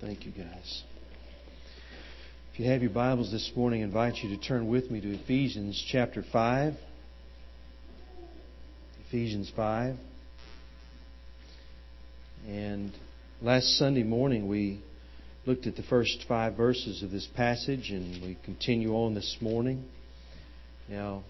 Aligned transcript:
Thank 0.00 0.26
you, 0.26 0.30
guys. 0.30 0.84
If 2.52 2.60
you 2.60 2.70
have 2.70 2.82
your 2.82 2.92
Bibles 2.92 3.32
this 3.32 3.50
morning, 3.56 3.82
I 3.82 3.84
invite 3.84 4.18
you 4.18 4.36
to 4.36 4.40
turn 4.40 4.68
with 4.68 4.92
me 4.92 5.00
to 5.00 5.12
Ephesians 5.12 5.84
chapter 5.90 6.22
5. 6.32 6.74
Ephesians 9.08 9.50
5. 9.56 9.96
And 12.46 12.92
last 13.42 13.76
Sunday 13.76 14.04
morning 14.04 14.46
we 14.46 14.80
looked 15.46 15.66
at 15.66 15.74
the 15.74 15.82
first 15.82 16.24
five 16.28 16.56
verses 16.56 17.02
of 17.02 17.10
this 17.10 17.26
passage, 17.34 17.90
and 17.90 18.22
we 18.22 18.38
continue 18.44 18.92
on 18.92 19.14
this 19.14 19.38
morning. 19.40 19.84
Now, 20.88 21.24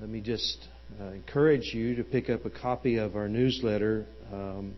let 0.00 0.08
me 0.10 0.20
just 0.20 0.66
uh, 1.00 1.10
encourage 1.10 1.72
you 1.72 1.94
to 1.94 2.02
pick 2.02 2.28
up 2.28 2.44
a 2.44 2.50
copy 2.50 2.96
of 2.96 3.14
our 3.14 3.28
newsletter. 3.28 4.04
Um, 4.32 4.74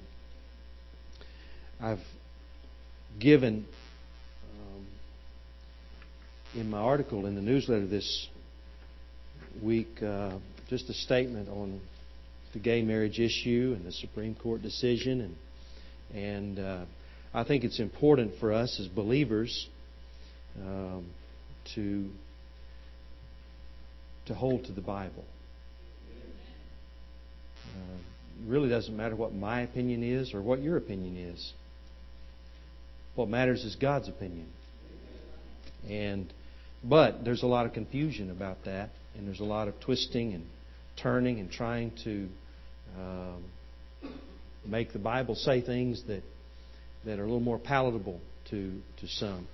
I've 1.80 2.00
given 3.18 3.66
um, 4.52 4.86
in 6.54 6.70
my 6.70 6.78
article 6.78 7.26
in 7.26 7.34
the 7.34 7.42
newsletter 7.42 7.86
this 7.86 8.28
week 9.62 10.02
uh, 10.02 10.38
just 10.68 10.88
a 10.88 10.94
statement 10.94 11.48
on 11.48 11.80
the 12.52 12.58
gay 12.58 12.82
marriage 12.82 13.18
issue 13.18 13.74
and 13.76 13.84
the 13.84 13.92
Supreme 13.92 14.34
Court 14.34 14.62
decision, 14.62 15.20
and 15.20 15.36
and 16.14 16.58
uh, 16.58 16.84
I 17.34 17.44
think 17.44 17.64
it's 17.64 17.80
important 17.80 18.38
for 18.40 18.52
us 18.52 18.78
as 18.80 18.86
believers 18.88 19.68
um, 20.60 21.06
to 21.74 22.08
to 24.26 24.34
hold 24.34 24.64
to 24.66 24.72
the 24.72 24.80
Bible. 24.80 25.24
Uh, 27.74 27.98
really 28.46 28.68
doesn't 28.68 28.96
matter 28.96 29.16
what 29.16 29.34
my 29.34 29.62
opinion 29.62 30.02
is 30.02 30.32
or 30.32 30.40
what 30.40 30.62
your 30.62 30.76
opinion 30.76 31.16
is. 31.16 31.52
What 33.14 33.28
matters 33.28 33.64
is 33.64 33.76
God's 33.76 34.08
opinion. 34.08 34.48
And 35.88 36.32
but 36.82 37.24
there's 37.24 37.42
a 37.42 37.46
lot 37.46 37.66
of 37.66 37.72
confusion 37.72 38.30
about 38.30 38.64
that, 38.64 38.90
and 39.16 39.26
there's 39.26 39.40
a 39.40 39.44
lot 39.44 39.68
of 39.68 39.78
twisting 39.80 40.34
and 40.34 40.44
turning 40.96 41.40
and 41.40 41.50
trying 41.50 41.92
to 42.04 42.28
um, 42.98 43.44
make 44.66 44.92
the 44.92 44.98
Bible 44.98 45.34
say 45.34 45.60
things 45.60 46.02
that 46.08 46.22
that 47.04 47.18
are 47.18 47.22
a 47.22 47.26
little 47.26 47.40
more 47.40 47.58
palatable 47.58 48.20
to 48.50 48.80
to 49.00 49.06
some, 49.08 49.46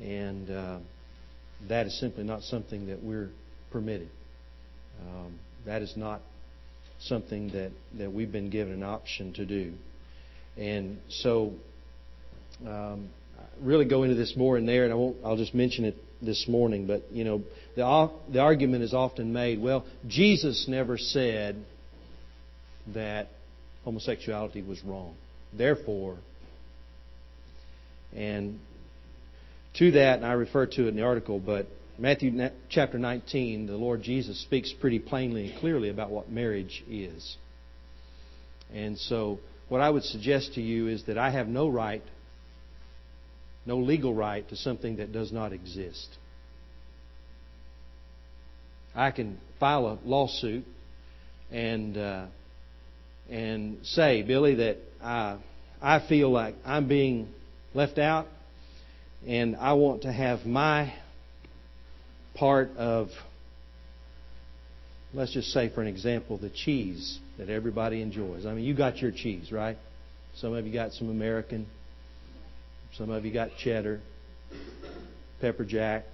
and 0.00 0.50
uh, 0.50 0.78
that 1.68 1.86
is 1.86 1.98
simply 1.98 2.24
not 2.24 2.42
something 2.42 2.86
that 2.86 3.02
we're 3.02 3.30
permitted. 3.70 4.08
Um, 5.02 5.38
that 5.66 5.82
is 5.82 5.92
not 5.96 6.20
something 7.00 7.48
that 7.50 7.70
that 7.98 8.12
we've 8.12 8.32
been 8.32 8.50
given 8.50 8.72
an 8.72 8.82
option 8.82 9.32
to 9.34 9.44
do, 9.44 9.74
and 10.56 10.98
so 11.08 11.52
um, 12.64 13.10
really 13.60 13.84
go 13.84 14.02
into 14.02 14.14
this 14.14 14.34
more 14.36 14.56
in 14.56 14.66
there, 14.66 14.84
and 14.84 14.92
I 14.92 14.96
won't. 14.96 15.16
I'll 15.24 15.36
just 15.36 15.54
mention 15.54 15.84
it 15.84 15.96
this 16.22 16.46
morning. 16.48 16.86
But 16.86 17.10
you 17.10 17.24
know, 17.24 17.42
the 17.74 18.10
the 18.32 18.40
argument 18.40 18.82
is 18.84 18.94
often 18.94 19.32
made. 19.32 19.60
Well, 19.60 19.84
Jesus 20.06 20.66
never 20.68 20.98
said 20.98 21.56
that 22.94 23.28
homosexuality 23.84 24.62
was 24.62 24.82
wrong. 24.84 25.14
Therefore, 25.52 26.16
and 28.14 28.58
to 29.74 29.92
that, 29.92 30.16
and 30.16 30.26
I 30.26 30.32
refer 30.32 30.66
to 30.66 30.84
it 30.84 30.88
in 30.88 30.96
the 30.96 31.02
article, 31.02 31.38
but 31.38 31.66
Matthew 31.98 32.50
chapter 32.68 32.98
19, 32.98 33.66
the 33.66 33.76
Lord 33.76 34.02
Jesus 34.02 34.40
speaks 34.42 34.72
pretty 34.72 34.98
plainly 34.98 35.50
and 35.50 35.60
clearly 35.60 35.88
about 35.88 36.10
what 36.10 36.30
marriage 36.30 36.84
is. 36.88 37.36
And 38.72 38.98
so, 38.98 39.38
what 39.68 39.80
I 39.80 39.88
would 39.88 40.02
suggest 40.02 40.54
to 40.54 40.62
you 40.62 40.88
is 40.88 41.04
that 41.04 41.16
I 41.18 41.30
have 41.30 41.48
no 41.48 41.68
right 41.68 42.02
no 43.66 43.78
legal 43.78 44.14
right 44.14 44.48
to 44.48 44.56
something 44.56 44.96
that 44.96 45.12
does 45.12 45.32
not 45.32 45.52
exist. 45.52 46.08
I 48.94 49.10
can 49.10 49.38
file 49.60 49.86
a 49.86 49.98
lawsuit 50.04 50.64
and 51.50 51.98
uh, 51.98 52.26
and 53.28 53.78
say, 53.84 54.22
Billy, 54.22 54.54
that 54.56 54.78
I 55.02 55.38
I 55.82 56.06
feel 56.08 56.30
like 56.30 56.54
I'm 56.64 56.88
being 56.88 57.28
left 57.74 57.98
out, 57.98 58.26
and 59.26 59.56
I 59.56 59.74
want 59.74 60.02
to 60.02 60.12
have 60.12 60.46
my 60.46 60.94
part 62.34 62.70
of, 62.76 63.08
let's 65.12 65.32
just 65.32 65.48
say, 65.48 65.68
for 65.74 65.80
an 65.82 65.88
example, 65.88 66.38
the 66.38 66.50
cheese 66.50 67.18
that 67.38 67.48
everybody 67.48 68.00
enjoys. 68.00 68.46
I 68.46 68.54
mean, 68.54 68.64
you 68.64 68.74
got 68.74 68.98
your 68.98 69.10
cheese, 69.10 69.52
right? 69.52 69.76
Some 70.36 70.54
of 70.54 70.66
you 70.66 70.72
got 70.72 70.92
some 70.92 71.10
American. 71.10 71.66
Some 72.96 73.10
of 73.10 73.26
you 73.26 73.32
got 73.32 73.50
cheddar, 73.58 74.00
pepper 75.38 75.66
jack, 75.66 76.04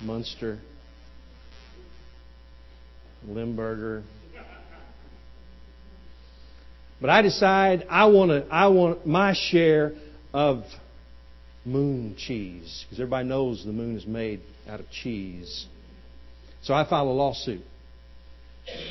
Munster, 0.00 0.58
Limburger. 3.28 4.02
But 7.00 7.10
I 7.10 7.22
decide 7.22 7.86
I 7.88 8.06
want 8.06 8.30
to 8.30 8.52
I 8.52 8.66
want 8.68 9.06
my 9.06 9.34
share 9.34 9.92
of 10.34 10.64
moon 11.64 12.16
cheese 12.18 12.84
because 12.84 12.98
everybody 12.98 13.28
knows 13.28 13.64
the 13.64 13.70
moon 13.70 13.96
is 13.96 14.04
made 14.04 14.40
out 14.68 14.80
of 14.80 14.90
cheese. 14.90 15.66
So 16.62 16.74
I 16.74 16.88
file 16.88 17.06
a 17.06 17.10
lawsuit. 17.10 17.62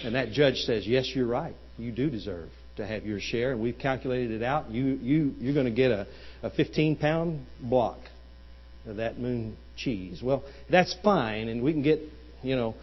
And 0.06 0.16
that 0.16 0.32
judge 0.32 0.62
says, 0.62 0.88
"Yes, 0.88 1.12
you're 1.14 1.28
right. 1.28 1.56
You 1.78 1.92
do 1.92 2.10
deserve 2.10 2.50
to 2.78 2.86
have 2.86 3.06
your 3.06 3.20
share, 3.20 3.52
and 3.52 3.62
we've 3.62 3.78
calculated 3.78 4.32
it 4.32 4.44
out. 4.44 4.72
You, 4.72 4.86
you, 5.02 5.34
you're 5.40 5.54
going 5.54 5.66
to 5.66 5.72
get 5.72 5.92
a, 5.92 6.08
a 6.44 6.50
15 6.50 6.98
pound 6.98 7.46
block 7.62 8.00
of 8.86 8.98
that 8.98 9.20
moon 9.20 9.58
cheese. 9.76 10.22
Well, 10.24 10.44
that's 10.70 10.96
fine, 11.04 11.48
and 11.48 11.62
we 11.64 11.74
can 11.74 11.82
get, 11.82 12.00
you 12.42 12.56
know, 12.56 12.76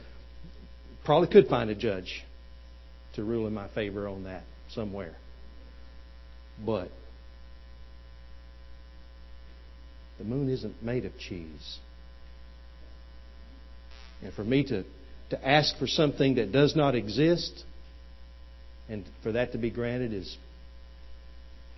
probably 1.05 1.29
could 1.29 1.49
find 1.49 1.71
a 1.71 1.75
judge 1.75 2.23
to 3.15 3.25
rule 3.25 3.47
in 3.47 3.55
my 3.55 3.69
favor 3.69 4.07
on 4.07 4.25
that 4.25 4.45
somewhere. 4.71 5.17
But 6.65 6.91
the 10.19 10.25
moon 10.25 10.51
isn't 10.51 10.83
made 10.83 11.05
of 11.05 11.17
cheese. 11.19 11.79
And 14.23 14.33
for 14.35 14.45
me 14.45 14.65
to, 14.65 14.85
to 15.31 15.49
ask 15.49 15.79
for 15.79 15.87
something 15.87 16.35
that 16.35 16.53
does 16.53 16.75
not 16.75 16.95
exist 16.95 17.65
and 18.89 19.05
for 19.23 19.33
that 19.33 19.53
to 19.53 19.59
be 19.59 19.71
granted 19.71 20.13
is 20.13 20.37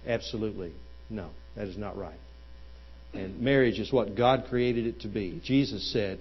absolutely 0.07 0.73
no, 1.09 1.31
that 1.57 1.67
is 1.67 1.77
not 1.77 1.97
right. 1.97 2.19
And 3.13 3.41
marriage 3.41 3.81
is 3.81 3.93
what 3.93 4.15
God 4.15 4.47
created 4.49 4.87
it 4.87 5.01
to 5.01 5.09
be. 5.09 5.41
Jesus 5.45 5.93
said 5.93 6.21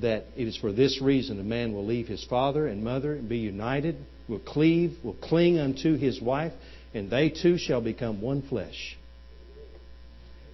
that 0.00 0.26
it 0.36 0.46
is 0.46 0.56
for 0.56 0.72
this 0.72 1.00
reason 1.02 1.40
a 1.40 1.44
man 1.44 1.72
will 1.72 1.84
leave 1.84 2.06
his 2.06 2.24
father 2.24 2.68
and 2.68 2.84
mother 2.84 3.14
and 3.14 3.28
be 3.28 3.38
united, 3.38 3.96
will 4.28 4.38
cleave, 4.38 4.96
will 5.02 5.16
cling 5.16 5.58
unto 5.58 5.96
his 5.96 6.20
wife, 6.20 6.52
and 6.94 7.10
they 7.10 7.30
two 7.30 7.58
shall 7.58 7.80
become 7.80 8.20
one 8.20 8.42
flesh. 8.42 8.96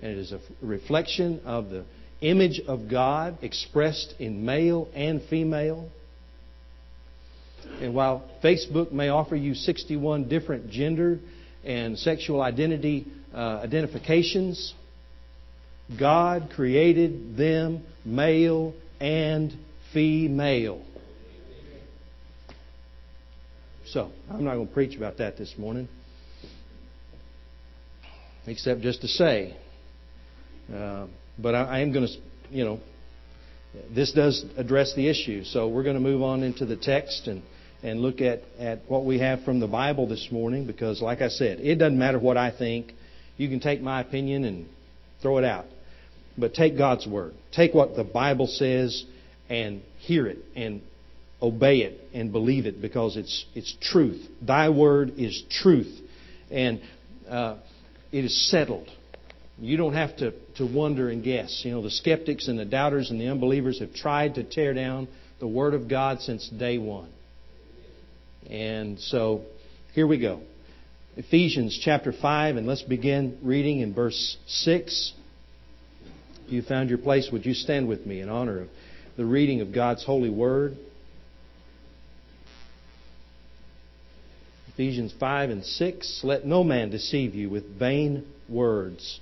And 0.01 0.13
it 0.13 0.19
is 0.19 0.33
a 0.33 0.41
reflection 0.63 1.41
of 1.45 1.69
the 1.69 1.85
image 2.21 2.61
of 2.67 2.89
God 2.91 3.39
expressed 3.43 4.15
in 4.19 4.45
male 4.45 4.89
and 4.95 5.23
female. 5.29 5.91
And 7.81 7.95
while 7.95 8.25
Facebook 8.43 8.93
may 8.93 9.09
offer 9.09 9.37
you 9.37 9.55
61 9.55 10.29
different 10.29 10.71
gender 10.71 11.19
and 11.65 11.99
sexual 11.99 12.41
identity 12.41 13.07
uh, 13.35 13.61
identifications, 13.63 14.75
God 15.99 16.51
created 16.55 17.37
them 17.37 17.85
male 18.05 18.75
and 19.01 19.53
female. 19.93 20.83
So, 23.87 24.11
I'm 24.31 24.45
not 24.45 24.55
going 24.55 24.69
to 24.69 24.73
preach 24.73 24.97
about 24.97 25.19
that 25.19 25.37
this 25.37 25.55
morning, 25.59 25.89
except 28.47 28.81
just 28.81 29.03
to 29.03 29.09
say, 29.09 29.57
uh, 30.75 31.07
but 31.39 31.55
I, 31.55 31.65
I 31.65 31.79
am 31.81 31.93
going 31.93 32.07
to, 32.07 32.13
you 32.51 32.65
know, 32.65 32.81
this 33.95 34.13
does 34.13 34.45
address 34.57 34.95
the 34.95 35.09
issue. 35.09 35.45
So 35.45 35.69
we're 35.69 35.83
going 35.83 35.97
to 35.97 36.01
move 36.01 36.23
on 36.23 36.43
into 36.43 36.65
the 36.65 36.77
text 36.77 37.27
and 37.27 37.43
and 37.85 38.01
look 38.01 38.23
at, 38.23 38.41
at 38.59 38.81
what 38.89 39.05
we 39.05 39.19
have 39.19 39.45
from 39.45 39.61
the 39.61 39.67
Bible 39.69 40.09
this 40.09 40.29
morning 40.33 40.67
because, 40.67 41.03
like 41.03 41.21
I 41.21 41.29
said, 41.29 41.61
it 41.61 41.77
doesn't 41.77 41.99
matter 41.99 42.19
what 42.19 42.39
I 42.39 42.51
think. 42.51 42.93
You 43.37 43.49
can 43.51 43.61
take 43.61 43.83
my 43.83 44.01
opinion 44.01 44.45
and 44.45 44.67
throw 45.21 45.37
it 45.37 45.45
out. 45.45 45.67
But 46.37 46.55
take 46.55 46.79
God's 46.79 47.07
Word. 47.07 47.35
Take 47.53 47.75
what 47.75 47.95
the 47.95 48.03
Bible 48.03 48.47
says 48.47 49.05
and 49.51 49.83
hear 49.99 50.27
it 50.27 50.39
and 50.57 50.81
obey 51.43 51.81
it 51.81 52.01
and 52.15 52.33
believe 52.33 52.65
it 52.65 52.81
because 52.81 53.19
it's, 53.19 53.45
it's 53.55 53.77
truth. 53.83 54.27
Thy 54.41 54.71
Word 54.71 55.13
is 55.19 55.43
truth. 55.51 55.95
And 56.51 56.81
uh, 57.29 57.59
it 58.11 58.25
is 58.25 58.51
settled. 58.51 58.89
You 59.59 59.77
don't 59.77 59.93
have 59.93 60.17
to, 60.17 60.33
to 60.57 60.67
wonder 60.67 61.11
and 61.11 61.23
guess. 61.23 61.63
You 61.67 61.73
know, 61.73 61.83
the 61.83 61.91
skeptics 61.91 62.49
and 62.49 62.59
the 62.59 62.65
doubters 62.65 63.11
and 63.11 63.21
the 63.21 63.29
unbelievers 63.29 63.81
have 63.81 63.93
tried 63.93 64.37
to 64.37 64.43
tear 64.43 64.73
down 64.73 65.07
the 65.39 65.47
Word 65.47 65.75
of 65.75 65.87
God 65.87 66.23
since 66.23 66.49
day 66.49 66.79
one. 66.79 67.11
And 68.51 69.01
so 69.01 69.43
here 69.95 70.07
we 70.07 70.19
go. 70.19 70.41
Ephesians 71.17 71.79
chapter 71.83 72.13
5, 72.13 72.57
and 72.57 72.67
let's 72.67 72.83
begin 72.83 73.39
reading 73.43 73.81
in 73.81 73.95
verse 73.95 74.37
6. 74.47 75.13
If 76.47 76.53
you 76.53 76.63
found 76.63 76.89
your 76.89 76.99
place, 76.99 77.31
would 77.33 77.47
you 77.47 77.55
stand 77.55 77.89
with 77.89 78.05
me 78.05 78.21
in 78.21 78.29
honor 78.29 78.63
of 78.63 78.69
the 79.17 79.25
reading 79.25 79.61
of 79.61 79.73
God's 79.73 80.05
holy 80.05 80.31
word? 80.31 80.77
Ephesians 84.73 85.15
5 85.19 85.51
and 85.51 85.65
6. 85.65 86.21
Let 86.25 86.45
no 86.45 86.65
man 86.65 86.91
deceive 86.91 87.35
you 87.35 87.49
with 87.49 87.79
vain 87.79 88.27
words. 88.49 89.21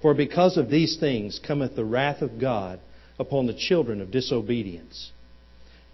For 0.00 0.14
because 0.14 0.56
of 0.56 0.70
these 0.70 0.98
things 0.98 1.40
cometh 1.44 1.74
the 1.74 1.84
wrath 1.84 2.22
of 2.22 2.40
God 2.40 2.78
upon 3.18 3.46
the 3.46 3.54
children 3.54 4.00
of 4.00 4.12
disobedience. 4.12 5.10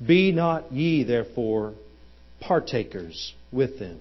Be 0.04 0.32
not 0.32 0.70
ye 0.72 1.02
therefore 1.02 1.74
partakers 2.40 3.34
with 3.52 3.78
them. 3.78 4.00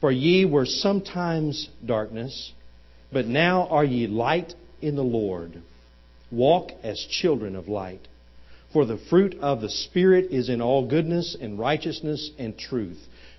For 0.00 0.12
ye 0.12 0.44
were 0.44 0.66
sometimes 0.66 1.68
darkness, 1.84 2.52
but 3.12 3.26
now 3.26 3.66
are 3.68 3.84
ye 3.84 4.06
light 4.06 4.54
in 4.82 4.96
the 4.96 5.02
Lord. 5.02 5.62
Walk 6.30 6.70
as 6.82 7.00
children 7.00 7.56
of 7.56 7.68
light. 7.68 8.06
For 8.72 8.84
the 8.84 8.98
fruit 9.08 9.38
of 9.40 9.60
the 9.60 9.70
Spirit 9.70 10.30
is 10.30 10.48
in 10.48 10.60
all 10.60 10.86
goodness 10.86 11.36
and 11.40 11.58
righteousness 11.58 12.30
and 12.38 12.58
truth, 12.58 12.98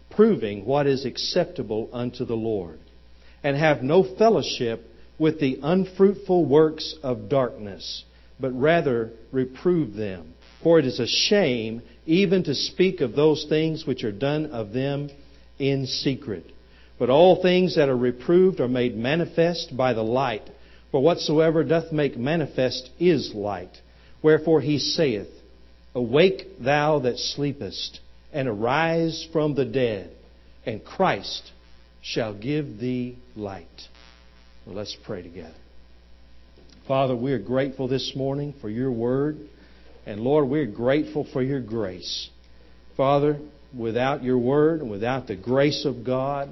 proving 0.10 0.66
what 0.66 0.88
is 0.88 1.06
acceptable 1.06 1.90
unto 1.94 2.26
the 2.26 2.36
Lord. 2.36 2.80
And 3.44 3.56
have 3.56 3.84
no 3.84 4.04
fellowship 4.04 4.84
with 5.20 5.40
the 5.40 5.60
unfruitful 5.62 6.46
works 6.46 6.96
of 7.04 7.30
darkness, 7.30 8.04
but 8.40 8.52
rather 8.52 9.12
reprove 9.32 9.94
them. 9.94 10.34
For 10.64 10.80
it 10.80 10.86
is 10.86 11.00
a 11.00 11.08
shame 11.08 11.82
even 12.08 12.44
to 12.46 12.56
speak 12.56 13.02
of 13.02 13.16
those 13.16 13.46
things 13.48 13.86
which 13.86 14.04
are 14.04 14.12
done 14.12 14.48
of 14.48 14.72
them 14.74 15.10
in 15.60 15.86
secret. 15.86 16.46
But 16.98 17.10
all 17.10 17.42
things 17.42 17.76
that 17.76 17.90
are 17.90 17.98
reproved 17.98 18.60
are 18.60 18.68
made 18.68 18.98
manifest 18.98 19.76
by 19.76 19.94
the 19.94 20.04
light. 20.04 20.50
For 20.92 21.02
whatsoever 21.02 21.64
doth 21.64 21.92
make 21.92 22.18
manifest 22.18 22.90
is 22.98 23.34
light. 23.36 23.78
Wherefore 24.24 24.62
he 24.62 24.80
saith, 24.80 25.28
Awake 25.94 26.64
thou 26.64 27.00
that 27.00 27.18
sleepest, 27.18 28.00
and 28.32 28.48
arise 28.48 29.28
from 29.34 29.56
the 29.56 29.66
dead, 29.66 30.12
and 30.66 30.84
Christ 30.84 31.52
shall 32.02 32.34
give 32.34 32.80
thee 32.80 33.18
light. 33.36 33.68
Well, 34.66 34.76
let's 34.76 34.96
pray 35.06 35.24
together. 35.24 35.56
Father, 36.88 37.16
we 37.16 37.34
are 37.34 37.40
grateful 37.40 37.88
this 37.88 38.14
morning 38.16 38.54
for 38.62 38.70
your 38.70 38.92
word. 38.92 39.38
And 40.08 40.22
Lord, 40.22 40.48
we're 40.48 40.66
grateful 40.66 41.28
for 41.34 41.44
your 41.44 41.60
grace. 41.60 42.30
Father, 42.96 43.38
without 43.78 44.24
your 44.24 44.38
word 44.38 44.80
and 44.80 44.90
without 44.90 45.28
the 45.28 45.36
grace 45.36 45.84
of 45.84 46.06
God, 46.06 46.50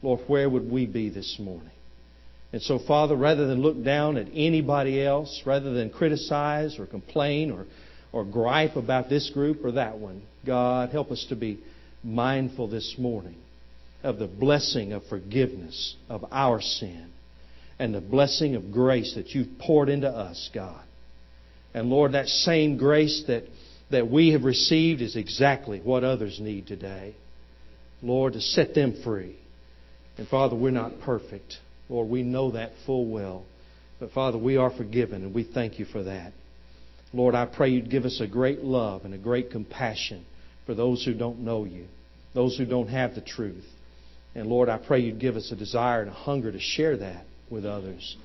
Lord, 0.00 0.20
where 0.28 0.48
would 0.48 0.70
we 0.70 0.86
be 0.86 1.08
this 1.10 1.36
morning? 1.40 1.72
And 2.52 2.62
so, 2.62 2.78
Father, 2.78 3.16
rather 3.16 3.48
than 3.48 3.62
look 3.62 3.82
down 3.82 4.16
at 4.16 4.28
anybody 4.32 5.04
else, 5.04 5.42
rather 5.44 5.74
than 5.74 5.90
criticize 5.90 6.78
or 6.78 6.86
complain 6.86 7.50
or, 7.50 7.66
or 8.12 8.24
gripe 8.24 8.76
about 8.76 9.08
this 9.08 9.28
group 9.30 9.64
or 9.64 9.72
that 9.72 9.98
one, 9.98 10.22
God, 10.46 10.90
help 10.90 11.10
us 11.10 11.26
to 11.30 11.34
be 11.34 11.58
mindful 12.04 12.68
this 12.68 12.94
morning 12.96 13.38
of 14.04 14.20
the 14.20 14.28
blessing 14.28 14.92
of 14.92 15.02
forgiveness 15.06 15.96
of 16.08 16.24
our 16.30 16.60
sin 16.60 17.10
and 17.80 17.92
the 17.92 18.00
blessing 18.00 18.54
of 18.54 18.70
grace 18.70 19.14
that 19.16 19.30
you've 19.30 19.58
poured 19.58 19.88
into 19.88 20.08
us, 20.08 20.48
God. 20.54 20.84
And 21.74 21.90
Lord, 21.90 22.12
that 22.12 22.28
same 22.28 22.76
grace 22.76 23.24
that, 23.26 23.44
that 23.90 24.08
we 24.08 24.32
have 24.32 24.44
received 24.44 25.02
is 25.02 25.16
exactly 25.16 25.80
what 25.80 26.04
others 26.04 26.38
need 26.40 26.66
today. 26.66 27.14
Lord, 28.00 28.34
to 28.34 28.40
set 28.40 28.74
them 28.74 29.02
free. 29.02 29.36
And 30.16 30.28
Father, 30.28 30.54
we're 30.54 30.70
not 30.70 31.00
perfect. 31.00 31.54
Lord, 31.88 32.08
we 32.08 32.22
know 32.22 32.52
that 32.52 32.72
full 32.86 33.06
well. 33.06 33.44
But 33.98 34.12
Father, 34.12 34.38
we 34.38 34.56
are 34.56 34.70
forgiven, 34.70 35.22
and 35.22 35.34
we 35.34 35.44
thank 35.44 35.78
you 35.78 35.84
for 35.84 36.04
that. 36.04 36.32
Lord, 37.12 37.34
I 37.34 37.46
pray 37.46 37.70
you'd 37.70 37.90
give 37.90 38.04
us 38.04 38.20
a 38.20 38.26
great 38.26 38.62
love 38.62 39.04
and 39.04 39.14
a 39.14 39.18
great 39.18 39.50
compassion 39.50 40.24
for 40.66 40.74
those 40.74 41.04
who 41.04 41.14
don't 41.14 41.40
know 41.40 41.64
you, 41.64 41.86
those 42.34 42.56
who 42.56 42.66
don't 42.66 42.88
have 42.88 43.14
the 43.14 43.20
truth. 43.20 43.64
And 44.34 44.48
Lord, 44.48 44.68
I 44.68 44.78
pray 44.78 45.00
you'd 45.00 45.20
give 45.20 45.36
us 45.36 45.50
a 45.52 45.56
desire 45.56 46.02
and 46.02 46.10
a 46.10 46.14
hunger 46.14 46.50
to 46.50 46.60
share 46.60 46.96
that 46.96 47.24
with 47.50 47.64
others. 47.64 48.16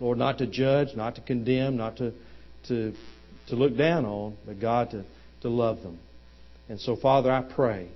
Lord, 0.00 0.16
not 0.16 0.38
to 0.38 0.46
judge, 0.46 0.96
not 0.96 1.16
to 1.16 1.20
condemn, 1.20 1.76
not 1.76 1.98
to 1.98 2.14
to, 2.68 2.92
to 3.48 3.56
look 3.56 3.76
down 3.76 4.04
on, 4.04 4.36
but 4.46 4.60
God 4.60 4.90
to, 4.90 5.04
to 5.42 5.48
love 5.48 5.82
them. 5.82 5.98
And 6.68 6.80
so, 6.80 6.96
Father, 6.96 7.32
I 7.32 7.42
pray 7.42 7.88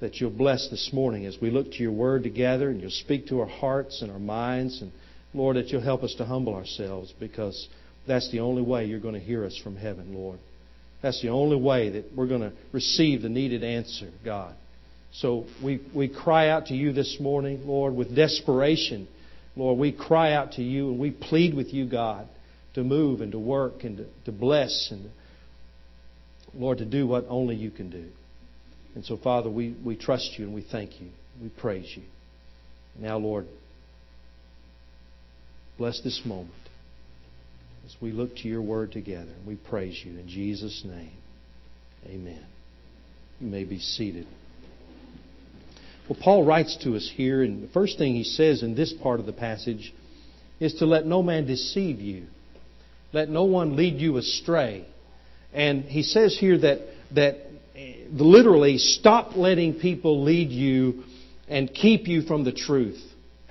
that 0.00 0.16
you'll 0.16 0.30
bless 0.30 0.68
this 0.70 0.90
morning 0.92 1.26
as 1.26 1.36
we 1.40 1.50
look 1.50 1.70
to 1.72 1.78
your 1.78 1.92
word 1.92 2.22
together 2.22 2.70
and 2.70 2.80
you'll 2.80 2.90
speak 2.90 3.28
to 3.28 3.40
our 3.40 3.46
hearts 3.46 4.02
and 4.02 4.10
our 4.10 4.18
minds. 4.18 4.82
And, 4.82 4.92
Lord, 5.32 5.56
that 5.56 5.68
you'll 5.68 5.82
help 5.82 6.02
us 6.02 6.14
to 6.16 6.24
humble 6.24 6.54
ourselves 6.54 7.12
because 7.18 7.68
that's 8.06 8.30
the 8.30 8.40
only 8.40 8.62
way 8.62 8.86
you're 8.86 9.00
going 9.00 9.14
to 9.14 9.20
hear 9.20 9.44
us 9.44 9.58
from 9.62 9.76
heaven, 9.76 10.14
Lord. 10.14 10.38
That's 11.02 11.20
the 11.20 11.28
only 11.28 11.56
way 11.56 11.90
that 11.90 12.12
we're 12.16 12.26
going 12.26 12.40
to 12.40 12.52
receive 12.72 13.22
the 13.22 13.28
needed 13.28 13.62
answer, 13.62 14.10
God. 14.24 14.54
So 15.12 15.44
we, 15.62 15.80
we 15.94 16.08
cry 16.08 16.48
out 16.48 16.66
to 16.66 16.74
you 16.74 16.92
this 16.92 17.18
morning, 17.20 17.66
Lord, 17.66 17.94
with 17.94 18.16
desperation. 18.16 19.06
Lord, 19.54 19.78
we 19.78 19.92
cry 19.92 20.32
out 20.32 20.52
to 20.52 20.62
you 20.62 20.90
and 20.90 20.98
we 20.98 21.10
plead 21.10 21.54
with 21.54 21.72
you, 21.72 21.88
God, 21.88 22.26
to 22.74 22.84
move 22.84 23.20
and 23.20 23.32
to 23.32 23.38
work 23.38 23.84
and 23.84 23.98
to, 23.98 24.06
to 24.26 24.32
bless 24.32 24.88
and, 24.90 25.10
Lord, 26.52 26.78
to 26.78 26.84
do 26.84 27.06
what 27.06 27.24
only 27.28 27.56
you 27.56 27.70
can 27.70 27.90
do. 27.90 28.06
And 28.94 29.04
so, 29.04 29.16
Father, 29.16 29.50
we, 29.50 29.76
we 29.84 29.96
trust 29.96 30.38
you 30.38 30.44
and 30.44 30.54
we 30.54 30.62
thank 30.62 31.00
you. 31.00 31.08
We 31.42 31.48
praise 31.48 31.92
you. 31.96 32.02
Now, 32.98 33.18
Lord, 33.18 33.46
bless 35.78 36.00
this 36.00 36.22
moment 36.24 36.52
as 37.86 37.96
we 38.00 38.12
look 38.12 38.36
to 38.36 38.48
your 38.48 38.62
word 38.62 38.92
together. 38.92 39.32
We 39.46 39.56
praise 39.56 40.00
you 40.04 40.18
in 40.18 40.28
Jesus' 40.28 40.82
name. 40.84 41.16
Amen. 42.06 42.44
You 43.40 43.48
may 43.48 43.64
be 43.64 43.78
seated. 43.80 44.26
Well, 46.08 46.18
Paul 46.22 46.44
writes 46.44 46.76
to 46.84 46.96
us 46.96 47.10
here, 47.14 47.42
and 47.42 47.62
the 47.62 47.72
first 47.72 47.98
thing 47.98 48.14
he 48.14 48.24
says 48.24 48.62
in 48.62 48.74
this 48.74 48.92
part 48.92 49.20
of 49.20 49.26
the 49.26 49.32
passage 49.32 49.92
is 50.60 50.74
to 50.74 50.86
let 50.86 51.06
no 51.06 51.22
man 51.22 51.46
deceive 51.46 52.00
you. 52.00 52.26
Let 53.14 53.28
no 53.28 53.44
one 53.44 53.76
lead 53.76 54.00
you 54.00 54.16
astray. 54.16 54.84
And 55.52 55.84
he 55.84 56.02
says 56.02 56.36
here 56.36 56.58
that, 56.58 56.80
that 57.14 57.46
literally, 58.10 58.78
stop 58.78 59.36
letting 59.36 59.74
people 59.74 60.24
lead 60.24 60.50
you 60.50 61.04
and 61.48 61.72
keep 61.72 62.08
you 62.08 62.22
from 62.22 62.42
the 62.42 62.50
truth. 62.50 63.00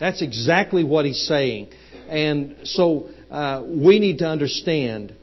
That's 0.01 0.22
exactly 0.22 0.84
what 0.84 1.05
he's 1.05 1.25
saying. 1.25 1.70
And 2.10 2.58
so 2.65 3.08
uh, 3.32 3.63
we 3.65 4.00
need 4.00 4.17
to 4.17 4.27
understand 4.27 5.15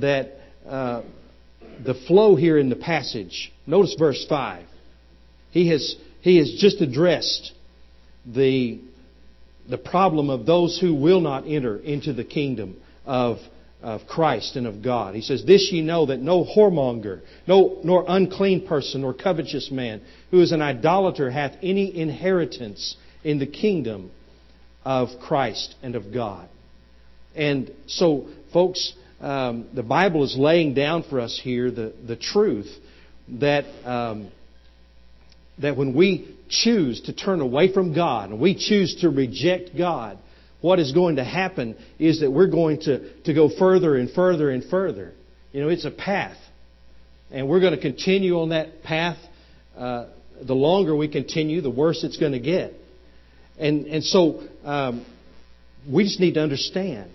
that 0.00 0.32
uh, 0.66 1.02
the 1.84 1.94
flow 2.08 2.34
here 2.34 2.58
in 2.58 2.70
the 2.70 2.76
passage, 2.76 3.52
notice 3.64 3.94
verse 3.96 4.26
5. 4.28 4.66
He 5.52 5.68
has, 5.68 5.94
he 6.20 6.38
has 6.38 6.56
just 6.58 6.80
addressed 6.80 7.52
the, 8.26 8.80
the 9.70 9.78
problem 9.78 10.30
of 10.30 10.46
those 10.46 10.80
who 10.80 10.96
will 10.96 11.20
not 11.20 11.44
enter 11.46 11.76
into 11.76 12.12
the 12.12 12.24
kingdom 12.24 12.76
of 13.06 13.38
of 13.84 14.06
Christ 14.06 14.56
and 14.56 14.66
of 14.66 14.82
God. 14.82 15.14
He 15.14 15.20
says, 15.20 15.44
This 15.44 15.68
ye 15.70 15.82
know 15.82 16.06
that 16.06 16.18
no 16.18 16.42
whoremonger, 16.42 17.20
no, 17.46 17.80
nor 17.84 18.06
unclean 18.08 18.66
person, 18.66 19.02
nor 19.02 19.12
covetous 19.12 19.70
man, 19.70 20.00
who 20.30 20.40
is 20.40 20.52
an 20.52 20.62
idolater, 20.62 21.30
hath 21.30 21.52
any 21.62 21.94
inheritance 21.94 22.96
in 23.22 23.38
the 23.38 23.46
kingdom 23.46 24.10
of 24.86 25.10
Christ 25.20 25.74
and 25.82 25.96
of 25.96 26.14
God. 26.14 26.48
And 27.36 27.70
so, 27.86 28.28
folks, 28.54 28.94
um, 29.20 29.68
the 29.74 29.82
Bible 29.82 30.24
is 30.24 30.34
laying 30.34 30.72
down 30.72 31.02
for 31.02 31.20
us 31.20 31.38
here 31.42 31.70
the, 31.70 31.92
the 32.06 32.16
truth 32.16 32.72
that, 33.40 33.64
um, 33.84 34.30
that 35.60 35.76
when 35.76 35.94
we 35.94 36.34
choose 36.48 37.02
to 37.02 37.12
turn 37.12 37.42
away 37.42 37.70
from 37.70 37.94
God 37.94 38.30
and 38.30 38.40
we 38.40 38.54
choose 38.54 38.96
to 39.02 39.10
reject 39.10 39.76
God, 39.76 40.18
what 40.64 40.78
is 40.78 40.92
going 40.92 41.16
to 41.16 41.24
happen 41.24 41.76
is 41.98 42.20
that 42.20 42.30
we're 42.30 42.46
going 42.46 42.80
to, 42.80 43.22
to 43.24 43.34
go 43.34 43.50
further 43.50 43.96
and 43.96 44.10
further 44.10 44.48
and 44.48 44.64
further. 44.70 45.12
You 45.52 45.60
know, 45.60 45.68
it's 45.68 45.84
a 45.84 45.90
path. 45.90 46.38
And 47.30 47.50
we're 47.50 47.60
going 47.60 47.74
to 47.74 47.80
continue 47.80 48.40
on 48.40 48.48
that 48.48 48.82
path. 48.82 49.18
Uh, 49.76 50.06
the 50.40 50.54
longer 50.54 50.96
we 50.96 51.06
continue, 51.06 51.60
the 51.60 51.68
worse 51.68 52.02
it's 52.02 52.16
going 52.16 52.32
to 52.32 52.40
get. 52.40 52.72
And, 53.58 53.84
and 53.88 54.02
so 54.02 54.42
um, 54.64 55.04
we 55.86 56.04
just 56.04 56.18
need 56.18 56.32
to 56.34 56.42
understand 56.42 57.10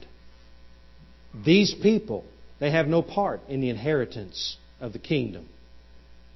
these 1.43 1.73
people, 1.73 2.25
they 2.59 2.69
have 2.69 2.85
no 2.85 3.01
part 3.01 3.41
in 3.47 3.61
the 3.61 3.71
inheritance 3.71 4.57
of 4.79 4.93
the 4.93 4.99
kingdom. 4.99 5.49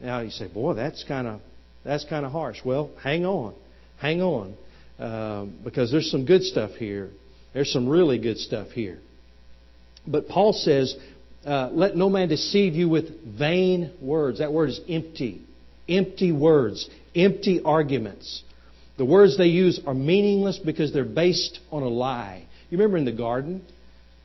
Now 0.01 0.21
you 0.21 0.31
say, 0.31 0.47
boy, 0.47 0.73
that's 0.73 1.03
kind 1.03 1.27
of 1.27 1.41
that's 1.85 2.05
kind 2.05 2.25
of 2.25 2.31
harsh. 2.31 2.57
Well, 2.65 2.89
hang 3.03 3.23
on, 3.23 3.53
hang 3.99 4.23
on. 4.23 4.57
Um, 4.99 5.57
because 5.63 5.91
there's 5.91 6.09
some 6.11 6.25
good 6.25 6.43
stuff 6.43 6.71
here. 6.71 7.09
There's 7.53 7.71
some 7.71 7.87
really 7.87 8.19
good 8.19 8.37
stuff 8.37 8.69
here. 8.69 8.99
But 10.05 10.27
Paul 10.27 10.53
says, 10.53 10.95
uh, 11.45 11.69
let 11.71 11.95
no 11.95 12.09
man 12.09 12.29
deceive 12.29 12.73
you 12.73 12.87
with 12.87 13.37
vain 13.37 13.91
words. 14.01 14.39
That 14.39 14.53
word 14.53 14.69
is 14.69 14.81
empty. 14.87 15.41
Empty 15.89 16.31
words, 16.31 16.89
empty 17.15 17.61
arguments. 17.63 18.43
The 18.97 19.05
words 19.05 19.37
they 19.37 19.47
use 19.47 19.81
are 19.85 19.93
meaningless 19.93 20.57
because 20.57 20.93
they're 20.93 21.03
based 21.03 21.59
on 21.71 21.83
a 21.83 21.87
lie. 21.87 22.45
You 22.69 22.77
remember 22.77 22.97
in 22.97 23.05
the 23.05 23.11
garden? 23.11 23.65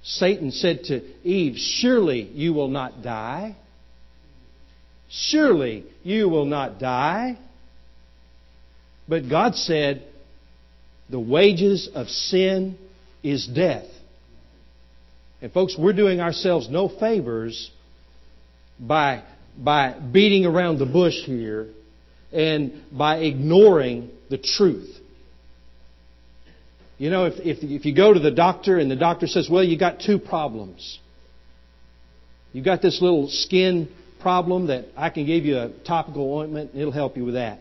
Satan 0.02 0.52
said 0.52 0.84
to 0.84 1.02
Eve, 1.24 1.56
Surely 1.56 2.22
you 2.22 2.52
will 2.52 2.68
not 2.68 3.02
die. 3.02 3.56
Surely 5.10 5.84
you 6.02 6.28
will 6.28 6.44
not 6.44 6.78
die. 6.78 7.38
But 9.08 9.28
God 9.28 9.56
said, 9.56 10.04
The 11.10 11.20
wages 11.20 11.88
of 11.94 12.08
sin 12.08 12.76
is 13.22 13.46
death. 13.46 13.86
And 15.40 15.52
folks, 15.52 15.76
we're 15.78 15.92
doing 15.92 16.20
ourselves 16.20 16.68
no 16.68 16.88
favors 16.88 17.70
by, 18.78 19.22
by 19.56 19.92
beating 19.92 20.44
around 20.44 20.78
the 20.78 20.86
bush 20.86 21.14
here 21.24 21.68
and 22.32 22.82
by 22.92 23.18
ignoring 23.18 24.10
the 24.30 24.38
truth. 24.38 24.94
You 26.98 27.10
know, 27.10 27.26
if, 27.26 27.34
if, 27.38 27.58
if 27.62 27.84
you 27.84 27.94
go 27.94 28.12
to 28.12 28.18
the 28.18 28.32
doctor 28.32 28.78
and 28.78 28.90
the 28.90 28.96
doctor 28.96 29.28
says, 29.28 29.48
well, 29.50 29.62
you 29.62 29.78
got 29.78 30.00
two 30.00 30.18
problems. 30.18 30.98
You 32.52 32.62
got 32.62 32.82
this 32.82 33.00
little 33.00 33.28
skin 33.28 33.88
problem 34.20 34.66
that 34.66 34.86
I 34.96 35.10
can 35.10 35.24
give 35.24 35.44
you 35.44 35.58
a 35.58 35.70
topical 35.86 36.34
ointment 36.34 36.72
and 36.72 36.80
it'll 36.80 36.92
help 36.92 37.16
you 37.16 37.24
with 37.24 37.34
that. 37.34 37.60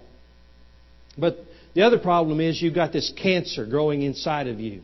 But 1.18 1.38
the 1.78 1.84
other 1.84 2.00
problem 2.00 2.40
is 2.40 2.60
you've 2.60 2.74
got 2.74 2.92
this 2.92 3.14
cancer 3.16 3.64
growing 3.64 4.02
inside 4.02 4.48
of 4.48 4.60
you. 4.60 4.82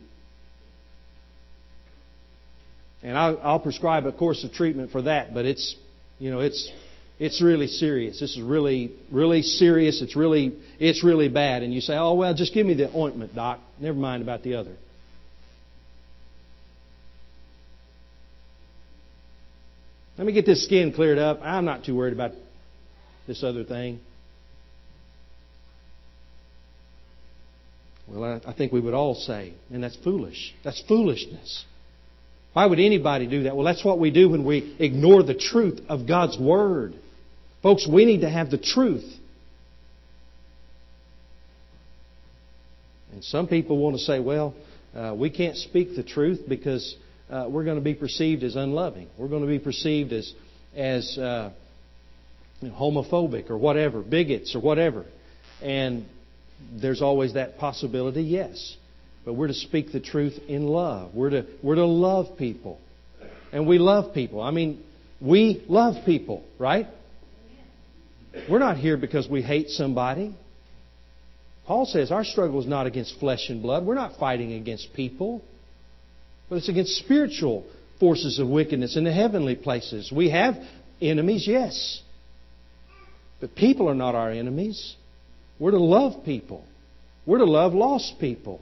And 3.02 3.18
I'll, 3.18 3.40
I'll 3.42 3.58
prescribe 3.58 4.06
a 4.06 4.12
course 4.12 4.44
of 4.44 4.52
treatment 4.52 4.92
for 4.92 5.02
that, 5.02 5.34
but 5.34 5.44
it's, 5.44 5.74
you 6.20 6.30
know, 6.30 6.38
it's, 6.38 6.70
it's 7.18 7.42
really 7.42 7.66
serious. 7.66 8.20
This 8.20 8.36
is 8.36 8.40
really, 8.40 8.92
really 9.10 9.42
serious. 9.42 10.02
It's 10.02 10.14
really, 10.14 10.56
it's 10.78 11.02
really 11.02 11.28
bad. 11.28 11.64
And 11.64 11.74
you 11.74 11.80
say, 11.80 11.96
oh, 11.96 12.14
well, 12.14 12.32
just 12.32 12.54
give 12.54 12.64
me 12.64 12.74
the 12.74 12.96
ointment, 12.96 13.34
doc. 13.34 13.58
Never 13.80 13.98
mind 13.98 14.22
about 14.22 14.44
the 14.44 14.54
other. 14.54 14.76
Let 20.16 20.28
me 20.28 20.32
get 20.32 20.46
this 20.46 20.64
skin 20.64 20.92
cleared 20.92 21.18
up. 21.18 21.40
I'm 21.42 21.64
not 21.64 21.84
too 21.84 21.96
worried 21.96 22.14
about 22.14 22.30
this 23.26 23.42
other 23.42 23.64
thing. 23.64 23.98
Well, 28.06 28.24
I, 28.24 28.50
I 28.50 28.52
think 28.52 28.72
we 28.72 28.80
would 28.80 28.94
all 28.94 29.14
say, 29.14 29.54
and 29.70 29.82
that's 29.82 29.96
foolish. 29.96 30.54
That's 30.62 30.82
foolishness. 30.86 31.64
Why 32.52 32.66
would 32.66 32.78
anybody 32.78 33.26
do 33.26 33.44
that? 33.44 33.56
Well, 33.56 33.64
that's 33.64 33.84
what 33.84 33.98
we 33.98 34.10
do 34.10 34.28
when 34.28 34.44
we 34.44 34.76
ignore 34.78 35.22
the 35.22 35.34
truth 35.34 35.80
of 35.88 36.06
God's 36.06 36.38
Word. 36.38 36.94
Folks, 37.62 37.88
we 37.90 38.04
need 38.04 38.20
to 38.20 38.30
have 38.30 38.50
the 38.50 38.58
truth. 38.58 39.04
And 43.12 43.24
some 43.24 43.48
people 43.48 43.78
want 43.78 43.96
to 43.96 44.02
say, 44.02 44.20
well, 44.20 44.54
uh, 44.94 45.14
we 45.16 45.30
can't 45.30 45.56
speak 45.56 45.96
the 45.96 46.02
truth 46.02 46.42
because 46.48 46.96
uh, 47.30 47.46
we're 47.48 47.64
going 47.64 47.78
to 47.78 47.84
be 47.84 47.94
perceived 47.94 48.42
as 48.44 48.54
unloving. 48.54 49.08
We're 49.18 49.28
going 49.28 49.42
to 49.42 49.48
be 49.48 49.58
perceived 49.58 50.12
as, 50.12 50.32
as 50.76 51.18
uh, 51.18 51.52
homophobic 52.62 53.50
or 53.50 53.58
whatever, 53.58 54.02
bigots 54.02 54.54
or 54.54 54.60
whatever. 54.60 55.06
And 55.62 56.06
there's 56.72 57.02
always 57.02 57.34
that 57.34 57.58
possibility, 57.58 58.22
yes. 58.22 58.76
But 59.24 59.34
we're 59.34 59.48
to 59.48 59.54
speak 59.54 59.92
the 59.92 60.00
truth 60.00 60.38
in 60.48 60.66
love. 60.66 61.14
We're 61.14 61.30
to, 61.30 61.46
we're 61.62 61.76
to 61.76 61.86
love 61.86 62.36
people. 62.36 62.78
And 63.52 63.66
we 63.66 63.78
love 63.78 64.14
people. 64.14 64.42
I 64.42 64.50
mean, 64.50 64.82
we 65.20 65.64
love 65.68 66.04
people, 66.04 66.44
right? 66.58 66.86
We're 68.50 68.58
not 68.58 68.76
here 68.76 68.96
because 68.96 69.28
we 69.28 69.42
hate 69.42 69.70
somebody. 69.70 70.34
Paul 71.66 71.86
says 71.86 72.10
our 72.10 72.24
struggle 72.24 72.60
is 72.60 72.66
not 72.66 72.86
against 72.86 73.18
flesh 73.18 73.48
and 73.48 73.62
blood. 73.62 73.86
We're 73.86 73.94
not 73.94 74.18
fighting 74.18 74.52
against 74.52 74.92
people, 74.92 75.40
but 76.48 76.56
it's 76.56 76.68
against 76.68 76.98
spiritual 76.98 77.64
forces 78.00 78.38
of 78.38 78.48
wickedness 78.48 78.96
in 78.96 79.04
the 79.04 79.12
heavenly 79.12 79.54
places. 79.54 80.12
We 80.14 80.30
have 80.30 80.56
enemies, 81.00 81.46
yes. 81.46 82.02
But 83.40 83.54
people 83.54 83.88
are 83.88 83.94
not 83.94 84.14
our 84.14 84.30
enemies. 84.30 84.96
We're 85.58 85.72
to 85.72 85.78
love 85.78 86.24
people. 86.24 86.64
We're 87.26 87.38
to 87.38 87.44
love 87.44 87.72
lost 87.74 88.18
people. 88.18 88.60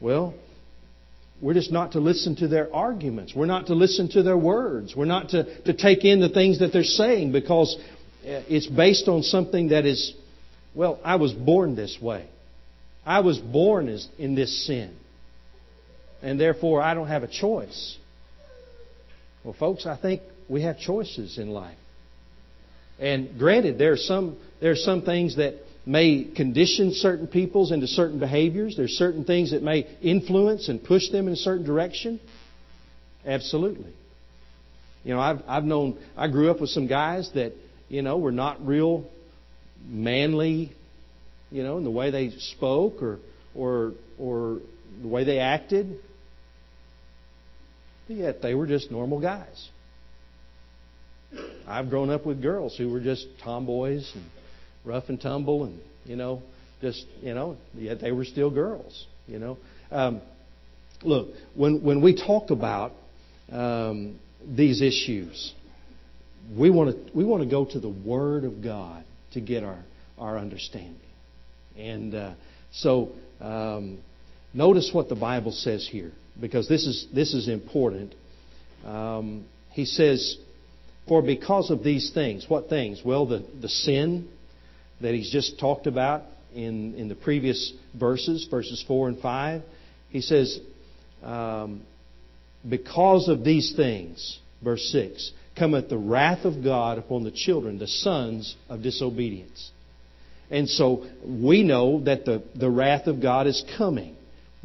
Well, 0.00 0.34
we're 1.40 1.54
just 1.54 1.70
not 1.70 1.92
to 1.92 2.00
listen 2.00 2.36
to 2.36 2.48
their 2.48 2.74
arguments. 2.74 3.32
We're 3.34 3.46
not 3.46 3.66
to 3.66 3.74
listen 3.74 4.08
to 4.10 4.22
their 4.22 4.36
words. 4.36 4.94
We're 4.96 5.04
not 5.04 5.30
to, 5.30 5.62
to 5.62 5.72
take 5.72 6.04
in 6.04 6.20
the 6.20 6.28
things 6.28 6.60
that 6.60 6.72
they're 6.72 6.82
saying 6.82 7.32
because 7.32 7.76
uh, 8.24 8.42
it's 8.48 8.66
based 8.66 9.08
on 9.08 9.22
something 9.22 9.68
that 9.68 9.86
is, 9.86 10.14
well, 10.74 10.98
I 11.04 11.16
was 11.16 11.32
born 11.32 11.76
this 11.76 11.98
way. 12.00 12.28
I 13.06 13.20
was 13.20 13.38
born 13.38 13.88
in 14.18 14.34
this 14.34 14.66
sin. 14.66 14.96
And 16.22 16.40
therefore, 16.40 16.82
I 16.82 16.94
don't 16.94 17.06
have 17.06 17.22
a 17.22 17.28
choice. 17.28 17.96
Well, 19.44 19.54
folks, 19.54 19.86
I 19.86 19.96
think 19.96 20.22
we 20.48 20.62
have 20.62 20.78
choices 20.78 21.38
in 21.38 21.50
life. 21.50 21.78
And 22.98 23.38
granted, 23.38 23.78
there 23.78 23.92
are 23.92 23.96
some, 23.96 24.36
there 24.60 24.72
are 24.72 24.76
some 24.76 25.02
things 25.02 25.36
that 25.36 25.54
may 25.88 26.22
condition 26.22 26.92
certain 26.92 27.26
peoples 27.26 27.72
into 27.72 27.86
certain 27.86 28.18
behaviors. 28.18 28.76
There's 28.76 28.92
certain 28.92 29.24
things 29.24 29.52
that 29.52 29.62
may 29.62 29.86
influence 30.02 30.68
and 30.68 30.84
push 30.84 31.08
them 31.08 31.28
in 31.28 31.32
a 31.32 31.36
certain 31.36 31.64
direction. 31.64 32.20
Absolutely. 33.24 33.90
You 35.02 35.14
know, 35.14 35.20
I've, 35.20 35.42
I've 35.48 35.64
known, 35.64 35.98
I 36.14 36.28
grew 36.28 36.50
up 36.50 36.60
with 36.60 36.68
some 36.68 36.88
guys 36.88 37.30
that, 37.34 37.54
you 37.88 38.02
know, 38.02 38.18
were 38.18 38.32
not 38.32 38.66
real 38.66 39.06
manly, 39.86 40.72
you 41.50 41.62
know, 41.62 41.78
in 41.78 41.84
the 41.84 41.90
way 41.90 42.10
they 42.10 42.30
spoke 42.32 43.02
or, 43.02 43.18
or, 43.54 43.92
or 44.18 44.58
the 45.00 45.08
way 45.08 45.24
they 45.24 45.38
acted. 45.38 46.00
But 48.08 48.16
yet 48.16 48.42
they 48.42 48.54
were 48.54 48.66
just 48.66 48.90
normal 48.90 49.20
guys. 49.20 49.70
I've 51.66 51.88
grown 51.88 52.10
up 52.10 52.26
with 52.26 52.42
girls 52.42 52.76
who 52.76 52.90
were 52.90 53.00
just 53.00 53.26
tomboys 53.42 54.10
and 54.14 54.24
rough 54.88 55.04
and 55.08 55.20
tumble, 55.20 55.64
and 55.64 55.78
you 56.04 56.16
know, 56.16 56.42
just 56.80 57.04
you 57.20 57.34
know, 57.34 57.56
yet 57.74 58.00
they 58.00 58.10
were 58.10 58.24
still 58.24 58.50
girls. 58.50 59.06
You 59.26 59.38
know, 59.38 59.58
um, 59.90 60.22
look 61.02 61.28
when 61.54 61.82
when 61.82 62.02
we 62.02 62.16
talk 62.16 62.50
about 62.50 62.92
um, 63.52 64.18
these 64.46 64.80
issues, 64.80 65.52
we 66.56 66.70
want 66.70 66.90
to 66.90 67.16
we 67.16 67.24
want 67.24 67.42
to 67.42 67.48
go 67.48 67.66
to 67.66 67.78
the 67.78 67.88
Word 67.88 68.44
of 68.44 68.62
God 68.62 69.04
to 69.32 69.40
get 69.40 69.62
our 69.62 69.84
our 70.18 70.38
understanding, 70.38 70.96
and 71.76 72.14
uh, 72.14 72.34
so 72.72 73.10
um, 73.40 73.98
notice 74.54 74.90
what 74.92 75.08
the 75.08 75.14
Bible 75.14 75.52
says 75.52 75.86
here 75.86 76.12
because 76.40 76.68
this 76.68 76.86
is 76.86 77.06
this 77.14 77.34
is 77.34 77.48
important. 77.48 78.14
Um, 78.84 79.44
he 79.72 79.84
says, 79.84 80.38
"For 81.06 81.20
because 81.20 81.70
of 81.70 81.84
these 81.84 82.10
things, 82.12 82.46
what 82.48 82.68
things? 82.68 83.02
Well, 83.04 83.26
the 83.26 83.44
the 83.60 83.68
sin 83.68 84.28
that 85.00 85.14
he's 85.14 85.30
just 85.30 85.58
talked 85.58 85.86
about 85.86 86.22
in, 86.54 86.94
in 86.94 87.08
the 87.08 87.14
previous 87.14 87.72
verses, 87.98 88.46
verses 88.50 88.84
4 88.86 89.08
and 89.08 89.20
5. 89.20 89.62
He 90.10 90.20
says, 90.20 90.58
um, 91.22 91.82
Because 92.68 93.28
of 93.28 93.44
these 93.44 93.74
things, 93.76 94.38
verse 94.62 94.88
6, 94.90 95.32
cometh 95.58 95.88
the 95.88 95.98
wrath 95.98 96.44
of 96.44 96.62
God 96.62 96.98
upon 96.98 97.24
the 97.24 97.30
children, 97.30 97.78
the 97.78 97.86
sons 97.86 98.56
of 98.68 98.82
disobedience. 98.82 99.70
And 100.50 100.68
so 100.68 101.06
we 101.24 101.62
know 101.62 102.00
that 102.04 102.24
the, 102.24 102.42
the 102.54 102.70
wrath 102.70 103.06
of 103.06 103.20
God 103.20 103.46
is 103.46 103.64
coming. 103.76 104.16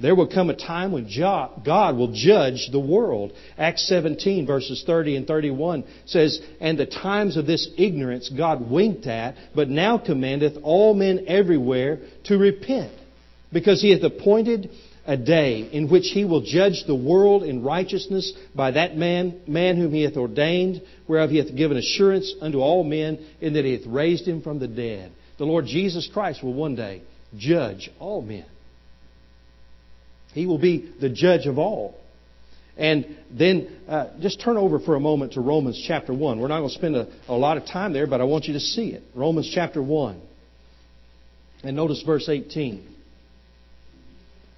There 0.04 0.16
will 0.16 0.28
come 0.28 0.50
a 0.50 0.54
time 0.54 0.92
when 0.92 1.08
God 1.64 1.96
will 1.96 2.12
judge 2.12 2.68
the 2.70 2.80
world. 2.80 3.32
Acts 3.58 3.88
17, 3.88 4.46
verses 4.46 4.84
30 4.86 5.16
and 5.16 5.26
31 5.26 5.86
says, 6.08 6.42
And 6.60 6.78
the 6.78 6.86
times 6.86 7.38
of 7.38 7.46
this 7.46 7.70
ignorance 7.78 8.28
God 8.28 8.70
winked 8.70 9.08
at, 9.08 9.36
but 9.56 9.70
now 9.70 9.98
commandeth 9.98 10.58
all 10.62 10.94
men 10.94 11.24
everywhere 11.26 12.00
to 12.26 12.38
repent, 12.38 12.92
because 13.54 13.82
he 13.82 13.92
hath 13.92 14.04
appointed 14.04 14.72
a 15.06 15.16
day 15.16 15.70
in 15.72 15.90
which 15.90 16.08
he 16.08 16.26
will 16.26 16.42
judge 16.42 16.84
the 16.86 16.94
world 16.94 17.44
in 17.44 17.64
righteousness 17.64 18.34
by 18.54 18.72
that 18.72 18.98
man, 18.98 19.40
man 19.48 19.78
whom 19.78 19.94
he 19.94 20.04
hath 20.04 20.18
ordained, 20.18 20.82
whereof 21.08 21.30
he 21.30 21.38
hath 21.38 21.56
given 21.56 21.78
assurance 21.78 22.36
unto 22.42 22.60
all 22.60 22.84
men, 22.84 23.26
in 23.40 23.54
that 23.54 23.64
he 23.64 23.72
hath 23.72 23.88
raised 23.88 24.28
him 24.28 24.42
from 24.42 24.60
the 24.60 24.68
dead. 24.68 25.14
The 25.38 25.46
Lord 25.46 25.66
Jesus 25.66 26.10
Christ 26.12 26.44
will 26.44 26.54
one 26.54 26.76
day 26.76 27.04
judge 27.38 27.90
all 28.00 28.22
men. 28.22 28.44
He 30.34 30.46
will 30.46 30.58
be 30.58 30.94
the 31.00 31.10
judge 31.10 31.46
of 31.46 31.58
all. 31.58 31.96
And 32.76 33.18
then 33.32 33.70
uh, 33.88 34.08
just 34.20 34.42
turn 34.42 34.58
over 34.58 34.80
for 34.80 34.96
a 34.96 35.00
moment 35.00 35.34
to 35.34 35.42
Romans 35.42 35.82
chapter 35.88 36.14
1. 36.14 36.40
We're 36.40 36.48
not 36.48 36.60
going 36.60 36.70
to 36.70 36.76
spend 36.76 36.96
a, 36.96 37.08
a 37.28 37.36
lot 37.36 37.58
of 37.58 37.66
time 37.66 37.94
there, 37.94 38.08
but 38.08 38.20
I 38.20 38.24
want 38.24 38.46
you 38.46 38.54
to 38.54 38.60
see 38.60 38.90
it. 38.90 39.04
Romans 39.14 39.52
chapter 39.54 39.82
1. 39.82 40.20
And 41.64 41.76
notice 41.76 42.02
verse 42.06 42.28
18. 42.28 42.94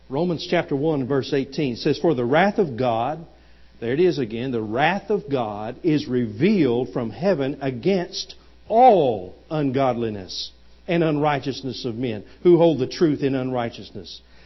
Romans 0.09 0.47
chapter 0.49 0.75
1 0.75 1.07
verse 1.07 1.33
18 1.33 1.77
says, 1.77 1.99
For 1.99 2.13
the 2.13 2.25
wrath 2.25 2.57
of 2.57 2.77
God, 2.77 3.25
there 3.79 3.93
it 3.93 3.99
is 3.99 4.17
again, 4.17 4.51
the 4.51 4.61
wrath 4.61 5.09
of 5.09 5.29
God 5.29 5.77
is 5.83 6.07
revealed 6.07 6.93
from 6.93 7.09
heaven 7.09 7.57
against 7.61 8.35
all 8.67 9.35
ungodliness 9.49 10.51
and 10.87 11.03
unrighteousness 11.03 11.85
of 11.85 11.95
men 11.95 12.23
who 12.43 12.57
hold 12.57 12.79
the 12.79 12.87
truth 12.87 13.21
in 13.21 13.35
unrighteousness. 13.35 14.21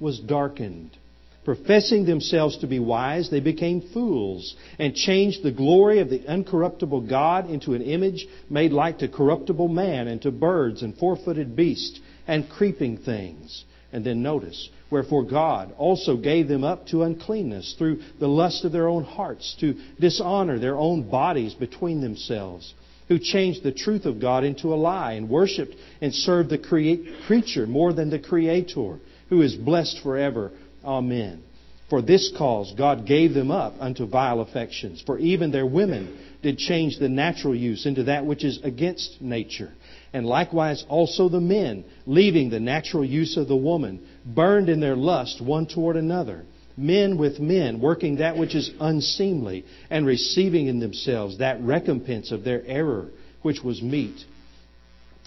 was 0.00 0.18
darkened. 0.20 0.96
Professing 1.44 2.04
themselves 2.04 2.58
to 2.58 2.66
be 2.66 2.78
wise, 2.78 3.30
they 3.30 3.40
became 3.40 3.80
fools 3.94 4.54
and 4.78 4.94
changed 4.94 5.42
the 5.42 5.50
glory 5.50 6.00
of 6.00 6.10
the 6.10 6.18
uncorruptible 6.18 7.08
God 7.08 7.48
into 7.48 7.72
an 7.72 7.80
image 7.80 8.26
made 8.50 8.70
like 8.70 8.98
to 8.98 9.08
corruptible 9.08 9.68
man 9.68 10.08
and 10.08 10.20
to 10.22 10.30
birds 10.30 10.82
and 10.82 10.94
four 10.98 11.16
footed 11.16 11.56
beasts 11.56 12.00
and 12.26 12.50
creeping 12.50 12.98
things. 12.98 13.64
And 13.92 14.04
then 14.04 14.22
notice, 14.22 14.68
wherefore 14.90 15.24
God 15.24 15.72
also 15.78 16.18
gave 16.18 16.48
them 16.48 16.64
up 16.64 16.86
to 16.88 17.04
uncleanness 17.04 17.74
through 17.78 18.02
the 18.20 18.28
lust 18.28 18.66
of 18.66 18.72
their 18.72 18.86
own 18.86 19.04
hearts, 19.04 19.56
to 19.60 19.74
dishonor 19.98 20.58
their 20.58 20.76
own 20.76 21.08
bodies 21.08 21.54
between 21.54 22.02
themselves, 22.02 22.74
who 23.08 23.18
changed 23.18 23.62
the 23.62 23.72
truth 23.72 24.04
of 24.04 24.20
God 24.20 24.44
into 24.44 24.74
a 24.74 24.76
lie 24.76 25.12
and 25.14 25.30
worshipped 25.30 25.74
and 26.02 26.12
served 26.12 26.50
the 26.50 27.08
creature 27.26 27.66
more 27.66 27.94
than 27.94 28.10
the 28.10 28.18
Creator 28.18 28.98
who 29.28 29.42
is 29.42 29.54
blessed 29.54 30.00
forever. 30.02 30.52
Amen. 30.84 31.42
For 31.90 32.02
this 32.02 32.32
cause 32.36 32.74
God 32.76 33.06
gave 33.06 33.32
them 33.32 33.50
up 33.50 33.74
unto 33.80 34.06
vile 34.06 34.40
affections. 34.40 35.02
For 35.04 35.18
even 35.18 35.50
their 35.50 35.66
women 35.66 36.18
did 36.42 36.58
change 36.58 36.98
the 36.98 37.08
natural 37.08 37.54
use 37.54 37.86
into 37.86 38.04
that 38.04 38.26
which 38.26 38.44
is 38.44 38.60
against 38.62 39.22
nature. 39.22 39.72
And 40.12 40.26
likewise 40.26 40.84
also 40.88 41.28
the 41.28 41.40
men, 41.40 41.84
leaving 42.06 42.50
the 42.50 42.60
natural 42.60 43.04
use 43.04 43.36
of 43.36 43.48
the 43.48 43.56
woman, 43.56 44.06
burned 44.24 44.68
in 44.68 44.80
their 44.80 44.96
lust 44.96 45.40
one 45.40 45.66
toward 45.66 45.96
another. 45.96 46.44
Men 46.76 47.18
with 47.18 47.40
men, 47.40 47.80
working 47.80 48.16
that 48.16 48.36
which 48.36 48.54
is 48.54 48.70
unseemly, 48.78 49.64
and 49.90 50.06
receiving 50.06 50.66
in 50.66 50.78
themselves 50.78 51.38
that 51.38 51.60
recompense 51.60 52.30
of 52.30 52.44
their 52.44 52.64
error, 52.66 53.08
which 53.42 53.62
was 53.64 53.82
meet. 53.82 54.24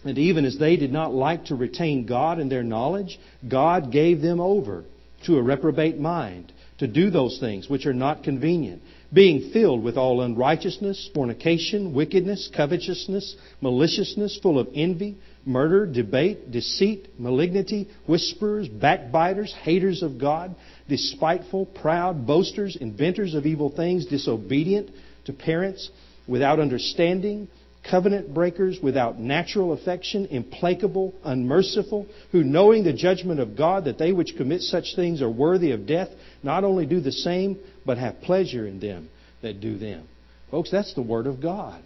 And 0.03 0.17
even 0.17 0.45
as 0.45 0.57
they 0.57 0.77
did 0.77 0.91
not 0.91 1.13
like 1.13 1.45
to 1.45 1.55
retain 1.55 2.05
God 2.05 2.39
in 2.39 2.49
their 2.49 2.63
knowledge, 2.63 3.19
God 3.47 3.91
gave 3.91 4.21
them 4.21 4.39
over 4.39 4.83
to 5.25 5.37
a 5.37 5.41
reprobate 5.41 5.99
mind 5.99 6.51
to 6.79 6.87
do 6.87 7.11
those 7.11 7.39
things 7.39 7.69
which 7.69 7.85
are 7.85 7.93
not 7.93 8.23
convenient, 8.23 8.81
being 9.13 9.51
filled 9.51 9.83
with 9.83 9.97
all 9.97 10.21
unrighteousness, 10.21 11.11
fornication, 11.13 11.93
wickedness, 11.93 12.49
covetousness, 12.55 13.35
maliciousness, 13.61 14.39
full 14.41 14.57
of 14.57 14.67
envy, 14.73 15.15
murder, 15.45 15.85
debate, 15.85 16.49
deceit, 16.51 17.07
malignity, 17.19 17.87
whisperers, 18.07 18.67
backbiters, 18.67 19.53
haters 19.61 20.01
of 20.01 20.19
God, 20.19 20.55
despiteful, 20.89 21.67
proud, 21.67 22.25
boasters, 22.25 22.75
inventors 22.75 23.35
of 23.35 23.45
evil 23.45 23.69
things, 23.69 24.07
disobedient 24.07 24.89
to 25.25 25.33
parents, 25.33 25.91
without 26.27 26.59
understanding, 26.59 27.47
covenant 27.89 28.33
breakers, 28.33 28.79
without 28.81 29.19
natural 29.19 29.73
affection, 29.73 30.27
implacable, 30.27 31.13
unmerciful, 31.23 32.07
who 32.31 32.43
knowing 32.43 32.83
the 32.83 32.93
judgment 32.93 33.39
of 33.39 33.57
God 33.57 33.85
that 33.85 33.97
they 33.97 34.11
which 34.11 34.35
commit 34.37 34.61
such 34.61 34.95
things 34.95 35.21
are 35.21 35.29
worthy 35.29 35.71
of 35.71 35.87
death, 35.87 36.09
not 36.43 36.63
only 36.63 36.85
do 36.85 36.99
the 36.99 37.11
same, 37.11 37.59
but 37.85 37.97
have 37.97 38.21
pleasure 38.21 38.67
in 38.67 38.79
them 38.79 39.09
that 39.41 39.59
do 39.61 39.77
them. 39.77 40.07
Folks, 40.51 40.69
that's 40.69 40.93
the 40.93 41.01
Word 41.01 41.27
of 41.27 41.41
God. 41.41 41.81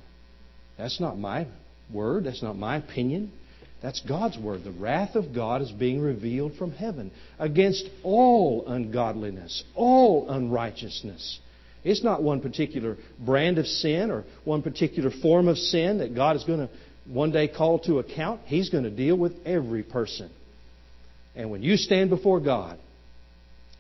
That's 0.78 1.00
not 1.00 1.18
my 1.18 1.48
word. 1.92 2.26
That's 2.26 2.44
not 2.44 2.58
my 2.58 2.78
opinion. 2.78 3.32
That's 3.82 4.02
God's 4.02 4.38
word. 4.38 4.64
The 4.64 4.72
wrath 4.72 5.16
of 5.16 5.34
God 5.34 5.62
is 5.62 5.72
being 5.72 6.02
revealed 6.02 6.56
from 6.56 6.72
heaven 6.72 7.12
against 7.38 7.88
all 8.04 8.66
ungodliness, 8.68 9.64
all 9.76 10.30
unrighteousness. 10.30 11.40
It's 11.86 12.04
not 12.04 12.24
one 12.24 12.42
particular 12.42 12.98
brand 13.24 13.60
of 13.60 13.68
sin 13.68 14.10
or 14.10 14.26
one 14.44 14.64
particular 14.64 15.12
form 15.22 15.48
of 15.48 15.58
sin 15.58 16.00
that 16.00 16.16
God 16.16 16.36
is 16.36 16.44
going 16.44 16.60
to 16.60 16.70
one 17.06 17.32
day 17.32 17.48
call 17.48 17.78
to 17.82 18.00
account. 18.00 18.42
He's 18.46 18.70
going 18.70 18.86
to 18.86 18.90
deal 18.90 19.16
with 19.16 19.34
every 19.46 19.84
person. 19.84 20.32
And 21.36 21.52
when 21.52 21.62
you 21.62 21.78
stand 21.78 22.10
before 22.10 22.40
God, 22.40 22.80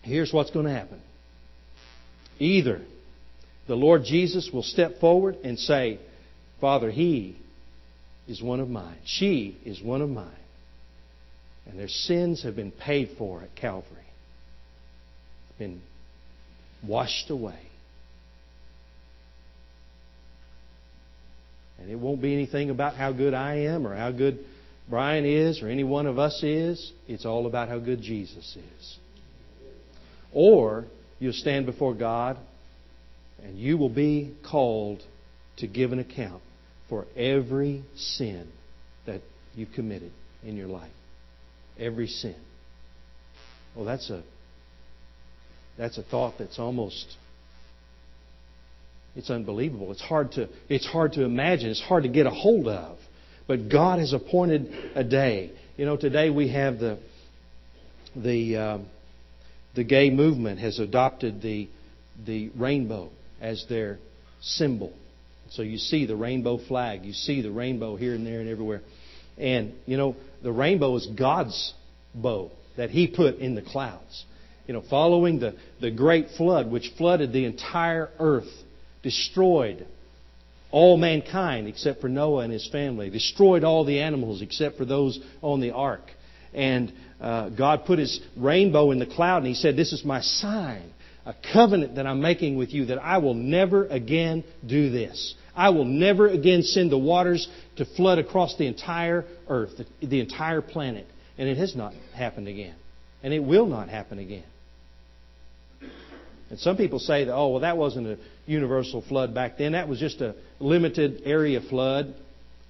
here's 0.04 0.32
what's 0.32 0.52
going 0.52 0.68
to 0.68 0.72
happen. 0.72 1.02
Either 2.38 2.82
the 3.68 3.76
Lord 3.76 4.04
Jesus 4.04 4.52
will 4.54 4.62
step 4.62 5.00
forward 5.00 5.38
and 5.44 5.58
say, 5.58 6.00
Father, 6.62 6.92
he 6.92 7.36
is 8.28 8.40
one 8.40 8.60
of 8.60 8.70
mine. 8.70 8.98
She 9.06 9.58
is 9.66 9.82
one 9.82 10.04
of 10.04 10.10
mine. 10.10 10.30
And 11.66 11.80
their 11.80 11.88
sins 11.88 12.44
have 12.44 12.56
been 12.56 12.72
paid 12.72 13.16
for 13.18 13.42
at 13.42 13.56
Calvary, 13.56 13.98
been 15.58 15.82
washed 16.88 17.32
away. 17.32 17.65
And 21.86 21.94
it 21.94 22.00
won't 22.00 22.20
be 22.20 22.34
anything 22.34 22.72
about 22.72 22.96
how 22.96 23.12
good 23.12 23.36
I 23.36 23.58
am 23.68 23.86
or 23.86 23.96
how 23.96 24.10
good 24.10 24.40
Brian 24.90 25.24
is 25.24 25.62
or 25.62 25.68
any 25.68 25.84
one 25.84 26.08
of 26.08 26.18
us 26.18 26.42
is. 26.42 26.92
It's 27.08 27.28
all 27.28 27.46
about 27.46 27.70
how 27.70 27.78
good 27.78 28.02
Jesus 28.02 28.58
is. 28.58 28.98
Or 30.34 30.86
you'll 31.20 31.34
stand 31.34 31.68
before 31.68 31.94
God 31.94 32.38
and 33.44 33.60
you 33.60 33.78
will 33.78 33.90
be 33.90 34.36
called 34.50 35.04
to 35.58 35.68
give 35.68 35.92
an 35.92 36.00
account 36.00 36.42
for 36.90 37.06
every 37.16 37.84
sin 37.96 38.48
that 39.06 39.22
you've 39.54 39.72
committed 39.74 40.12
in 40.44 40.58
your 40.58 40.68
life. 40.68 40.92
Every 41.80 42.08
sin. 42.08 42.36
Well, 43.76 43.86
that's 43.86 44.10
a 44.10 44.24
that's 45.78 46.00
a 46.00 46.04
thought 46.04 46.36
that's 46.40 46.58
almost 46.58 47.16
it's 49.16 49.30
unbelievable. 49.30 49.92
It's 49.92 50.02
hard 50.02 50.34
to, 50.34 50.50
it's 50.68 50.86
hard 50.86 51.14
to 51.14 51.24
imagine. 51.24 51.70
It's 51.70 51.82
hard 51.82 52.04
to 52.04 52.10
get 52.10 52.26
a 52.26 52.32
hold 52.32 52.68
of. 52.68 52.98
But 53.48 53.70
God 53.70 54.00
has 54.00 54.14
appointed 54.14 54.74
a 54.96 55.04
day. 55.04 55.52
You 55.78 55.86
know, 55.86 55.98
today 55.98 56.30
we 56.30 56.50
have 56.50 56.80
the, 56.80 57.00
the, 58.16 58.58
uh, 58.58 58.78
the 59.76 59.84
gay 59.84 60.10
movement 60.10 60.60
has 60.60 60.80
adopted 60.80 61.42
the, 61.42 61.70
the 62.26 62.50
rainbow 62.58 63.10
as 63.40 63.66
their 63.70 64.00
symbol. 64.42 64.94
So 65.52 65.62
you 65.62 65.78
see 65.78 66.06
the 66.06 66.16
rainbow 66.16 66.58
flag. 66.58 67.06
You 67.06 67.14
see 67.14 67.42
the 67.42 67.52
rainbow 67.52 67.96
here 67.96 68.16
and 68.16 68.26
there 68.26 68.40
and 68.42 68.50
everywhere. 68.50 68.82
And, 69.38 69.74
you 69.86 69.96
know, 69.96 70.16
the 70.44 70.52
rainbow 70.52 70.96
is 70.96 71.08
God's 71.08 71.74
bow 72.14 72.52
that 72.78 72.90
He 72.90 73.08
put 73.08 73.38
in 73.38 73.56
the 73.56 73.62
clouds. 73.62 74.26
You 74.68 74.74
know, 74.74 74.84
following 74.90 75.40
the, 75.40 75.56
the 75.80 75.92
great 75.92 76.30
flood, 76.38 76.72
which 76.72 76.92
flooded 76.98 77.32
the 77.32 77.46
entire 77.46 78.10
earth 78.20 78.50
destroyed 79.06 79.86
all 80.72 80.98
mankind 80.98 81.68
except 81.68 82.02
for 82.02 82.10
Noah 82.10 82.44
and 82.44 82.52
his 82.52 82.68
family, 82.70 83.10
destroyed 83.12 83.64
all 83.64 83.86
the 83.86 84.02
animals 84.02 84.42
except 84.42 84.78
for 84.78 84.84
those 84.84 85.20
on 85.42 85.62
the 85.62 85.72
ark. 85.72 86.02
And 86.54 86.92
uh, 87.22 87.50
God 87.50 87.86
put 87.86 88.00
his 88.00 88.20
rainbow 88.36 88.90
in 88.92 88.98
the 88.98 89.06
cloud 89.06 89.38
and 89.38 89.48
he 89.48 89.54
said, 89.54 89.78
This 89.78 89.94
is 89.94 90.04
my 90.04 90.22
sign, 90.22 90.92
a 91.24 91.36
covenant 91.54 91.96
that 91.96 92.08
I'm 92.08 92.20
making 92.20 92.58
with 92.58 92.74
you 92.74 92.88
that 92.88 92.98
I 92.98 93.20
will 93.20 93.36
never 93.36 93.86
again 93.86 94.44
do 94.66 94.90
this. 94.90 95.36
I 95.56 95.70
will 95.70 95.86
never 95.86 96.28
again 96.28 96.64
send 96.64 96.92
the 96.92 96.98
waters 96.98 97.48
to 97.76 97.86
flood 97.86 98.18
across 98.18 98.58
the 98.58 98.66
entire 98.66 99.24
earth, 99.48 99.78
the, 99.78 100.08
the 100.08 100.20
entire 100.20 100.62
planet. 100.62 101.06
And 101.38 101.48
it 101.48 101.58
has 101.58 101.76
not 101.76 101.94
happened 102.16 102.48
again. 102.48 102.76
And 103.22 103.34
it 103.34 103.44
will 103.44 103.68
not 103.68 103.88
happen 103.88 104.18
again. 104.18 104.46
And 106.56 106.62
some 106.62 106.78
people 106.78 107.00
say 107.00 107.26
that, 107.26 107.36
oh, 107.36 107.50
well, 107.50 107.60
that 107.60 107.76
wasn't 107.76 108.08
a 108.08 108.18
universal 108.46 109.02
flood 109.02 109.36
back 109.36 109.58
then. 109.58 109.74
That 109.74 109.90
was 109.90 110.00
just 110.00 110.22
a 110.22 110.36
limited 110.62 111.24
area 111.26 111.60
flood. 111.60 112.16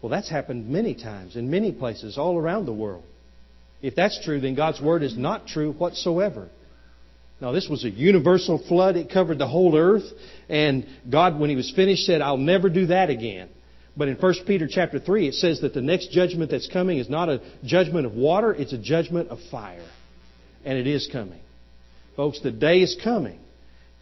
Well, 0.02 0.10
that's 0.10 0.28
happened 0.28 0.68
many 0.70 0.96
times 0.96 1.36
in 1.36 1.52
many 1.52 1.72
places 1.72 2.18
all 2.18 2.36
around 2.36 2.66
the 2.66 2.74
world. 2.74 3.04
If 3.84 3.94
that's 3.94 4.20
true, 4.26 4.42
then 4.42 4.56
God's 4.56 4.82
Word 4.82 5.04
is 5.04 5.16
not 5.16 5.46
true 5.46 5.72
whatsoever. 5.72 6.50
Now, 7.40 7.52
this 7.52 7.68
was 7.70 7.86
a 7.86 7.92
universal 7.92 8.58
flood. 8.68 8.96
It 8.96 9.12
covered 9.14 9.38
the 9.38 9.48
whole 9.48 9.78
earth. 9.78 10.12
And 10.50 10.88
God, 11.08 11.40
when 11.40 11.52
He 11.52 11.56
was 11.56 11.72
finished, 11.76 12.08
said, 12.08 12.22
I'll 12.22 12.38
never 12.38 12.70
do 12.70 12.88
that 12.88 13.12
again. 13.12 13.50
But 13.96 14.08
in 14.08 14.16
1 14.16 14.34
Peter 14.48 14.68
chapter 14.68 14.98
3, 14.98 15.28
it 15.28 15.36
says 15.36 15.62
that 15.62 15.76
the 15.76 15.82
next 15.82 16.10
judgment 16.10 16.50
that's 16.50 16.68
coming 16.68 16.98
is 16.98 17.08
not 17.08 17.30
a 17.30 17.40
judgment 17.64 18.08
of 18.08 18.14
water, 18.14 18.52
it's 18.52 18.74
a 18.74 18.80
judgment 18.80 19.30
of 19.30 19.38
fire. 19.52 19.88
And 20.64 20.76
it 20.76 20.88
is 20.88 21.08
coming. 21.12 21.42
Folks, 22.16 22.40
the 22.40 22.50
day 22.50 22.80
is 22.80 22.98
coming 23.04 23.42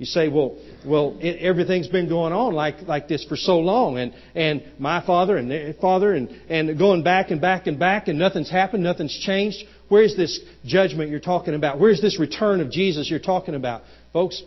You 0.04 0.08
say, 0.08 0.28
well, 0.28 0.58
well, 0.86 1.18
it, 1.22 1.40
everything's 1.40 1.88
been 1.88 2.10
going 2.10 2.34
on 2.34 2.54
like, 2.54 2.82
like 2.82 3.08
this 3.08 3.24
for 3.24 3.38
so 3.38 3.60
long, 3.60 3.98
and, 3.98 4.14
and 4.36 4.62
my 4.78 5.02
father 5.06 5.38
and 5.38 5.50
their 5.50 5.74
father, 5.76 6.14
and, 6.14 6.28
and 6.50 6.78
going 6.78 7.04
back 7.04 7.32
and 7.32 7.40
back 7.40 7.68
and 7.68 7.80
back, 7.80 8.10
and 8.10 8.20
nothing's 8.20 8.52
happened, 8.52 8.84
nothing's 8.84 9.18
changed. 9.26 9.60
Where's 9.88 10.14
this 10.18 10.42
judgment 10.66 11.10
you're 11.10 11.22
talking 11.22 11.54
about? 11.54 11.80
Where's 11.80 12.02
this 12.02 12.20
return 12.20 12.60
of 12.60 12.70
Jesus 12.70 13.10
you're 13.10 13.20
talking 13.20 13.56
about? 13.56 13.84
Folks, 14.12 14.44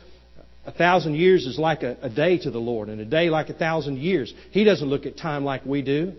a 0.66 0.72
thousand 0.72 1.14
years 1.14 1.46
is 1.46 1.58
like 1.58 1.82
a, 1.82 1.96
a 2.02 2.10
day 2.10 2.36
to 2.36 2.50
the 2.50 2.58
Lord, 2.58 2.90
and 2.90 3.00
a 3.00 3.06
day 3.06 3.30
like 3.30 3.48
a 3.48 3.54
thousand 3.54 3.96
years. 3.96 4.34
He 4.50 4.62
doesn't 4.62 4.86
look 4.86 5.06
at 5.06 5.16
time 5.16 5.42
like 5.42 5.64
we 5.64 5.80
do. 5.80 6.12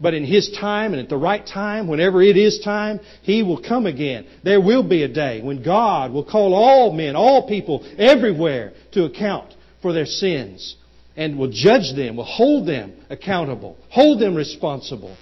But 0.00 0.14
in 0.14 0.24
His 0.24 0.50
time 0.60 0.92
and 0.92 1.02
at 1.02 1.08
the 1.08 1.16
right 1.16 1.44
time, 1.44 1.88
whenever 1.88 2.22
it 2.22 2.36
is 2.36 2.60
time, 2.60 3.00
He 3.22 3.42
will 3.42 3.60
come 3.60 3.86
again. 3.86 4.26
There 4.44 4.60
will 4.60 4.82
be 4.82 5.02
a 5.02 5.08
day 5.08 5.42
when 5.42 5.62
God 5.62 6.12
will 6.12 6.24
call 6.24 6.54
all 6.54 6.92
men, 6.92 7.16
all 7.16 7.48
people, 7.48 7.84
everywhere 7.98 8.72
to 8.92 9.04
account 9.04 9.54
for 9.82 9.92
their 9.92 10.06
sins 10.06 10.76
and 11.16 11.36
will 11.36 11.50
judge 11.50 11.96
them, 11.96 12.16
will 12.16 12.24
hold 12.24 12.68
them 12.68 12.92
accountable, 13.10 13.76
hold 13.90 14.20
them 14.20 14.36
responsible. 14.36 15.16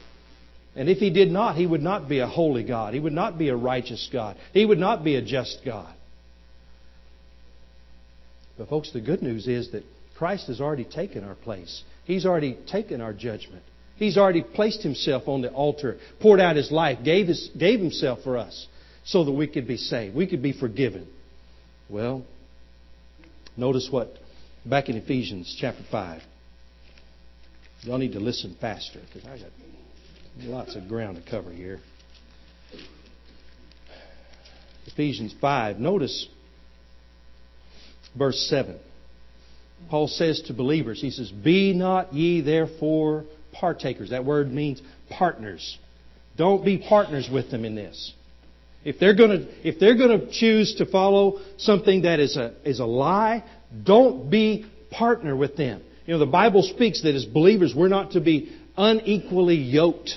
And 0.75 0.91
if 0.91 0.99
He 0.99 1.09
did 1.09 1.31
not, 1.31 1.57
He 1.57 1.67
would 1.67 1.83
not 1.83 2.07
be 2.07 2.19
a 2.19 2.27
holy 2.27 2.63
God. 2.63 2.93
He 2.93 3.01
would 3.01 3.15
not 3.15 3.39
be 3.39 3.49
a 3.49 3.57
righteous 3.57 4.09
God. 4.13 4.37
He 4.53 4.67
would 4.67 4.79
not 4.79 5.03
be 5.03 5.17
a 5.17 5.23
just 5.23 5.63
God. 5.65 5.93
But 8.59 8.69
folks, 8.69 8.93
the 8.93 9.01
good 9.01 9.23
news 9.23 9.49
is 9.49 9.73
that 9.73 9.85
Christ 10.19 10.49
has 10.49 10.61
already 10.61 10.85
taken 10.85 11.25
our 11.25 11.35
place. 11.35 11.83
He's 12.05 12.27
already 12.27 12.59
taken 12.67 13.01
our 13.01 13.15
judgment. 13.15 13.63
He's 13.97 14.19
already 14.19 14.43
placed 14.43 14.83
himself 14.83 15.27
on 15.27 15.41
the 15.41 15.51
altar, 15.51 15.97
poured 16.21 16.41
out 16.41 16.57
his 16.57 16.71
life, 16.71 16.99
gave, 17.03 17.29
his, 17.29 17.51
gave 17.59 17.81
himself 17.81 18.21
for 18.23 18.37
us 18.37 18.67
so 19.05 19.25
that 19.25 19.33
we 19.33 19.47
could 19.47 19.67
be 19.67 19.79
saved. 19.79 20.15
We 20.15 20.27
could 20.27 20.43
be 20.43 20.53
forgiven. 20.53 21.09
Well, 21.89 22.25
notice 23.57 23.89
what, 23.91 24.13
back 24.65 24.89
in 24.89 24.97
Ephesians 24.97 25.57
chapter 25.59 25.83
5. 25.91 26.23
Y'all 27.83 27.99
need 27.99 28.13
to 28.13 28.21
listen 28.21 28.57
faster 28.61 29.01
because 29.07 29.29
I 29.29 29.39
got 29.39 29.51
lots 30.41 30.77
of 30.77 30.89
ground 30.89 31.23
to 31.23 31.31
cover 31.31 31.51
here. 31.51 31.81
Ephesians 34.87 35.35
5. 35.41 35.79
Notice 35.79 36.29
verse 38.17 38.47
7. 38.51 38.79
Paul 39.89 40.09
says 40.09 40.43
to 40.47 40.55
believers, 40.55 41.01
he 41.01 41.11
says, 41.11 41.31
Be 41.31 41.73
not 41.73 42.13
ye 42.13 42.41
therefore 42.41 43.25
partakers. 43.61 44.11
That 44.11 44.25
word 44.25 44.53
means 44.53 44.81
partners. 45.11 45.79
Don't 46.37 46.65
be 46.65 46.79
partners 46.79 47.29
with 47.33 47.51
them 47.51 47.65
in 47.65 47.75
this. 47.75 48.13
If 48.85 48.99
they're 49.01 49.17
going 49.17 49.31
to, 49.31 49.69
if 49.69 49.81
they're 49.81 49.97
going 49.97 50.21
to 50.21 50.31
choose 50.31 50.77
to 50.77 50.87
follow 50.87 51.41
something 51.59 52.03
that 52.03 52.21
is 52.21 52.37
a, 52.37 52.55
is 52.65 52.79
a 52.79 52.85
lie, 52.85 53.45
don't 53.85 54.31
be 54.31 54.67
partner 54.91 55.35
with 55.35 55.57
them. 55.57 55.83
You 56.07 56.13
know, 56.15 56.21
the 56.21 56.27
Bible 56.27 56.63
speaks 56.63 57.03
that 57.03 57.15
as 57.15 57.25
believers, 57.25 57.75
we're 57.77 57.89
not 57.89 58.13
to 58.13 58.21
be 58.21 58.57
unequally 58.77 59.57
yoked 59.57 60.11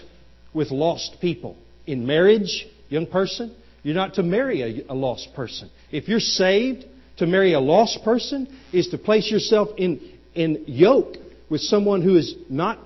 with 0.54 0.70
lost 0.70 1.18
people. 1.20 1.58
In 1.88 2.06
marriage, 2.06 2.68
young 2.90 3.08
person, 3.08 3.56
you're 3.82 3.96
not 3.96 4.16
to 4.16 4.24
marry 4.24 4.62
a, 4.62 4.94
a 4.94 4.94
lost 4.94 5.30
person. 5.36 5.72
If 5.92 6.08
you're 6.08 6.20
saved, 6.20 6.86
to 7.18 7.26
marry 7.26 7.54
a 7.54 7.60
lost 7.60 8.04
person 8.04 8.48
is 8.72 8.90
to 8.90 8.98
place 8.98 9.32
yourself 9.32 9.70
in, 9.78 10.00
in 10.36 10.66
yoke 10.68 11.16
with 11.50 11.62
someone 11.62 12.02
who 12.02 12.18
is 12.18 12.36
not 12.50 12.80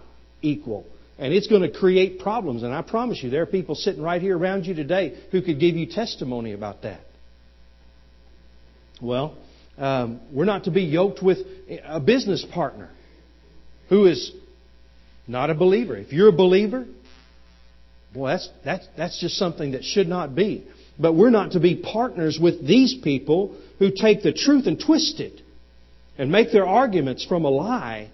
equal. 0.44 0.86
And 1.18 1.34
it's 1.34 1.48
going 1.48 1.62
to 1.62 1.72
create 1.72 2.20
problems. 2.20 2.64
And 2.64 2.74
I 2.74 2.82
promise 2.82 3.22
you, 3.24 3.30
there 3.30 3.42
are 3.42 3.48
people 3.48 3.76
sitting 3.76 4.02
right 4.02 4.22
here 4.22 4.38
around 4.38 4.66
you 4.66 4.74
today 4.74 5.18
who 5.32 5.42
could 5.42 5.60
give 5.60 5.76
you 5.76 5.86
testimony 5.86 6.54
about 6.54 6.84
that. 6.84 7.02
Well, 9.02 9.38
um, 9.78 10.22
we're 10.32 10.46
not 10.46 10.66
to 10.66 10.72
be 10.72 10.84
yoked 10.84 11.22
with 11.22 11.40
a 11.86 12.00
business 12.00 12.46
partner 12.54 12.90
who 13.90 14.06
is 14.06 14.32
not 15.28 15.50
a 15.50 15.56
believer. 15.56 15.96
If 15.96 16.14
you're 16.14 16.30
a 16.30 16.34
believer, 16.34 16.86
boy, 18.14 18.30
that's, 18.30 18.50
that's, 18.64 18.88
that's 18.98 19.20
just 19.20 19.38
something 19.38 19.72
that 19.72 19.84
should 19.84 20.08
not 20.08 20.36
be. 20.36 20.68
But 21.00 21.14
we're 21.14 21.32
not 21.32 21.52
to 21.52 21.60
be 21.60 21.76
partners 21.76 22.40
with 22.42 22.66
these 22.66 22.96
people 23.04 23.56
who 23.80 23.92
take 23.92 24.22
the 24.22 24.34
truth 24.34 24.68
and 24.68 24.80
twist 24.80 25.20
it 25.20 25.42
and 26.18 26.32
make 26.32 26.52
their 26.52 26.68
arguments 26.68 27.26
from 27.26 27.46
a 27.46 27.50
lie 27.50 28.10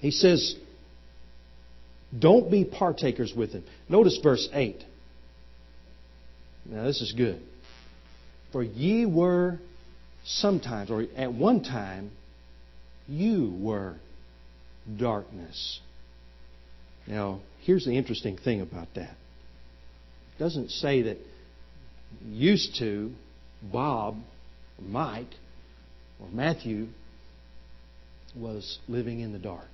he 0.00 0.10
says, 0.10 0.56
don't 2.16 2.50
be 2.50 2.64
partakers 2.64 3.32
with 3.36 3.52
him. 3.52 3.64
Notice 3.88 4.18
verse 4.22 4.48
8. 4.52 4.82
Now, 6.66 6.84
this 6.84 7.00
is 7.00 7.12
good. 7.12 7.40
For 8.52 8.62
ye 8.62 9.06
were 9.06 9.58
sometimes, 10.24 10.90
or 10.90 11.04
at 11.16 11.32
one 11.32 11.62
time, 11.62 12.10
you 13.08 13.56
were 13.60 13.94
darkness. 14.98 15.80
Now, 17.06 17.40
here's 17.62 17.84
the 17.84 17.96
interesting 17.96 18.36
thing 18.36 18.60
about 18.60 18.88
that. 18.94 19.10
It 19.10 20.38
doesn't 20.38 20.70
say 20.70 21.02
that 21.02 21.18
used 22.24 22.76
to 22.78 23.12
Bob, 23.62 24.16
or 24.78 24.84
Mike, 24.84 25.34
or 26.20 26.28
Matthew 26.32 26.88
was 28.36 28.78
living 28.88 29.20
in 29.20 29.32
the 29.32 29.38
dark. 29.38 29.68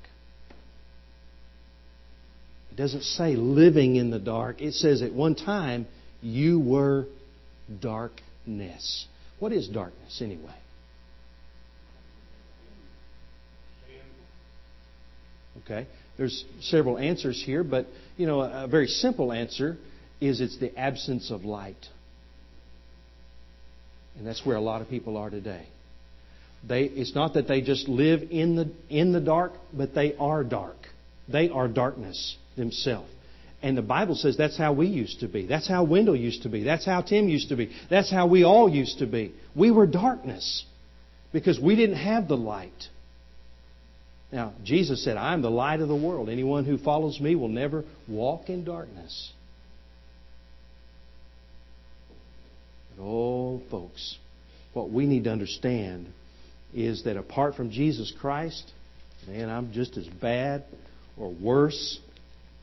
It 2.76 2.82
doesn't 2.82 3.04
say 3.04 3.36
living 3.36 3.96
in 3.96 4.10
the 4.10 4.18
dark. 4.18 4.60
It 4.60 4.74
says 4.74 5.00
at 5.00 5.10
one 5.10 5.34
time 5.34 5.86
you 6.20 6.60
were 6.60 7.06
darkness. 7.80 9.06
What 9.38 9.52
is 9.52 9.66
darkness 9.66 10.20
anyway? 10.22 10.54
Okay. 15.64 15.86
There's 16.18 16.44
several 16.60 16.98
answers 16.98 17.42
here, 17.42 17.64
but 17.64 17.86
you 18.18 18.26
know, 18.26 18.42
a 18.42 18.68
very 18.68 18.88
simple 18.88 19.32
answer 19.32 19.78
is 20.20 20.42
it's 20.42 20.58
the 20.58 20.78
absence 20.78 21.30
of 21.30 21.46
light. 21.46 21.82
And 24.18 24.26
that's 24.26 24.44
where 24.44 24.56
a 24.56 24.60
lot 24.60 24.82
of 24.82 24.90
people 24.90 25.16
are 25.16 25.30
today. 25.30 25.66
They, 26.68 26.82
it's 26.82 27.14
not 27.14 27.32
that 27.34 27.48
they 27.48 27.62
just 27.62 27.88
live 27.88 28.20
in 28.30 28.54
the, 28.54 28.70
in 28.90 29.12
the 29.12 29.20
dark, 29.20 29.52
but 29.72 29.94
they 29.94 30.14
are 30.16 30.44
dark. 30.44 30.76
They 31.26 31.48
are 31.48 31.68
darkness 31.68 32.36
themselves. 32.56 33.10
And 33.62 33.76
the 33.76 33.82
Bible 33.82 34.14
says 34.14 34.36
that's 34.36 34.58
how 34.58 34.72
we 34.74 34.86
used 34.86 35.20
to 35.20 35.28
be. 35.28 35.46
That's 35.46 35.66
how 35.66 35.84
Wendell 35.84 36.16
used 36.16 36.42
to 36.42 36.48
be. 36.48 36.62
That's 36.62 36.84
how 36.84 37.00
Tim 37.00 37.28
used 37.28 37.48
to 37.48 37.56
be. 37.56 37.70
That's 37.88 38.10
how 38.10 38.26
we 38.26 38.44
all 38.44 38.68
used 38.68 38.98
to 38.98 39.06
be. 39.06 39.34
We 39.54 39.70
were 39.70 39.86
darkness 39.86 40.64
because 41.32 41.58
we 41.58 41.74
didn't 41.74 41.96
have 41.96 42.28
the 42.28 42.36
light. 42.36 42.88
Now, 44.30 44.52
Jesus 44.64 45.02
said, 45.04 45.16
I 45.16 45.32
am 45.32 45.42
the 45.42 45.50
light 45.50 45.80
of 45.80 45.88
the 45.88 45.96
world. 45.96 46.28
Anyone 46.28 46.64
who 46.64 46.78
follows 46.78 47.20
me 47.20 47.34
will 47.34 47.48
never 47.48 47.84
walk 48.06 48.48
in 48.50 48.64
darkness. 48.64 49.32
But, 52.96 53.02
oh, 53.02 53.62
folks, 53.70 54.18
what 54.74 54.90
we 54.90 55.06
need 55.06 55.24
to 55.24 55.30
understand 55.30 56.08
is 56.74 57.04
that 57.04 57.16
apart 57.16 57.54
from 57.54 57.70
Jesus 57.70 58.12
Christ, 58.20 58.70
man, 59.26 59.48
I'm 59.48 59.72
just 59.72 59.96
as 59.96 60.06
bad 60.06 60.64
or 61.16 61.32
worse 61.32 61.98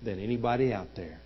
than 0.03 0.19
anybody 0.19 0.73
out 0.73 0.89
there. 0.95 1.19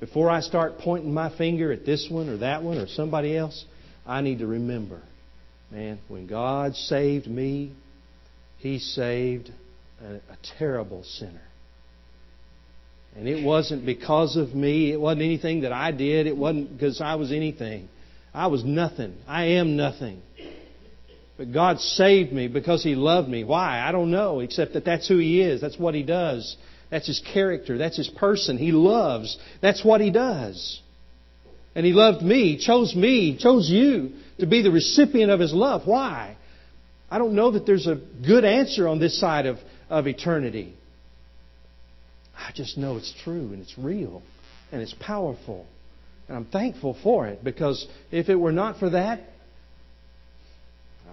Before 0.00 0.28
I 0.28 0.40
start 0.40 0.78
pointing 0.78 1.14
my 1.14 1.34
finger 1.36 1.72
at 1.72 1.86
this 1.86 2.08
one 2.10 2.28
or 2.28 2.38
that 2.38 2.62
one 2.62 2.78
or 2.78 2.86
somebody 2.86 3.36
else, 3.36 3.64
I 4.06 4.20
need 4.20 4.40
to 4.40 4.46
remember, 4.46 5.00
man, 5.70 5.98
when 6.08 6.26
God 6.26 6.74
saved 6.76 7.26
me, 7.26 7.72
He 8.58 8.78
saved 8.78 9.50
a, 10.02 10.16
a 10.16 10.36
terrible 10.58 11.02
sinner. 11.02 11.40
And 13.16 13.26
it 13.26 13.42
wasn't 13.42 13.86
because 13.86 14.36
of 14.36 14.54
me. 14.54 14.92
It 14.92 15.00
wasn't 15.00 15.22
anything 15.22 15.62
that 15.62 15.72
I 15.72 15.90
did. 15.90 16.26
It 16.26 16.36
wasn't 16.36 16.72
because 16.72 17.00
I 17.00 17.14
was 17.14 17.32
anything. 17.32 17.88
I 18.34 18.48
was 18.48 18.62
nothing. 18.62 19.16
I 19.26 19.44
am 19.52 19.76
nothing. 19.76 20.20
But 21.38 21.52
God 21.52 21.80
saved 21.80 22.32
me 22.32 22.48
because 22.48 22.82
He 22.82 22.94
loved 22.94 23.28
me. 23.28 23.44
Why? 23.44 23.80
I 23.80 23.92
don't 23.92 24.10
know, 24.10 24.40
except 24.40 24.74
that 24.74 24.84
that's 24.84 25.08
who 25.08 25.16
He 25.16 25.40
is. 25.40 25.62
That's 25.62 25.78
what 25.78 25.94
He 25.94 26.02
does. 26.02 26.56
That's 26.90 27.06
his 27.06 27.20
character. 27.32 27.78
That's 27.78 27.96
his 27.96 28.08
person. 28.08 28.58
He 28.58 28.72
loves. 28.72 29.36
That's 29.60 29.84
what 29.84 30.00
he 30.00 30.10
does. 30.10 30.80
And 31.74 31.84
he 31.84 31.92
loved 31.92 32.22
me, 32.22 32.58
chose 32.58 32.94
me, 32.94 33.36
chose 33.38 33.68
you 33.68 34.12
to 34.38 34.46
be 34.46 34.62
the 34.62 34.70
recipient 34.70 35.30
of 35.30 35.40
his 35.40 35.52
love. 35.52 35.82
Why? 35.84 36.36
I 37.10 37.18
don't 37.18 37.34
know 37.34 37.50
that 37.52 37.66
there's 37.66 37.86
a 37.86 37.96
good 37.96 38.44
answer 38.44 38.88
on 38.88 38.98
this 38.98 39.18
side 39.18 39.46
of, 39.46 39.58
of 39.90 40.06
eternity. 40.06 40.74
I 42.36 42.52
just 42.54 42.78
know 42.78 42.96
it's 42.96 43.14
true 43.24 43.52
and 43.52 43.60
it's 43.60 43.76
real 43.78 44.22
and 44.72 44.80
it's 44.80 44.94
powerful. 45.00 45.66
And 46.28 46.36
I'm 46.36 46.46
thankful 46.46 46.96
for 47.02 47.26
it 47.28 47.44
because 47.44 47.86
if 48.10 48.28
it 48.28 48.36
were 48.36 48.52
not 48.52 48.78
for 48.78 48.90
that, 48.90 49.20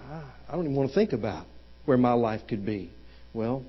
I 0.08 0.52
don't 0.52 0.64
even 0.64 0.76
want 0.76 0.90
to 0.90 0.94
think 0.94 1.12
about 1.12 1.46
where 1.84 1.96
my 1.96 2.12
life 2.12 2.42
could 2.48 2.64
be. 2.64 2.90
Well, 3.32 3.64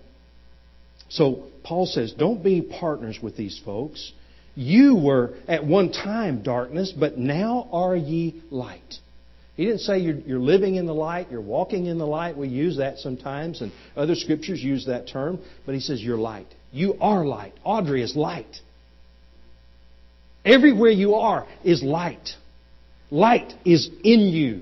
so 1.09 1.43
Paul 1.63 1.85
says, 1.85 2.13
don't 2.13 2.43
be 2.43 2.61
partners 2.61 3.19
with 3.21 3.37
these 3.37 3.59
folks. 3.63 4.11
You 4.55 4.95
were 4.95 5.33
at 5.47 5.65
one 5.65 5.91
time 5.91 6.43
darkness, 6.43 6.93
but 6.97 7.17
now 7.17 7.67
are 7.71 7.95
ye 7.95 8.41
light. 8.49 8.95
He 9.55 9.65
didn't 9.65 9.81
say 9.81 9.99
you're, 9.99 10.17
you're 10.19 10.39
living 10.39 10.75
in 10.75 10.85
the 10.85 10.93
light, 10.93 11.27
you're 11.31 11.41
walking 11.41 11.85
in 11.85 11.97
the 11.97 12.07
light. 12.07 12.37
We 12.37 12.49
use 12.49 12.77
that 12.77 12.97
sometimes, 12.97 13.61
and 13.61 13.71
other 13.95 14.15
scriptures 14.15 14.61
use 14.61 14.85
that 14.87 15.07
term, 15.07 15.39
but 15.65 15.75
he 15.75 15.81
says 15.81 16.01
you're 16.01 16.17
light. 16.17 16.47
You 16.71 16.95
are 16.99 17.25
light. 17.25 17.53
Audrey 17.63 18.01
is 18.03 18.15
light. 18.15 18.53
Everywhere 20.43 20.91
you 20.91 21.15
are 21.15 21.47
is 21.63 21.81
light. 21.81 22.29
Light 23.09 23.53
is 23.63 23.89
in 24.03 24.21
you 24.21 24.61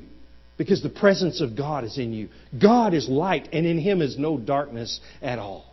because 0.58 0.84
the 0.84 0.90
presence 0.90 1.42
of 1.42 1.58
God 1.58 1.84
is 1.84 1.98
in 1.98 2.14
you. 2.14 2.30
God 2.60 2.94
is 2.94 3.10
light, 3.10 3.50
and 3.52 3.66
in 3.66 3.80
Him 3.80 4.02
is 4.02 4.18
no 4.18 4.38
darkness 4.38 5.00
at 5.22 5.40
all. 5.40 5.73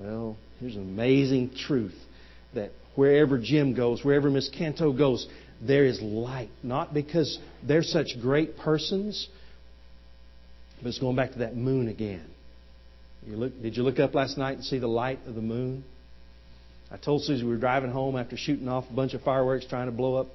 Well, 0.00 0.36
here's 0.60 0.76
an 0.76 0.82
amazing 0.82 1.50
truth 1.66 1.94
that 2.54 2.70
wherever 2.94 3.38
Jim 3.38 3.74
goes, 3.74 4.04
wherever 4.04 4.30
Miss 4.30 4.48
Canto 4.48 4.92
goes, 4.92 5.26
there 5.60 5.84
is 5.86 6.00
light. 6.00 6.50
Not 6.62 6.94
because 6.94 7.38
they're 7.66 7.82
such 7.82 8.10
great 8.20 8.56
persons, 8.58 9.28
but 10.80 10.88
it's 10.88 11.00
going 11.00 11.16
back 11.16 11.32
to 11.32 11.38
that 11.40 11.56
moon 11.56 11.88
again. 11.88 12.24
You 13.26 13.36
look, 13.36 13.60
did 13.60 13.76
you 13.76 13.82
look 13.82 13.98
up 13.98 14.14
last 14.14 14.38
night 14.38 14.56
and 14.56 14.64
see 14.64 14.78
the 14.78 14.86
light 14.86 15.18
of 15.26 15.34
the 15.34 15.42
moon? 15.42 15.84
I 16.92 16.96
told 16.96 17.24
Susie 17.24 17.42
we 17.42 17.50
were 17.50 17.56
driving 17.56 17.90
home 17.90 18.16
after 18.16 18.36
shooting 18.36 18.68
off 18.68 18.84
a 18.88 18.94
bunch 18.94 19.14
of 19.14 19.22
fireworks 19.22 19.66
trying 19.68 19.86
to 19.86 19.92
blow 19.92 20.14
up 20.14 20.28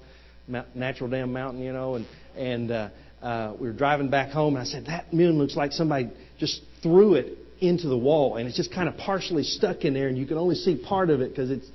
Natural 0.76 1.10
Dam 1.10 1.32
Mountain, 1.32 1.63
you 1.63 1.71
know, 1.71 1.95
and 1.95 2.06
and 2.38 2.69
uh, 2.69 2.89
uh, 3.21 3.54
we 3.58 3.67
were 3.67 3.73
driving 3.73 4.10
back 4.10 4.32
home, 4.32 4.56
and 4.56 4.62
I 4.62 4.65
said 4.65 4.88
that 4.88 5.13
moon 5.13 5.38
looks 5.38 5.56
like 5.56 5.71
somebody 5.71 6.12
just 6.38 6.62
threw 6.82 7.13
it 7.15 7.38
into 7.63 7.88
the 7.88 7.97
wall, 7.97 8.36
and 8.36 8.47
it's 8.47 8.58
just 8.58 8.73
kind 8.73 8.89
of 8.89 8.97
partially 8.97 9.43
stuck 9.43 9.86
in 9.86 9.93
there, 9.93 10.08
and 10.08 10.17
you 10.17 10.26
can 10.26 10.38
only 10.38 10.56
see 10.56 10.76
part 10.76 11.10
of 11.10 11.21
it 11.21 11.30
because 11.30 11.49
it's 11.49 11.67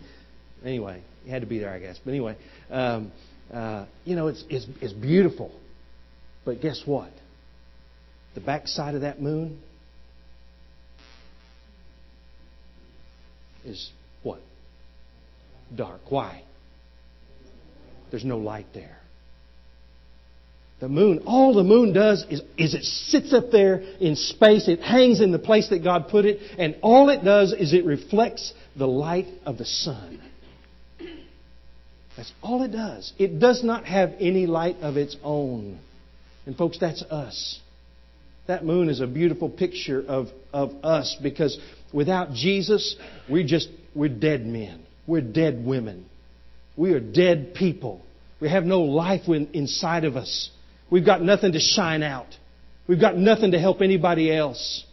anyway. 0.64 1.02
It 1.26 1.30
had 1.30 1.42
to 1.42 1.46
be 1.46 1.58
there, 1.58 1.70
I 1.70 1.78
guess. 1.78 1.98
But 2.04 2.10
anyway, 2.10 2.36
um, 2.70 3.12
uh, 3.52 3.86
you 4.04 4.16
know, 4.16 4.28
it's, 4.28 4.44
it's 4.48 4.66
it's 4.80 4.92
beautiful, 4.92 5.52
but 6.44 6.60
guess 6.60 6.82
what? 6.84 7.10
The 8.34 8.40
backside 8.40 8.94
of 8.94 9.00
that 9.02 9.20
moon 9.20 9.60
is 13.64 13.90
what? 14.22 14.40
Dark. 15.74 16.00
Why? 16.08 16.44
There's 18.10 18.24
no 18.24 18.38
light 18.38 18.66
there. 18.72 18.98
The 20.80 20.88
moon, 20.88 21.22
all 21.26 21.54
the 21.54 21.64
moon 21.64 21.92
does 21.92 22.24
is, 22.30 22.40
is 22.56 22.74
it 22.74 22.84
sits 22.84 23.32
up 23.32 23.50
there 23.50 23.82
in 24.00 24.14
space. 24.14 24.68
It 24.68 24.80
hangs 24.80 25.20
in 25.20 25.32
the 25.32 25.38
place 25.38 25.70
that 25.70 25.82
God 25.82 26.08
put 26.08 26.24
it. 26.24 26.38
And 26.56 26.76
all 26.82 27.08
it 27.08 27.24
does 27.24 27.52
is 27.52 27.72
it 27.72 27.84
reflects 27.84 28.52
the 28.76 28.86
light 28.86 29.26
of 29.44 29.58
the 29.58 29.64
sun. 29.64 30.20
That's 32.16 32.32
all 32.42 32.62
it 32.62 32.72
does. 32.72 33.12
It 33.18 33.40
does 33.40 33.64
not 33.64 33.84
have 33.86 34.14
any 34.20 34.46
light 34.46 34.76
of 34.80 34.96
its 34.96 35.16
own. 35.22 35.80
And 36.46 36.56
folks, 36.56 36.78
that's 36.78 37.02
us. 37.02 37.60
That 38.46 38.64
moon 38.64 38.88
is 38.88 39.00
a 39.00 39.06
beautiful 39.06 39.50
picture 39.50 40.02
of, 40.06 40.28
of 40.52 40.84
us 40.84 41.16
because 41.22 41.58
without 41.92 42.32
Jesus, 42.32 42.96
we're 43.28 43.46
just, 43.46 43.68
we're 43.94 44.08
dead 44.08 44.46
men. 44.46 44.84
We're 45.06 45.20
dead 45.22 45.64
women. 45.64 46.06
We 46.76 46.92
are 46.92 47.00
dead 47.00 47.54
people. 47.54 48.02
We 48.40 48.48
have 48.48 48.64
no 48.64 48.82
life 48.82 49.28
inside 49.28 50.04
of 50.04 50.16
us. 50.16 50.50
We've 50.90 51.04
got 51.04 51.22
nothing 51.22 51.52
to 51.52 51.60
shine 51.60 52.02
out. 52.02 52.26
We've 52.86 53.00
got 53.00 53.16
nothing 53.16 53.52
to 53.52 53.58
help 53.58 53.82
anybody 53.82 54.34
else. 54.34 54.84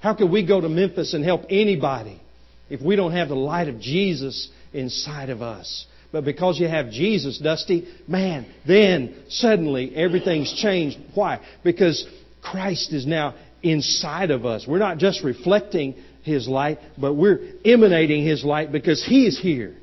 How 0.00 0.14
can 0.14 0.32
we 0.32 0.44
go 0.44 0.60
to 0.60 0.68
Memphis 0.68 1.14
and 1.14 1.24
help 1.24 1.42
anybody 1.48 2.20
if 2.68 2.80
we 2.80 2.96
don't 2.96 3.12
have 3.12 3.28
the 3.28 3.36
light 3.36 3.68
of 3.68 3.80
Jesus 3.80 4.50
inside 4.72 5.30
of 5.30 5.42
us? 5.42 5.86
But 6.10 6.24
because 6.24 6.58
you 6.60 6.68
have 6.68 6.90
Jesus, 6.90 7.38
Dusty, 7.38 7.88
man, 8.06 8.46
then 8.66 9.22
suddenly 9.28 9.94
everything's 9.94 10.52
changed. 10.52 10.98
Why? 11.14 11.40
Because 11.64 12.06
Christ 12.42 12.92
is 12.92 13.06
now 13.06 13.34
inside 13.62 14.30
of 14.30 14.44
us. 14.44 14.66
We're 14.66 14.78
not 14.78 14.98
just 14.98 15.24
reflecting 15.24 15.94
His 16.22 16.48
light, 16.48 16.80
but 16.98 17.14
we're 17.14 17.38
emanating 17.64 18.26
His 18.26 18.44
light 18.44 18.72
because 18.72 19.02
He 19.02 19.26
is 19.26 19.38
here. 19.38 19.74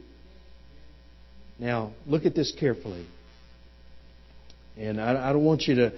Now, 1.58 1.93
look 2.06 2.25
at 2.25 2.36
this 2.36 2.54
carefully. 2.58 3.08
And 4.80 5.02
I, 5.02 5.30
I 5.30 5.34
don't 5.34 5.44
want 5.44 5.63
you 5.63 5.76
to, 5.76 5.92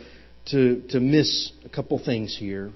to, 0.48 0.82
to 0.90 1.00
miss 1.00 1.52
a 1.64 1.70
couple 1.70 2.04
things 2.04 2.36
here. 2.38 2.72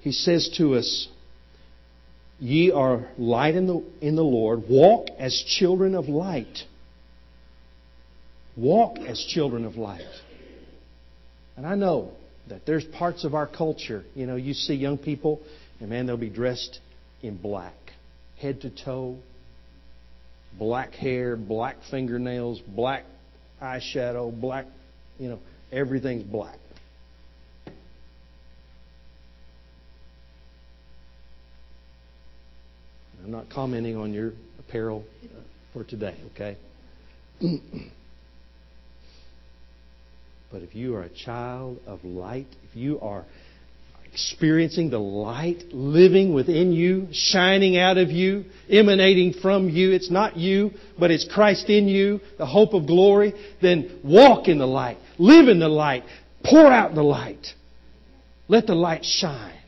He 0.00 0.12
says 0.12 0.54
to 0.58 0.76
us, 0.76 1.08
Ye 2.38 2.70
are 2.70 3.08
light 3.18 3.54
in 3.54 3.66
the, 3.66 3.84
in 4.00 4.16
the 4.16 4.24
Lord. 4.24 4.62
Walk 4.68 5.08
as 5.18 5.44
children 5.46 5.94
of 5.94 6.08
light. 6.08 6.60
Walk 8.56 8.98
as 8.98 9.22
children 9.28 9.66
of 9.66 9.76
light. 9.76 10.00
And 11.56 11.66
I 11.66 11.74
know 11.74 12.12
that 12.48 12.64
there's 12.64 12.84
parts 12.84 13.24
of 13.24 13.34
our 13.34 13.46
culture, 13.46 14.04
you 14.14 14.26
know, 14.26 14.36
you 14.36 14.54
see 14.54 14.74
young 14.74 14.96
people, 14.96 15.40
and 15.80 15.90
man, 15.90 16.06
they'll 16.06 16.16
be 16.16 16.30
dressed 16.30 16.80
in 17.22 17.36
black, 17.36 17.74
head 18.40 18.62
to 18.62 18.70
toe, 18.70 19.18
black 20.58 20.94
hair, 20.94 21.36
black 21.36 21.76
fingernails, 21.90 22.60
black 22.60 23.04
eyeshadow, 23.60 24.38
black, 24.40 24.66
you 25.18 25.28
know, 25.28 25.38
everything's 25.72 26.24
black. 26.24 26.58
I'm 33.22 33.30
not 33.30 33.50
commenting 33.50 33.96
on 33.96 34.12
your 34.14 34.32
apparel 34.58 35.04
for 35.72 35.84
today, 35.84 36.16
okay? 36.34 36.56
but 40.50 40.62
if 40.62 40.74
you 40.74 40.96
are 40.96 41.02
a 41.02 41.08
child 41.08 41.78
of 41.86 42.02
light, 42.04 42.48
if 42.68 42.76
you 42.76 42.98
are 43.00 43.24
experiencing 44.12 44.90
the 44.90 44.98
light 44.98 45.64
living 45.72 46.34
within 46.34 46.72
you, 46.72 47.08
shining 47.12 47.78
out 47.78 47.96
of 47.96 48.10
you, 48.10 48.44
emanating 48.68 49.32
from 49.32 49.68
you. 49.68 49.92
It's 49.92 50.10
not 50.10 50.36
you, 50.36 50.72
but 50.98 51.10
it's 51.10 51.28
Christ 51.32 51.68
in 51.68 51.86
you, 51.86 52.20
the 52.38 52.46
hope 52.46 52.74
of 52.74 52.86
glory. 52.86 53.34
Then 53.62 54.00
walk 54.02 54.48
in 54.48 54.58
the 54.58 54.66
light, 54.66 54.98
live 55.18 55.48
in 55.48 55.60
the 55.60 55.68
light, 55.68 56.04
pour 56.44 56.66
out 56.66 56.94
the 56.94 57.02
light. 57.02 57.46
Let 58.48 58.66
the 58.66 58.74
light 58.74 59.04
shine. 59.04 59.58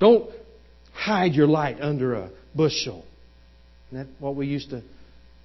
Don't 0.00 0.30
hide 0.92 1.32
your 1.32 1.46
light 1.46 1.80
under 1.80 2.14
a 2.14 2.30
bushel. 2.54 3.04
Isn't 3.92 3.98
that 3.98 4.20
what 4.20 4.34
we 4.34 4.46
used 4.46 4.70
to 4.70 4.82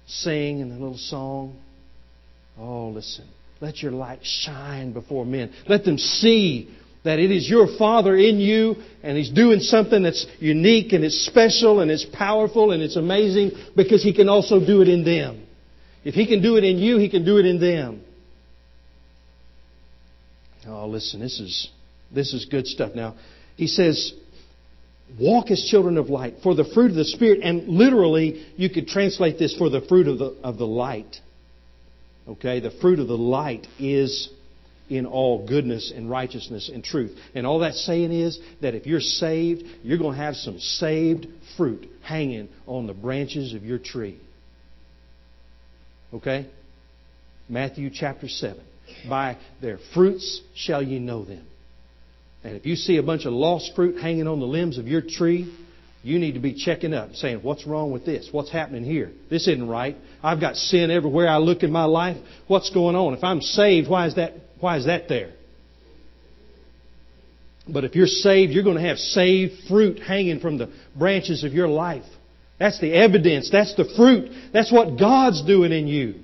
sing 0.06 0.58
in 0.58 0.68
the 0.68 0.74
little 0.74 0.98
song? 0.98 1.56
Oh, 2.58 2.88
listen. 2.88 3.28
Let 3.60 3.78
your 3.78 3.92
light 3.92 4.18
shine 4.24 4.92
before 4.92 5.24
men. 5.24 5.54
Let 5.68 5.84
them 5.84 5.96
see 5.96 6.76
that 7.04 7.18
it 7.18 7.30
is 7.30 7.48
your 7.48 7.66
Father 7.76 8.16
in 8.16 8.38
you 8.38 8.76
and 9.02 9.16
He's 9.16 9.30
doing 9.30 9.60
something 9.60 10.02
that's 10.02 10.26
unique 10.38 10.92
and 10.92 11.04
it's 11.04 11.26
special 11.26 11.80
and 11.80 11.90
it's 11.90 12.04
powerful 12.04 12.70
and 12.70 12.82
it's 12.82 12.96
amazing 12.96 13.52
because 13.74 14.02
He 14.02 14.12
can 14.12 14.28
also 14.28 14.64
do 14.64 14.82
it 14.82 14.88
in 14.88 15.04
them. 15.04 15.46
If 16.04 16.14
He 16.14 16.26
can 16.26 16.42
do 16.42 16.56
it 16.56 16.64
in 16.64 16.78
you, 16.78 16.98
He 16.98 17.08
can 17.08 17.24
do 17.24 17.38
it 17.38 17.46
in 17.46 17.60
them. 17.60 18.02
Oh, 20.66 20.86
listen, 20.86 21.18
this 21.18 21.40
is, 21.40 21.70
this 22.14 22.32
is 22.32 22.44
good 22.44 22.66
stuff. 22.66 22.94
Now, 22.94 23.16
He 23.56 23.66
says, 23.66 24.12
walk 25.18 25.50
as 25.50 25.64
children 25.64 25.98
of 25.98 26.08
light 26.08 26.36
for 26.42 26.54
the 26.54 26.64
fruit 26.64 26.90
of 26.90 26.96
the 26.96 27.04
Spirit. 27.04 27.40
And 27.42 27.68
literally, 27.68 28.46
you 28.56 28.70
could 28.70 28.86
translate 28.86 29.38
this 29.38 29.56
for 29.56 29.70
the 29.70 29.80
fruit 29.80 30.06
of 30.06 30.18
the, 30.18 30.36
of 30.42 30.58
the 30.58 30.66
light. 30.66 31.16
Okay, 32.28 32.60
the 32.60 32.70
fruit 32.70 33.00
of 33.00 33.08
the 33.08 33.18
light 33.18 33.66
is 33.80 34.30
in 34.96 35.06
all 35.06 35.46
goodness 35.46 35.92
and 35.94 36.10
righteousness 36.10 36.70
and 36.72 36.84
truth. 36.84 37.16
And 37.34 37.46
all 37.46 37.60
that's 37.60 37.84
saying 37.84 38.12
is 38.12 38.38
that 38.60 38.74
if 38.74 38.86
you're 38.86 39.00
saved, 39.00 39.62
you're 39.82 39.98
going 39.98 40.16
to 40.16 40.22
have 40.22 40.36
some 40.36 40.58
saved 40.58 41.26
fruit 41.56 41.88
hanging 42.02 42.48
on 42.66 42.86
the 42.86 42.94
branches 42.94 43.54
of 43.54 43.64
your 43.64 43.78
tree. 43.78 44.18
Okay? 46.12 46.48
Matthew 47.48 47.90
chapter 47.92 48.28
7. 48.28 48.62
By 49.08 49.38
their 49.60 49.78
fruits 49.94 50.40
shall 50.54 50.82
ye 50.82 50.98
know 50.98 51.24
them. 51.24 51.46
And 52.44 52.56
if 52.56 52.66
you 52.66 52.76
see 52.76 52.96
a 52.96 53.02
bunch 53.02 53.24
of 53.24 53.32
lost 53.32 53.72
fruit 53.74 54.00
hanging 54.00 54.26
on 54.26 54.40
the 54.40 54.46
limbs 54.46 54.78
of 54.78 54.88
your 54.88 55.00
tree, 55.00 55.52
you 56.02 56.18
need 56.18 56.32
to 56.32 56.40
be 56.40 56.54
checking 56.54 56.92
up, 56.92 57.14
saying, 57.14 57.38
What's 57.42 57.66
wrong 57.66 57.92
with 57.92 58.04
this? 58.04 58.28
What's 58.32 58.50
happening 58.50 58.82
here? 58.84 59.12
This 59.30 59.46
isn't 59.46 59.68
right. 59.68 59.96
I've 60.22 60.40
got 60.40 60.56
sin 60.56 60.90
everywhere 60.90 61.28
I 61.28 61.36
look 61.36 61.62
in 61.62 61.70
my 61.70 61.84
life. 61.84 62.16
What's 62.48 62.70
going 62.70 62.96
on? 62.96 63.14
If 63.14 63.22
I'm 63.22 63.40
saved, 63.40 63.88
why 63.88 64.08
is 64.08 64.16
that 64.16 64.32
why 64.62 64.76
is 64.76 64.86
that 64.86 65.08
there? 65.08 65.32
But 67.68 67.84
if 67.84 67.96
you're 67.96 68.06
saved, 68.06 68.52
you're 68.52 68.62
going 68.62 68.76
to 68.76 68.88
have 68.88 68.98
saved 68.98 69.54
fruit 69.68 69.98
hanging 69.98 70.38
from 70.38 70.56
the 70.56 70.72
branches 70.96 71.42
of 71.42 71.52
your 71.52 71.66
life. 71.66 72.04
That's 72.60 72.80
the 72.80 72.92
evidence. 72.92 73.50
That's 73.50 73.74
the 73.74 73.92
fruit. 73.96 74.30
That's 74.52 74.70
what 74.70 75.00
God's 75.00 75.44
doing 75.44 75.72
in 75.72 75.88
you. 75.88 76.14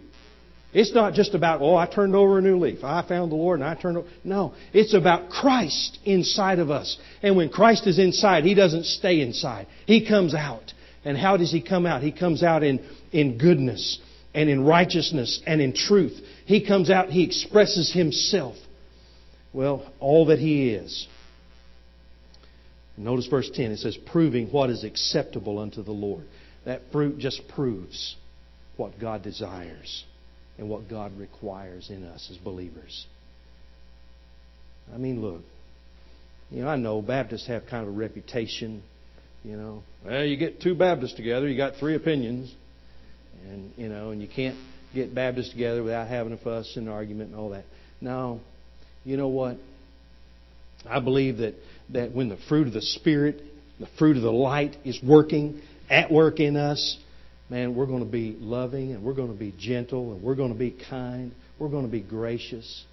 It's 0.73 0.95
not 0.95 1.15
just 1.15 1.35
about, 1.35 1.63
oh, 1.63 1.75
I 1.75 1.87
turned 1.87 2.15
over 2.15 2.39
a 2.39 2.41
new 2.41 2.59
leaf. 2.59 2.85
I 2.85 3.05
found 3.07 3.33
the 3.33 3.37
Lord 3.37 3.59
and 3.59 3.69
I 3.69 3.75
turned 3.75 3.97
over. 3.97 4.09
No. 4.23 4.55
It's 4.73 4.95
about 4.95 5.31
Christ 5.31 5.99
inside 6.05 6.61
of 6.61 6.71
us. 6.71 6.97
And 7.23 7.37
when 7.37 7.49
Christ 7.49 7.89
is 7.89 7.99
inside, 7.99 8.45
He 8.45 8.55
doesn't 8.55 8.85
stay 8.85 9.21
inside. 9.21 9.67
He 9.85 10.07
comes 10.07 10.33
out. 10.33 10.73
And 11.05 11.19
how 11.19 11.37
does 11.39 11.51
He 11.51 11.61
come 11.61 11.87
out? 11.87 12.03
He 12.03 12.13
comes 12.13 12.45
out 12.45 12.63
in, 12.63 12.87
in 13.11 13.37
goodness 13.37 13.99
and 14.33 14.49
in 14.49 14.65
righteousness 14.65 15.43
and 15.45 15.61
in 15.61 15.75
truth. 15.75 16.21
He 16.49 16.67
comes 16.67 16.89
out, 16.89 17.11
he 17.11 17.25
expresses 17.25 17.93
himself. 17.93 18.57
Well, 19.53 19.87
all 20.01 20.25
that 20.27 20.39
he 20.39 20.71
is. 20.71 21.07
Notice 22.97 23.27
verse 23.27 23.51
10. 23.53 23.73
It 23.73 23.77
says, 23.81 23.99
proving 24.07 24.47
what 24.47 24.71
is 24.71 24.83
acceptable 24.83 25.59
unto 25.59 25.83
the 25.83 25.93
Lord. 25.93 26.25
That 26.65 26.81
fruit 26.91 27.19
just 27.19 27.47
proves 27.49 28.17
what 28.79 28.99
God 28.99 29.23
desires 29.23 30.05
and 30.57 30.71
what 30.71 30.89
God 30.89 31.19
requires 31.19 31.91
in 31.91 32.03
us 32.05 32.29
as 32.31 32.39
believers. 32.39 33.07
I 34.95 34.97
mean, 34.97 35.21
look, 35.21 35.43
you 36.51 36.63
know, 36.63 36.69
I 36.69 36.77
know 36.77 37.03
Baptists 37.03 37.47
have 37.49 37.67
kind 37.67 37.87
of 37.87 37.89
a 37.95 37.97
reputation. 37.97 38.83
You 39.45 39.59
know, 39.59 39.83
well, 40.03 40.25
you 40.25 40.39
get 40.39 40.63
two 40.63 40.75
Baptists 40.75 41.13
together, 41.13 41.47
you 41.47 41.59
got 41.59 41.75
three 41.79 41.95
opinions, 41.95 42.55
and 43.51 43.71
you 43.77 43.91
know, 43.91 44.13
and 44.13 44.23
you 44.23 44.29
can't 44.35 44.57
get 44.95 45.15
Baptists 45.15 45.51
together 45.51 45.83
without 45.83 46.09
having 46.09 46.33
a 46.33 46.39
fuss 46.39 46.77
and 46.77 46.89
argument 46.89 47.31
and 47.31 47.39
all 47.39 47.51
that. 47.51 47.65
No, 48.01 48.41
you 49.05 49.17
know 49.17 49.29
what? 49.29 49.57
I 50.89 51.01
believe 51.01 51.39
that 51.39 51.55
that 51.91 52.13
when 52.13 52.29
the 52.29 52.39
fruit 52.49 52.67
of 52.67 52.73
the 52.73 52.83
Spirit, 52.83 53.41
the 53.81 53.89
fruit 53.99 54.17
of 54.17 54.23
the 54.23 54.33
light 54.33 54.77
is 54.85 55.01
working 55.03 55.63
at 55.89 56.11
work 56.11 56.41
in 56.41 56.57
us, 56.57 56.99
man, 57.49 57.75
we're 57.75 57.87
going 57.87 58.05
to 58.05 58.11
be 58.11 58.37
loving 58.39 58.93
and 58.93 59.03
we're 59.03 59.15
going 59.15 59.33
to 59.33 59.39
be 59.39 59.55
gentle 59.59 60.13
and 60.13 60.23
we're 60.23 60.35
going 60.35 60.53
to 60.53 60.59
be 60.59 60.77
kind. 60.91 61.33
We're 61.59 61.71
going 61.71 61.87
to 61.87 61.91
be 61.91 62.01
gracious. 62.01 62.85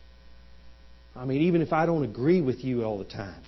I 1.15 1.25
mean, 1.25 1.43
even 1.43 1.61
if 1.61 1.73
I 1.73 1.85
don't 1.85 2.03
agree 2.03 2.41
with 2.41 2.63
you 2.63 2.83
all 2.83 2.97
the 2.97 3.05
time, 3.05 3.41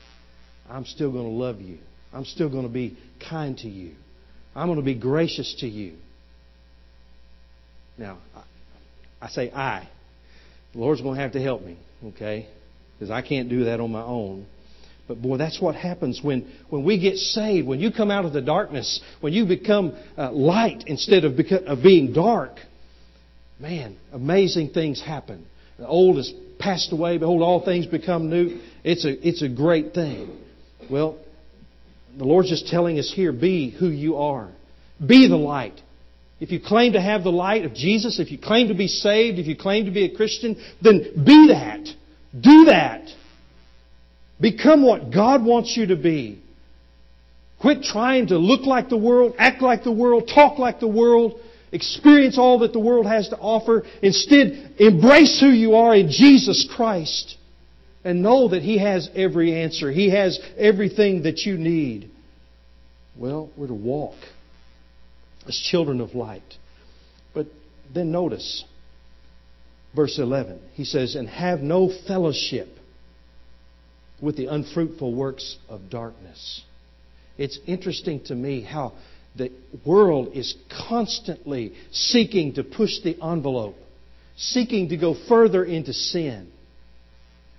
I'm 0.70 0.86
still 0.86 1.12
going 1.12 1.26
to 1.26 1.32
love 1.32 1.62
you. 1.62 1.80
I'm 2.14 2.26
still 2.26 2.50
going 2.50 2.68
to 2.68 2.74
be 2.74 2.98
kind 3.30 3.58
to 3.60 3.68
you. 3.68 3.94
I'm 4.56 4.68
going 4.68 4.80
to 4.80 4.86
be 4.86 4.96
gracious 4.96 5.56
to 5.60 5.68
you. 5.68 5.94
Now, 7.98 8.20
I 9.22 9.30
say 9.30 9.52
I. 9.52 9.88
The 10.74 10.80
Lord's 10.80 11.02
going 11.02 11.16
to 11.16 11.22
have 11.22 11.32
to 11.34 11.42
help 11.42 11.64
me, 11.64 11.78
okay? 12.06 12.48
Because 12.94 13.10
I 13.10 13.22
can't 13.22 13.50
do 13.50 13.66
that 13.66 13.80
on 13.80 13.92
my 13.92 14.04
own. 14.04 14.46
But 15.08 15.22
boy, 15.22 15.38
that's 15.38 15.62
what 15.62 15.76
happens 15.76 16.20
when, 16.22 16.52
when 16.70 16.84
we 16.84 17.00
get 17.00 17.16
saved, 17.16 17.66
when 17.66 17.80
you 17.80 17.92
come 17.92 18.12
out 18.12 18.26
of 18.26 18.34
the 18.34 18.42
darkness, 18.42 19.02
when 19.22 19.34
you 19.34 19.46
become 19.46 19.96
uh, 20.18 20.32
light 20.32 20.84
instead 20.88 21.24
of, 21.24 21.34
beca- 21.34 21.66
of 21.66 21.82
being 21.82 22.14
dark. 22.14 22.52
Man, 23.60 23.98
amazing 24.12 24.72
things 24.72 25.02
happen. 25.02 25.46
The 25.80 25.88
old 25.88 26.18
has 26.18 26.32
passed 26.60 26.92
away. 26.92 27.18
Behold, 27.18 27.42
all 27.42 27.64
things 27.64 27.86
become 27.86 28.30
new. 28.30 28.60
It's 28.84 29.06
a, 29.06 29.28
it's 29.28 29.42
a 29.42 29.50
great 29.50 29.94
thing. 29.94 30.38
Well, 30.92 31.18
the 32.18 32.26
Lord's 32.26 32.50
just 32.50 32.68
telling 32.68 33.00
us 33.00 33.12
here 33.16 33.32
be 33.32 33.70
who 33.70 33.88
you 33.88 34.18
are, 34.18 34.50
be 35.06 35.28
the 35.28 35.38
light. 35.38 35.80
If 36.40 36.52
you 36.52 36.60
claim 36.60 36.94
to 36.94 37.02
have 37.02 37.24
the 37.24 37.32
light 37.32 37.66
of 37.66 37.74
Jesus, 37.74 38.20
if 38.20 38.32
you 38.32 38.38
claim 38.38 38.68
to 38.68 38.76
be 38.76 38.88
saved, 38.88 39.40
if 39.40 39.48
you 39.48 39.56
claim 39.56 39.86
to 39.86 39.92
be 39.92 40.06
a 40.06 40.16
Christian, 40.16 40.56
then 40.82 41.24
be 41.26 41.48
that. 41.48 41.88
Do 42.40 42.66
that. 42.66 43.10
Become 44.40 44.86
what 44.86 45.12
God 45.12 45.44
wants 45.44 45.76
you 45.76 45.88
to 45.88 45.96
be. 45.96 46.42
Quit 47.60 47.82
trying 47.82 48.28
to 48.28 48.38
look 48.38 48.68
like 48.68 48.90
the 48.90 48.98
world, 48.98 49.34
act 49.40 49.64
like 49.64 49.84
the 49.84 49.92
world, 49.92 50.30
talk 50.34 50.60
like 50.60 50.80
the 50.80 50.88
world, 50.88 51.40
experience 51.72 52.38
all 52.38 52.60
that 52.60 52.72
the 52.72 52.80
world 52.80 53.08
has 53.08 53.30
to 53.30 53.38
offer. 53.38 53.84
Instead, 54.04 54.76
embrace 54.78 55.40
who 55.40 55.50
you 55.50 55.74
are 55.76 55.96
in 55.96 56.10
Jesus 56.10 56.70
Christ 56.76 57.36
and 58.04 58.22
know 58.22 58.50
that 58.50 58.62
He 58.62 58.78
has 58.78 59.10
every 59.16 59.60
answer. 59.64 59.92
He 59.92 60.12
has 60.12 60.40
everything 60.56 61.24
that 61.24 61.40
you 61.40 61.58
need. 61.58 62.12
Well, 63.18 63.50
we're 63.58 63.68
to 63.68 63.74
walk 63.74 64.14
as 65.48 65.58
children 65.58 66.02
of 66.02 66.14
light. 66.16 66.56
But 67.34 67.48
then 67.94 68.12
notice 68.12 68.64
verse 69.96 70.20
11. 70.20 70.60
He 70.74 70.86
says, 70.86 71.16
And 71.16 71.28
have 71.28 71.60
no 71.60 71.92
fellowship 72.08 72.70
with 74.22 74.38
the 74.38 74.48
unfruitful 74.48 75.14
works 75.14 75.58
of 75.70 75.90
darkness. 75.90 76.64
It's 77.38 77.60
interesting 77.68 78.24
to 78.26 78.36
me 78.36 78.62
how 78.62 78.94
the 79.36 79.52
world 79.86 80.30
is 80.34 80.56
constantly 80.88 81.74
seeking 81.92 82.54
to 82.56 82.64
push 82.64 83.00
the 83.04 83.22
envelope, 83.22 83.76
seeking 84.36 84.90
to 84.90 84.98
go 84.98 85.16
further 85.28 85.64
into 85.64 85.94
sin. 85.94 86.52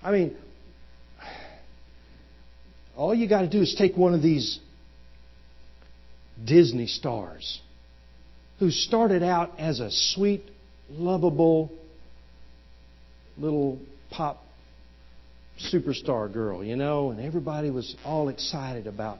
I 0.03 0.11
mean, 0.11 0.37
all 2.97 3.15
you 3.15 3.29
got 3.29 3.43
to 3.43 3.49
do 3.49 3.61
is 3.61 3.77
take 3.79 3.97
one 3.97 4.15
of 4.15 4.23
these 4.23 4.59
Disney 6.45 6.89
stars 6.89 7.61
who 8.59 8.71
started 8.71 9.23
out 9.23 9.53
as 9.59 9.81
a 9.81 9.91
sweet, 9.91 10.43
lovable 10.91 11.71
little 13.37 13.79
pop 14.11 14.43
superstar 15.73 16.33
girl, 16.33 16.63
you 16.65 16.77
know, 16.77 17.11
and 17.11 17.21
everybody 17.21 17.71
was 17.71 17.97
all 18.05 18.29
excited 18.29 18.87
about, 18.87 19.19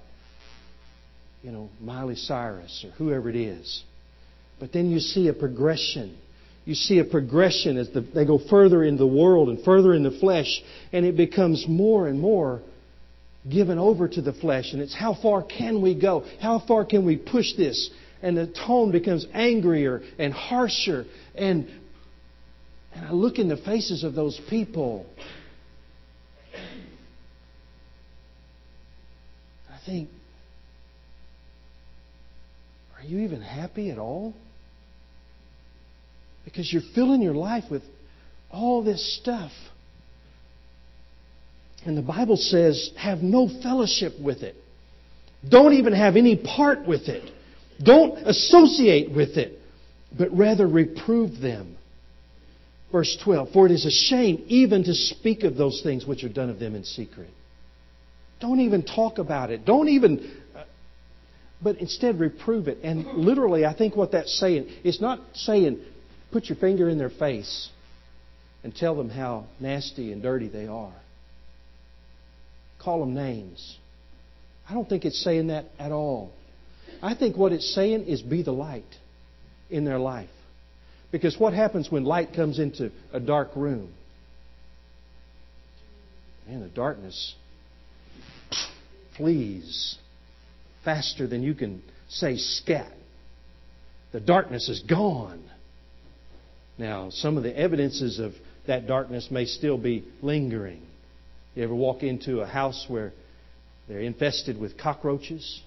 you 1.43 1.51
know, 1.51 1.69
Miley 1.81 2.17
Cyrus 2.17 2.85
or 2.85 2.91
whoever 2.93 3.29
it 3.29 3.37
is. 3.37 3.83
But 4.61 4.73
then 4.73 4.91
you 4.91 4.99
see 4.99 5.29
a 5.29 5.33
progression. 5.33 6.17
You 6.65 6.75
see 6.75 6.99
a 6.99 7.05
progression 7.05 7.77
as 7.77 7.91
the, 7.91 8.01
they 8.01 8.27
go 8.27 8.39
further 8.51 8.85
in 8.85 8.97
the 8.97 9.07
world 9.07 9.49
and 9.49 9.65
further 9.65 9.95
in 9.95 10.03
the 10.03 10.11
flesh, 10.11 10.63
and 10.93 11.07
it 11.07 11.17
becomes 11.17 11.65
more 11.69 12.09
and 12.09 12.21
more 12.21 12.61
given 13.49 13.79
over 13.79 14.09
to 14.09 14.21
the 14.21 14.33
flesh. 14.33 14.73
And 14.73 14.83
it's 14.83 14.95
how 14.95 15.15
far 15.15 15.43
can 15.43 15.81
we 15.81 15.99
go? 15.99 16.25
How 16.41 16.59
far 16.67 16.85
can 16.85 17.07
we 17.07 17.17
push 17.17 17.55
this? 17.57 17.91
And 18.23 18.37
the 18.37 18.47
tone 18.47 18.91
becomes 18.93 19.27
angrier 19.33 20.03
and 20.19 20.33
harsher. 20.33 21.05
And, 21.35 21.69
and 22.95 23.07
I 23.07 23.13
look 23.13 23.39
in 23.39 23.49
the 23.49 23.57
faces 23.57 24.05
of 24.05 24.15
those 24.15 24.41
people 24.51 25.07
I 29.79 29.91
think, 29.91 30.09
are 32.97 33.05
you 33.05 33.21
even 33.21 33.41
happy 33.41 33.91
at 33.91 33.99
all? 33.99 34.35
Because 36.45 36.73
you're 36.73 36.83
filling 36.95 37.23
your 37.23 37.35
life 37.35 37.65
with 37.71 37.83
all 38.51 38.83
this 38.83 39.19
stuff. 39.21 39.53
And 41.87 41.97
the 41.97 42.03
Bible 42.03 42.37
says, 42.37 42.91
have 42.99 43.19
no 43.19 43.49
fellowship 43.63 44.15
with 44.21 44.43
it. 44.43 44.57
Don't 45.49 45.75
even 45.75 45.93
have 45.93 46.17
any 46.17 46.37
part 46.37 46.87
with 46.87 47.09
it. 47.09 47.33
Don't 47.83 48.19
associate 48.27 49.11
with 49.15 49.37
it, 49.37 49.59
but 50.17 50.37
rather 50.37 50.67
reprove 50.67 51.41
them. 51.41 51.77
Verse 52.91 53.17
12 53.23 53.51
For 53.53 53.67
it 53.67 53.73
is 53.73 53.85
a 53.85 53.91
shame 53.91 54.45
even 54.49 54.85
to 54.85 54.95
speak 54.95 55.45
of 55.45 55.57
those 55.57 55.83
things 55.83 56.07
which 56.07 56.25
are 56.25 56.29
done 56.29 56.51
of 56.51 56.59
them 56.59 56.75
in 56.75 56.85
secret. 56.85 57.31
Don't 58.41 58.61
even 58.61 58.83
talk 58.83 59.19
about 59.19 59.51
it. 59.51 59.65
Don't 59.65 59.89
even. 59.89 60.43
Uh, 60.57 60.65
but 61.63 61.79
instead, 61.79 62.21
reprove 62.21 62.69
it. 62.69 62.79
And 62.83 63.07
literally, 63.15 63.65
I 63.65 63.75
think 63.75 63.97
what 63.97 64.13
that's 64.13 64.39
saying 64.39 64.69
is 64.85 65.01
not 65.01 65.21
saying, 65.35 65.81
put 66.33 66.47
your 66.47 66.57
finger 66.57 66.89
in 66.89 66.99
their 66.99 67.11
face 67.11 67.69
and 68.63 68.75
tell 68.75 68.97
them 68.97 69.11
how 69.11 69.47
nasty 69.61 70.13
and 70.13 70.23
dirty 70.23 70.49
they 70.49 70.67
are. 70.67 70.95
Call 72.81 73.01
them 73.01 73.15
names. 73.15 73.77
I 74.69 74.75
don't 74.75 74.89
think 74.89 75.05
it's 75.05 75.23
saying 75.23 75.49
that 75.49 75.67
at 75.79 75.91
all. 75.91 76.33
I 77.03 77.15
think 77.15 77.37
what 77.37 77.53
it's 77.53 77.75
saying 77.75 78.05
is 78.05 78.23
be 78.23 78.43
the 78.43 78.53
light 78.53 78.85
in 79.71 79.85
their 79.85 79.99
life. 79.99 80.31
Because 81.11 81.39
what 81.39 81.53
happens 81.55 81.91
when 81.91 82.05
light 82.05 82.35
comes 82.35 82.59
into 82.59 82.91
a 83.13 83.21
dark 83.21 83.51
room? 83.57 83.93
Man, 86.47 86.61
the 86.61 86.69
darkness 86.69 87.35
flees 89.17 89.97
faster 90.85 91.27
than 91.27 91.43
you 91.43 91.55
can 91.55 91.83
say 92.09 92.37
scat. 92.37 92.93
The 94.13 94.21
darkness 94.21 94.69
is 94.69 94.81
gone. 94.81 95.43
Now, 96.79 97.11
some 97.11 97.37
of 97.37 97.43
the 97.43 97.57
evidences 97.57 98.19
of 98.19 98.33
that 98.67 98.87
darkness 98.87 99.29
may 99.31 99.45
still 99.45 99.79
be 99.79 100.05
lingering. 100.23 100.83
You 101.55 101.65
ever 101.65 101.75
walk 101.75 102.03
into 102.03 102.41
a 102.41 102.47
house 102.47 102.87
where 102.89 103.13
they're 103.89 104.01
infested 104.01 104.59
with 104.59 104.79
cockroaches? 104.79 105.63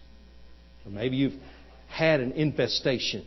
Or 0.86 0.92
maybe 0.92 1.18
you've 1.18 1.40
had 1.88 2.20
an 2.20 2.32
infestation. 2.34 3.26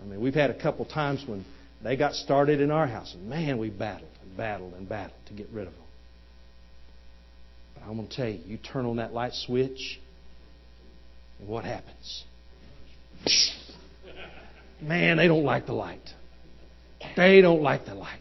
I 0.00 0.04
mean, 0.04 0.20
we've 0.20 0.34
had 0.34 0.50
a 0.50 0.60
couple 0.60 0.84
times 0.84 1.24
when 1.26 1.44
they 1.82 1.96
got 1.96 2.14
started 2.14 2.60
in 2.60 2.70
our 2.70 2.86
house, 2.86 3.14
and 3.14 3.28
man, 3.28 3.58
we 3.58 3.70
battled 3.70 4.10
and 4.22 4.36
battled 4.36 4.74
and 4.74 4.88
battled 4.88 5.18
to 5.28 5.34
get 5.34 5.48
rid 5.52 5.66
of 5.66 5.72
them. 5.72 5.82
But 7.74 7.84
I'm 7.84 7.96
going 7.96 8.08
to 8.08 8.16
tell 8.16 8.28
you, 8.28 8.40
you 8.46 8.56
turn 8.58 8.86
on 8.86 8.96
that 8.96 9.12
light 9.12 9.34
switch, 9.34 10.00
and 11.38 11.48
what 11.48 11.64
happens? 11.64 12.24
Man, 14.80 15.16
they 15.16 15.28
don't 15.28 15.44
like 15.44 15.66
the 15.66 15.72
light. 15.72 16.10
They 17.16 17.40
don't 17.40 17.62
like 17.62 17.86
the 17.86 17.94
light. 17.94 18.20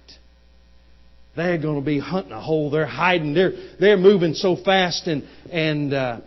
They're 1.35 1.57
going 1.57 1.79
to 1.79 1.85
be 1.85 1.99
hunting 1.99 2.31
a 2.31 2.41
hole. 2.41 2.69
They're 2.69 2.85
hiding. 2.85 3.33
They're 3.33 3.51
they're 3.77 3.97
moving 3.97 4.35
so 4.35 4.55
fast, 4.55 5.07
and 5.07 5.27
and 5.51 5.93
uh, 5.93 6.21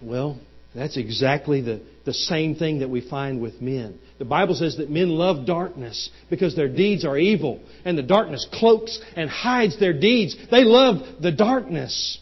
well, 0.00 0.38
That's 0.74 0.96
exactly 0.96 1.60
the, 1.60 1.80
the 2.04 2.12
same 2.12 2.54
thing 2.54 2.80
that 2.80 2.90
we 2.90 3.00
find 3.00 3.40
with 3.40 3.60
men. 3.60 3.98
The 4.18 4.24
Bible 4.24 4.54
says 4.54 4.76
that 4.76 4.90
men 4.90 5.08
love 5.10 5.46
darkness 5.46 6.10
because 6.28 6.54
their 6.54 6.68
deeds 6.68 7.04
are 7.04 7.16
evil, 7.16 7.60
and 7.84 7.96
the 7.96 8.02
darkness 8.02 8.46
cloaks 8.52 9.00
and 9.16 9.30
hides 9.30 9.78
their 9.80 9.98
deeds. 9.98 10.36
They 10.50 10.64
love 10.64 11.22
the 11.22 11.32
darkness. 11.32 12.18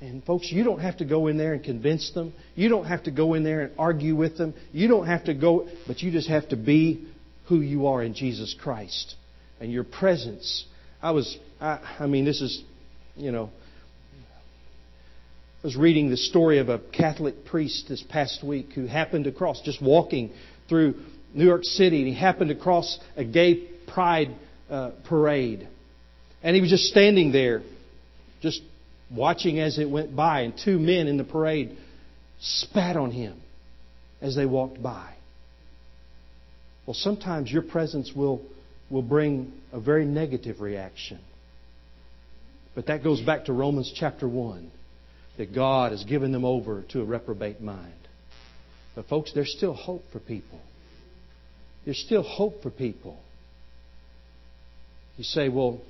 And 0.00 0.22
folks, 0.24 0.50
you 0.52 0.64
don't 0.64 0.80
have 0.80 0.98
to 0.98 1.04
go 1.04 1.26
in 1.26 1.36
there 1.36 1.54
and 1.54 1.64
convince 1.64 2.12
them. 2.12 2.32
You 2.54 2.68
don't 2.68 2.84
have 2.84 3.04
to 3.04 3.10
go 3.10 3.34
in 3.34 3.42
there 3.42 3.62
and 3.62 3.72
argue 3.78 4.14
with 4.14 4.36
them. 4.36 4.54
You 4.70 4.86
don't 4.86 5.06
have 5.06 5.24
to 5.24 5.34
go, 5.34 5.68
but 5.86 6.00
you 6.00 6.10
just 6.12 6.28
have 6.28 6.48
to 6.50 6.56
be 6.56 7.08
who 7.48 7.60
you 7.60 7.86
are 7.86 8.02
in 8.02 8.14
Jesus 8.14 8.54
Christ. 8.58 9.14
And 9.60 9.72
your 9.72 9.84
presence. 9.84 10.64
I 11.02 11.12
was, 11.12 11.38
I, 11.60 11.96
I 11.98 12.06
mean, 12.06 12.24
this 12.24 12.40
is, 12.40 12.62
you 13.16 13.32
know, 13.32 13.50
I 15.64 15.66
was 15.66 15.76
reading 15.76 16.10
the 16.10 16.18
story 16.18 16.58
of 16.58 16.68
a 16.68 16.78
Catholic 16.78 17.46
priest 17.46 17.86
this 17.88 18.02
past 18.02 18.44
week 18.44 18.74
who 18.74 18.84
happened 18.84 19.26
across, 19.26 19.62
just 19.62 19.80
walking 19.80 20.30
through 20.68 20.96
New 21.32 21.46
York 21.46 21.64
City, 21.64 22.00
and 22.00 22.06
he 22.06 22.12
happened 22.12 22.50
across 22.50 22.98
a 23.16 23.24
gay 23.24 23.66
pride 23.86 24.34
uh, 24.68 24.90
parade. 25.08 25.66
And 26.42 26.54
he 26.54 26.60
was 26.60 26.68
just 26.68 26.84
standing 26.84 27.32
there, 27.32 27.62
just 28.42 28.60
watching 29.10 29.58
as 29.58 29.78
it 29.78 29.88
went 29.88 30.14
by, 30.14 30.42
and 30.42 30.52
two 30.62 30.78
men 30.78 31.06
in 31.06 31.16
the 31.16 31.24
parade 31.24 31.78
spat 32.40 32.98
on 32.98 33.10
him 33.10 33.40
as 34.20 34.36
they 34.36 34.44
walked 34.44 34.82
by. 34.82 35.14
Well, 36.84 36.92
sometimes 36.92 37.50
your 37.50 37.62
presence 37.62 38.12
will, 38.14 38.42
will 38.90 39.00
bring 39.00 39.50
a 39.72 39.80
very 39.80 40.04
negative 40.04 40.60
reaction. 40.60 41.20
But 42.74 42.88
that 42.88 43.02
goes 43.02 43.22
back 43.22 43.46
to 43.46 43.54
Romans 43.54 43.90
chapter 43.96 44.28
1 44.28 44.70
that 45.36 45.54
God 45.54 45.92
has 45.92 46.04
given 46.04 46.32
them 46.32 46.44
over 46.44 46.82
to 46.90 47.00
a 47.00 47.04
reprobate 47.04 47.60
mind. 47.60 47.92
But, 48.94 49.08
folks, 49.08 49.32
there's 49.34 49.52
still 49.56 49.74
hope 49.74 50.02
for 50.12 50.20
people. 50.20 50.60
There's 51.84 51.98
still 51.98 52.22
hope 52.22 52.62
for 52.62 52.70
people. 52.70 53.18
You 55.16 55.24
say, 55.24 55.48
well, 55.48 55.80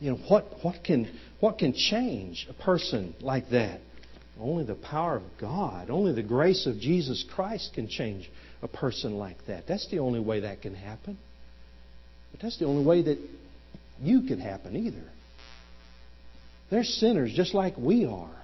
you 0.00 0.10
know, 0.10 0.16
what, 0.28 0.44
what, 0.62 0.84
can, 0.84 1.18
what 1.40 1.58
can 1.58 1.72
change 1.72 2.46
a 2.50 2.62
person 2.62 3.14
like 3.20 3.50
that? 3.50 3.80
Only 4.38 4.64
the 4.64 4.74
power 4.74 5.16
of 5.16 5.22
God, 5.40 5.88
only 5.88 6.12
the 6.12 6.22
grace 6.22 6.66
of 6.66 6.78
Jesus 6.78 7.24
Christ 7.34 7.72
can 7.74 7.88
change 7.88 8.30
a 8.60 8.68
person 8.68 9.14
like 9.14 9.38
that. 9.46 9.66
That's 9.66 9.88
the 9.90 10.00
only 10.00 10.20
way 10.20 10.40
that 10.40 10.60
can 10.60 10.74
happen. 10.74 11.16
But 12.32 12.40
that's 12.40 12.58
the 12.58 12.66
only 12.66 12.84
way 12.84 13.02
that 13.02 13.18
you 14.00 14.22
can 14.22 14.38
happen 14.38 14.76
either. 14.76 15.04
They're 16.70 16.84
sinners 16.84 17.32
just 17.34 17.54
like 17.54 17.78
we 17.78 18.04
are. 18.04 18.36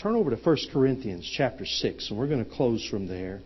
Turn 0.00 0.14
over 0.14 0.30
to 0.30 0.36
1 0.36 0.56
Corinthians 0.72 1.28
chapter 1.36 1.66
6, 1.66 2.10
and 2.10 2.18
we're 2.18 2.28
going 2.28 2.44
to 2.44 2.50
close 2.50 2.86
from 2.88 3.08
there. 3.08 3.40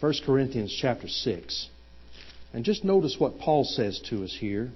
1 0.00 0.14
Corinthians 0.26 0.76
chapter 0.80 1.06
6. 1.06 1.68
And 2.52 2.64
just 2.64 2.84
notice 2.84 3.16
what 3.18 3.38
Paul 3.38 3.64
says 3.64 4.00
to 4.10 4.24
us 4.24 4.36
here. 4.38 4.72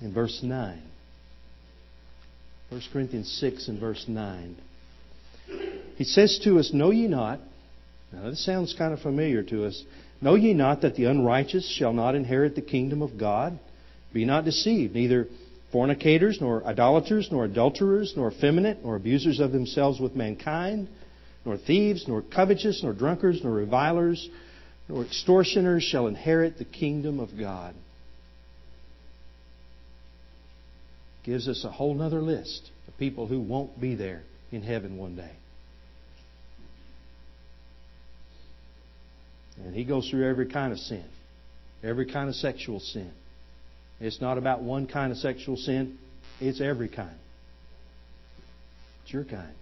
In 0.00 0.14
verse 0.14 0.40
9. 0.42 0.82
1 2.68 2.82
Corinthians 2.92 3.30
6 3.40 3.66
and 3.68 3.80
verse 3.80 4.04
9. 4.06 4.56
He 5.96 6.04
says 6.04 6.40
to 6.44 6.60
us, 6.60 6.70
Know 6.72 6.92
ye 6.92 7.08
not, 7.08 7.40
now 8.12 8.30
this 8.30 8.44
sounds 8.44 8.74
kind 8.78 8.92
of 8.92 9.00
familiar 9.00 9.42
to 9.42 9.66
us, 9.66 9.82
know 10.20 10.36
ye 10.36 10.54
not 10.54 10.82
that 10.82 10.94
the 10.94 11.06
unrighteous 11.06 11.68
shall 11.76 11.92
not 11.92 12.14
inherit 12.14 12.54
the 12.54 12.62
kingdom 12.62 13.02
of 13.02 13.18
God? 13.18 13.58
Be 14.12 14.24
not 14.24 14.44
deceived, 14.44 14.94
neither 14.94 15.28
fornicators, 15.72 16.40
nor 16.40 16.64
idolaters, 16.64 17.28
nor 17.30 17.44
adulterers, 17.44 18.14
nor 18.16 18.32
effeminate, 18.32 18.84
nor 18.84 18.96
abusers 18.96 19.38
of 19.40 19.52
themselves 19.52 20.00
with 20.00 20.16
mankind, 20.16 20.88
nor 21.44 21.56
thieves, 21.56 22.06
nor 22.08 22.22
covetous, 22.22 22.82
nor 22.82 22.92
drunkards, 22.92 23.42
nor 23.42 23.52
revilers, 23.52 24.28
nor 24.88 25.04
extortioners 25.04 25.84
shall 25.84 26.06
inherit 26.06 26.58
the 26.58 26.64
kingdom 26.64 27.20
of 27.20 27.30
God. 27.38 27.74
Gives 31.24 31.48
us 31.48 31.64
a 31.64 31.70
whole 31.70 32.00
other 32.02 32.20
list 32.20 32.70
of 32.88 32.96
people 32.98 33.26
who 33.26 33.40
won't 33.40 33.80
be 33.80 33.94
there 33.94 34.22
in 34.50 34.62
heaven 34.62 34.96
one 34.96 35.16
day. 35.16 35.32
And 39.64 39.74
he 39.74 39.84
goes 39.84 40.08
through 40.08 40.28
every 40.28 40.46
kind 40.46 40.72
of 40.72 40.78
sin, 40.78 41.04
every 41.84 42.06
kind 42.06 42.28
of 42.28 42.34
sexual 42.34 42.80
sin. 42.80 43.12
It's 44.00 44.20
not 44.20 44.38
about 44.38 44.62
one 44.62 44.86
kind 44.86 45.12
of 45.12 45.18
sexual 45.18 45.56
sin, 45.56 45.98
it's 46.40 46.60
every 46.60 46.88
kind. 46.88 47.16
It's 49.04 49.12
your 49.12 49.24
kind. 49.24 49.54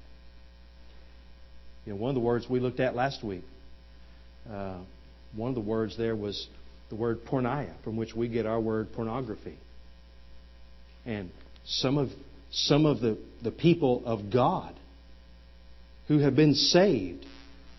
You 1.84 1.94
know, 1.94 1.98
one 1.98 2.10
of 2.10 2.14
the 2.14 2.20
words 2.20 2.46
we 2.48 2.60
looked 2.60 2.80
at 2.80 2.94
last 2.94 3.24
week, 3.24 3.44
uh, 4.50 4.78
one 5.34 5.48
of 5.48 5.54
the 5.54 5.60
words 5.60 5.96
there 5.96 6.14
was 6.14 6.46
the 6.90 6.96
word 6.96 7.24
porneia, 7.24 7.72
from 7.82 7.96
which 7.96 8.14
we 8.14 8.28
get 8.28 8.46
our 8.46 8.60
word 8.60 8.92
pornography. 8.92 9.56
And 11.04 11.30
some 11.64 11.98
of 11.98 12.10
some 12.50 12.86
of 12.86 13.00
the, 13.00 13.18
the 13.42 13.50
people 13.50 14.02
of 14.06 14.30
God 14.32 14.74
who 16.06 16.18
have 16.18 16.34
been 16.34 16.54
saved 16.54 17.26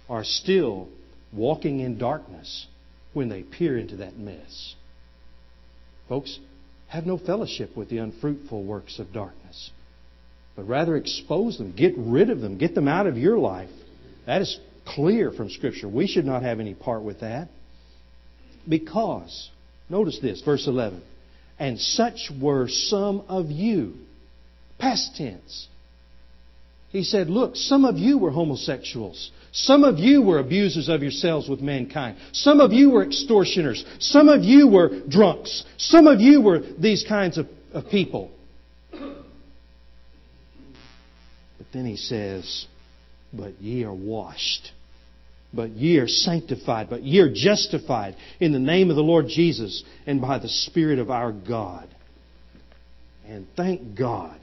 are 0.08 0.24
still 0.24 0.90
walking 1.34 1.80
in 1.80 1.98
darkness 1.98 2.68
when 3.14 3.30
they 3.30 3.42
peer 3.44 3.78
into 3.78 3.98
that 3.98 4.18
mess. 4.18 4.76
Folks, 6.08 6.40
have 6.90 7.06
no 7.06 7.18
fellowship 7.18 7.78
with 7.78 7.90
the 7.90 8.00
unfruitful 8.00 8.64
works 8.64 9.00
of 9.00 9.14
darkness, 9.14 9.72
but 10.56 10.68
rather 10.68 10.98
expose 10.98 11.58
them, 11.58 11.74
get 11.76 11.94
rid 11.98 12.30
of 12.30 12.42
them, 12.42 12.58
get 12.58 12.76
them 12.76 12.88
out 12.88 13.08
of 13.08 13.18
your 13.18 13.38
life. 13.38 13.70
That 14.26 14.42
is 14.42 14.60
clear 14.86 15.32
from 15.32 15.50
Scripture. 15.50 15.88
We 15.88 16.08
should 16.08 16.26
not 16.26 16.42
have 16.42 16.60
any 16.60 16.74
part 16.74 17.04
with 17.04 17.22
that. 17.22 17.48
Because, 18.68 19.50
notice 19.90 20.20
this, 20.22 20.42
verse 20.42 20.68
11, 20.68 21.02
and 21.60 21.80
such 21.80 22.32
were 22.42 22.68
some 22.68 23.24
of 23.28 23.52
you. 23.52 23.94
Past 24.80 25.16
tense. 25.16 25.68
He 26.92 27.04
said, 27.04 27.30
Look, 27.30 27.56
some 27.56 27.86
of 27.86 27.98
you 27.98 28.18
were 28.18 28.32
homosexuals. 28.32 29.32
Some 29.52 29.84
of 29.84 30.00
you 30.00 30.22
were 30.22 30.40
abusers 30.40 30.90
of 30.90 31.02
yourselves 31.02 31.48
with 31.48 31.62
mankind. 31.62 32.18
Some 32.34 32.60
of 32.60 32.72
you 32.72 32.90
were 32.92 33.04
extortioners. 33.04 33.84
Some 34.00 34.28
of 34.30 34.44
you 34.44 34.68
were 34.68 35.02
drunks. 35.08 35.64
Some 35.78 36.08
of 36.08 36.20
you 36.20 36.42
were 36.42 36.60
these 36.60 37.06
kinds 37.08 37.38
of, 37.38 37.48
of 37.74 37.90
people. 37.90 38.32
But 38.92 39.28
then 41.74 41.86
he 41.86 41.96
says, 41.96 42.66
But 43.32 43.62
ye 43.62 43.84
are 43.84 43.94
washed. 43.94 44.72
But 45.54 45.72
ye 45.72 45.98
are 45.98 46.08
sanctified. 46.08 46.90
But 46.90 47.04
ye 47.04 47.20
are 47.20 47.32
justified 47.32 48.16
in 48.40 48.52
the 48.52 48.60
name 48.60 48.90
of 48.90 48.96
the 48.96 49.04
Lord 49.04 49.28
Jesus 49.28 49.84
and 50.08 50.22
by 50.22 50.40
the 50.40 50.50
Spirit 50.50 50.98
of 50.98 51.12
our 51.12 51.32
God. 51.32 51.88
And 53.28 53.48
thank 53.56 53.96
God 53.96 54.40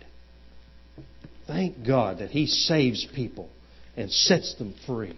Thank 1.47 1.86
God 1.86 2.18
that 2.18 2.30
He 2.30 2.47
saves 2.47 3.07
people 3.14 3.49
and 3.97 4.11
sets 4.11 4.55
them 4.57 4.74
free. 4.86 5.16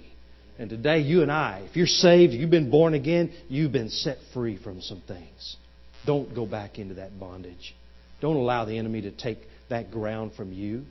And 0.58 0.68
today, 0.68 1.00
you 1.00 1.22
and 1.22 1.30
I, 1.30 1.64
if 1.68 1.76
you're 1.76 1.86
saved, 1.86 2.32
you've 2.32 2.50
been 2.50 2.70
born 2.70 2.94
again, 2.94 3.32
you've 3.48 3.72
been 3.72 3.90
set 3.90 4.18
free 4.34 4.56
from 4.56 4.80
some 4.80 5.02
things. 5.06 5.56
Don't 6.04 6.34
go 6.34 6.46
back 6.46 6.78
into 6.78 6.94
that 6.94 7.18
bondage. 7.18 7.74
Don't 8.20 8.36
allow 8.36 8.64
the 8.64 8.76
enemy 8.76 9.02
to 9.02 9.12
take 9.12 9.38
that 9.68 9.90
ground 9.90 10.32
from 10.36 10.52
you 10.52 10.84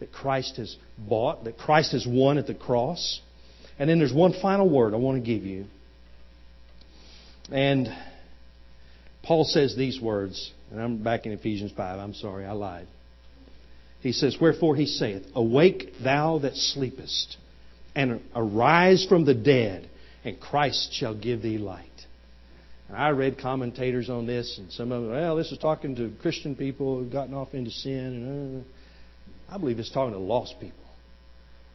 that 0.00 0.12
Christ 0.12 0.56
has 0.56 0.76
bought, 0.98 1.44
that 1.44 1.56
Christ 1.56 1.92
has 1.92 2.04
won 2.08 2.36
at 2.36 2.48
the 2.48 2.54
cross. 2.54 3.20
And 3.78 3.88
then 3.88 4.00
there's 4.00 4.12
one 4.12 4.34
final 4.42 4.68
word 4.68 4.94
I 4.94 4.96
want 4.96 5.22
to 5.22 5.24
give 5.24 5.44
you. 5.44 5.66
And 7.52 7.88
Paul 9.22 9.44
says 9.44 9.76
these 9.76 10.00
words, 10.00 10.52
and 10.72 10.80
I'm 10.80 11.04
back 11.04 11.26
in 11.26 11.32
Ephesians 11.32 11.70
5. 11.76 11.98
I'm 12.00 12.14
sorry, 12.14 12.44
I 12.44 12.52
lied. 12.52 12.88
He 14.02 14.12
says, 14.12 14.36
Wherefore 14.40 14.74
he 14.74 14.86
saith, 14.86 15.22
Awake 15.34 15.92
thou 16.02 16.38
that 16.40 16.56
sleepest, 16.56 17.36
and 17.94 18.20
arise 18.34 19.06
from 19.08 19.24
the 19.24 19.34
dead, 19.34 19.88
and 20.24 20.40
Christ 20.40 20.92
shall 20.92 21.14
give 21.14 21.40
thee 21.40 21.58
light. 21.58 21.88
And 22.88 22.96
I 22.96 23.10
read 23.10 23.38
commentators 23.38 24.10
on 24.10 24.26
this, 24.26 24.58
and 24.58 24.72
some 24.72 24.90
of 24.90 25.02
them, 25.02 25.12
well, 25.12 25.36
this 25.36 25.52
is 25.52 25.58
talking 25.58 25.94
to 25.96 26.12
Christian 26.20 26.56
people 26.56 26.98
who've 26.98 27.12
gotten 27.12 27.32
off 27.32 27.54
into 27.54 27.70
sin. 27.70 27.94
And 27.94 28.60
uh, 28.60 29.54
I 29.54 29.58
believe 29.58 29.78
it's 29.78 29.90
talking 29.90 30.12
to 30.12 30.18
lost 30.18 30.56
people. 30.60 30.84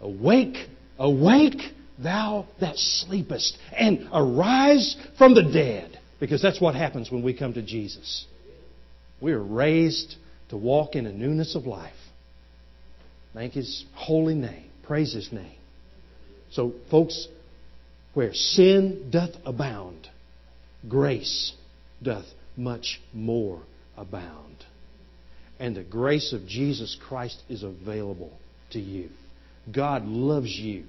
Awake, 0.01 0.57
awake, 0.99 1.61
thou 1.97 2.45
that 2.59 2.75
sleepest, 2.75 3.57
and 3.71 4.09
arise 4.13 4.95
from 5.17 5.33
the 5.33 5.43
dead. 5.43 5.97
Because 6.19 6.41
that's 6.41 6.59
what 6.59 6.75
happens 6.75 7.09
when 7.09 7.23
we 7.23 7.33
come 7.33 7.53
to 7.53 7.61
Jesus. 7.61 8.25
We 9.21 9.31
are 9.31 9.43
raised 9.43 10.15
to 10.49 10.57
walk 10.57 10.95
in 10.95 11.05
a 11.05 11.11
newness 11.11 11.55
of 11.55 11.65
life. 11.65 11.93
Thank 13.33 13.53
His 13.53 13.85
holy 13.93 14.35
name. 14.35 14.69
Praise 14.83 15.13
His 15.13 15.31
name. 15.31 15.57
So, 16.51 16.73
folks, 16.89 17.27
where 18.13 18.33
sin 18.33 19.09
doth 19.11 19.31
abound, 19.45 20.09
grace 20.87 21.53
doth 22.01 22.25
much 22.55 22.99
more 23.13 23.61
abound. 23.95 24.65
And 25.59 25.75
the 25.75 25.83
grace 25.83 26.33
of 26.33 26.47
Jesus 26.47 26.97
Christ 27.07 27.41
is 27.49 27.63
available 27.63 28.31
to 28.71 28.79
you. 28.79 29.09
God 29.71 30.05
loves 30.05 30.49
you. 30.49 30.85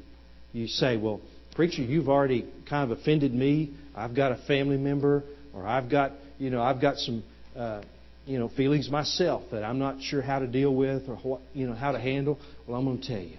You 0.53 0.67
say, 0.67 0.97
well, 0.97 1.21
preacher, 1.55 1.83
you've 1.83 2.09
already 2.09 2.49
kind 2.69 2.91
of 2.91 2.99
offended 2.99 3.35
me. 3.35 3.75
I've 3.95 4.15
got 4.15 4.33
a 4.33 4.37
family 4.47 4.77
member, 4.77 5.25
or 5.55 5.67
I've 5.67 5.91
got, 5.91 6.13
you 6.39 6.51
know, 6.51 6.63
I've 6.63 6.81
got 6.81 6.97
some, 6.99 7.25
uh, 7.57 7.83
you 8.29 8.39
know, 8.39 8.51
feelings 8.51 8.91
myself 8.91 9.43
that 9.53 9.65
I'm 9.65 9.79
not 9.79 10.03
sure 10.03 10.21
how 10.21 10.39
to 10.39 10.47
deal 10.47 10.75
with 10.75 11.09
or 11.09 11.17
what, 11.17 11.41
you 11.55 11.67
know, 11.67 11.73
how 11.73 11.93
to 11.93 11.99
handle. 11.99 12.39
Well, 12.67 12.79
I'm 12.79 12.85
going 12.85 13.01
to 13.01 13.09
tell 13.09 13.23
you, 13.23 13.39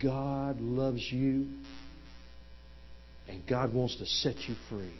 God 0.00 0.60
loves 0.60 1.02
you, 1.10 1.48
and 3.28 3.42
God 3.48 3.74
wants 3.74 3.96
to 3.96 4.06
set 4.06 4.36
you 4.48 4.54
free. 4.68 4.94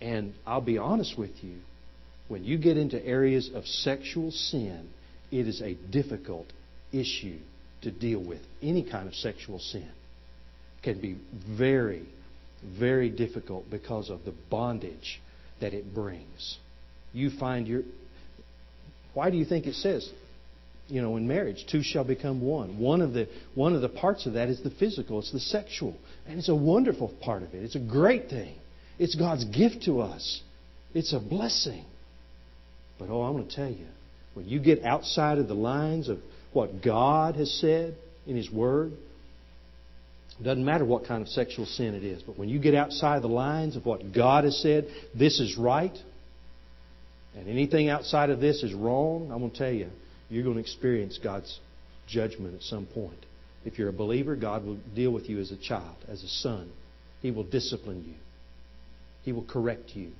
And 0.00 0.32
I'll 0.46 0.62
be 0.62 0.78
honest 0.78 1.18
with 1.18 1.44
you, 1.44 1.58
when 2.28 2.44
you 2.44 2.56
get 2.56 2.78
into 2.78 3.04
areas 3.04 3.50
of 3.54 3.66
sexual 3.66 4.30
sin, 4.30 4.88
it 5.30 5.46
is 5.46 5.60
a 5.60 5.74
difficult 5.74 6.46
issue 6.92 7.40
to 7.82 7.90
deal 7.90 8.24
with. 8.24 8.40
Any 8.62 8.88
kind 8.90 9.06
of 9.06 9.14
sexual 9.14 9.58
sin 9.58 9.90
can 10.82 10.98
be 10.98 11.18
very, 11.46 12.08
very 12.64 13.10
difficult 13.10 13.70
because 13.70 14.08
of 14.08 14.24
the 14.24 14.32
bondage 14.48 15.20
that 15.60 15.74
it 15.74 15.94
brings. 15.94 16.56
You 17.12 17.30
find 17.30 17.66
your. 17.66 17.82
Why 19.14 19.30
do 19.30 19.36
you 19.36 19.44
think 19.44 19.66
it 19.66 19.74
says, 19.74 20.08
you 20.88 21.02
know, 21.02 21.16
in 21.16 21.26
marriage, 21.26 21.66
two 21.70 21.82
shall 21.82 22.04
become 22.04 22.40
one? 22.40 22.78
One 22.78 23.00
of 23.00 23.12
the 23.12 23.28
one 23.54 23.74
of 23.74 23.82
the 23.82 23.88
parts 23.88 24.26
of 24.26 24.34
that 24.34 24.48
is 24.48 24.62
the 24.62 24.70
physical. 24.70 25.18
It's 25.18 25.32
the 25.32 25.40
sexual, 25.40 25.96
and 26.26 26.38
it's 26.38 26.48
a 26.48 26.54
wonderful 26.54 27.12
part 27.22 27.42
of 27.42 27.54
it. 27.54 27.62
It's 27.62 27.76
a 27.76 27.80
great 27.80 28.28
thing. 28.28 28.54
It's 28.98 29.14
God's 29.14 29.44
gift 29.44 29.84
to 29.84 30.00
us. 30.00 30.42
It's 30.94 31.12
a 31.12 31.20
blessing. 31.20 31.84
But 32.98 33.10
oh, 33.10 33.22
I'm 33.22 33.34
going 33.34 33.48
to 33.48 33.54
tell 33.54 33.70
you, 33.70 33.86
when 34.34 34.46
you 34.48 34.58
get 34.60 34.82
outside 34.82 35.38
of 35.38 35.48
the 35.48 35.54
lines 35.54 36.08
of 36.08 36.18
what 36.52 36.82
God 36.82 37.36
has 37.36 37.52
said 37.60 37.96
in 38.26 38.36
His 38.36 38.50
Word, 38.50 38.92
it 40.40 40.44
doesn't 40.44 40.64
matter 40.64 40.84
what 40.84 41.06
kind 41.06 41.22
of 41.22 41.28
sexual 41.28 41.66
sin 41.66 41.94
it 41.94 42.04
is, 42.04 42.22
but 42.22 42.38
when 42.38 42.48
you 42.48 42.60
get 42.60 42.74
outside 42.74 43.22
the 43.22 43.28
lines 43.28 43.76
of 43.76 43.84
what 43.84 44.12
God 44.12 44.44
has 44.44 44.60
said, 44.60 44.86
this 45.14 45.40
is 45.40 45.58
right, 45.58 45.96
and 47.36 47.48
anything 47.48 47.88
outside 47.88 48.30
of 48.30 48.40
this 48.40 48.62
is 48.62 48.72
wrong, 48.74 49.30
I'm 49.32 49.38
going 49.38 49.50
to 49.50 49.58
tell 49.58 49.72
you, 49.72 49.88
you're 50.28 50.44
going 50.44 50.56
to 50.56 50.60
experience 50.60 51.18
God's 51.22 51.58
judgment 52.06 52.54
at 52.54 52.62
some 52.62 52.86
point. 52.86 53.18
If 53.64 53.78
you're 53.78 53.88
a 53.88 53.92
believer, 53.92 54.36
God 54.36 54.64
will 54.64 54.78
deal 54.94 55.10
with 55.10 55.28
you 55.28 55.40
as 55.40 55.50
a 55.50 55.56
child, 55.56 55.96
as 56.08 56.22
a 56.22 56.28
son. 56.28 56.70
He 57.20 57.30
will 57.30 57.44
discipline 57.44 58.04
you. 58.06 58.14
He 59.22 59.32
will 59.32 59.44
correct 59.44 59.90
you 59.94 60.12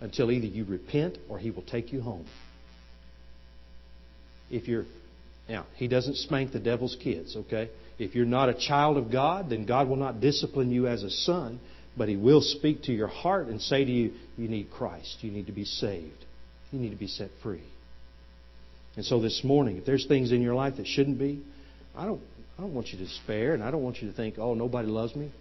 until 0.00 0.30
either 0.30 0.46
you 0.46 0.64
repent 0.64 1.18
or 1.28 1.38
He 1.38 1.50
will 1.50 1.62
take 1.62 1.92
you 1.92 2.00
home. 2.02 2.26
If 4.50 4.68
you're 4.68 4.84
now, 5.48 5.66
He 5.76 5.88
doesn't 5.88 6.16
spank 6.16 6.52
the 6.52 6.60
devil's 6.60 6.96
kids, 7.02 7.36
okay? 7.36 7.70
If 7.98 8.14
you're 8.14 8.26
not 8.26 8.48
a 8.48 8.54
child 8.54 8.96
of 8.96 9.10
God, 9.10 9.50
then 9.50 9.64
God 9.64 9.88
will 9.88 9.96
not 9.96 10.20
discipline 10.20 10.70
you 10.70 10.86
as 10.86 11.02
a 11.02 11.10
son, 11.10 11.60
but 11.96 12.08
He 12.08 12.16
will 12.16 12.40
speak 12.40 12.82
to 12.84 12.92
your 12.92 13.08
heart 13.08 13.46
and 13.46 13.60
say 13.60 13.84
to 13.84 13.90
you, 13.90 14.12
You 14.36 14.48
need 14.48 14.70
Christ. 14.70 15.18
You 15.20 15.30
need 15.30 15.46
to 15.46 15.52
be 15.52 15.64
saved. 15.64 16.24
You 16.72 16.78
need 16.78 16.90
to 16.90 16.96
be 16.96 17.06
set 17.06 17.30
free. 17.42 17.62
And 18.96 19.04
so 19.04 19.20
this 19.20 19.42
morning, 19.44 19.76
if 19.76 19.86
there's 19.86 20.06
things 20.06 20.32
in 20.32 20.42
your 20.42 20.54
life 20.54 20.76
that 20.76 20.86
shouldn't 20.86 21.18
be, 21.18 21.42
I 21.96 22.04
don't, 22.04 22.20
I 22.58 22.62
don't 22.62 22.74
want 22.74 22.88
you 22.88 22.98
to 22.98 23.04
despair, 23.04 23.54
and 23.54 23.62
I 23.62 23.70
don't 23.70 23.82
want 23.82 24.02
you 24.02 24.10
to 24.10 24.16
think, 24.16 24.38
oh, 24.38 24.54
nobody 24.54 24.88
loves 24.88 25.14
me. 25.14 25.32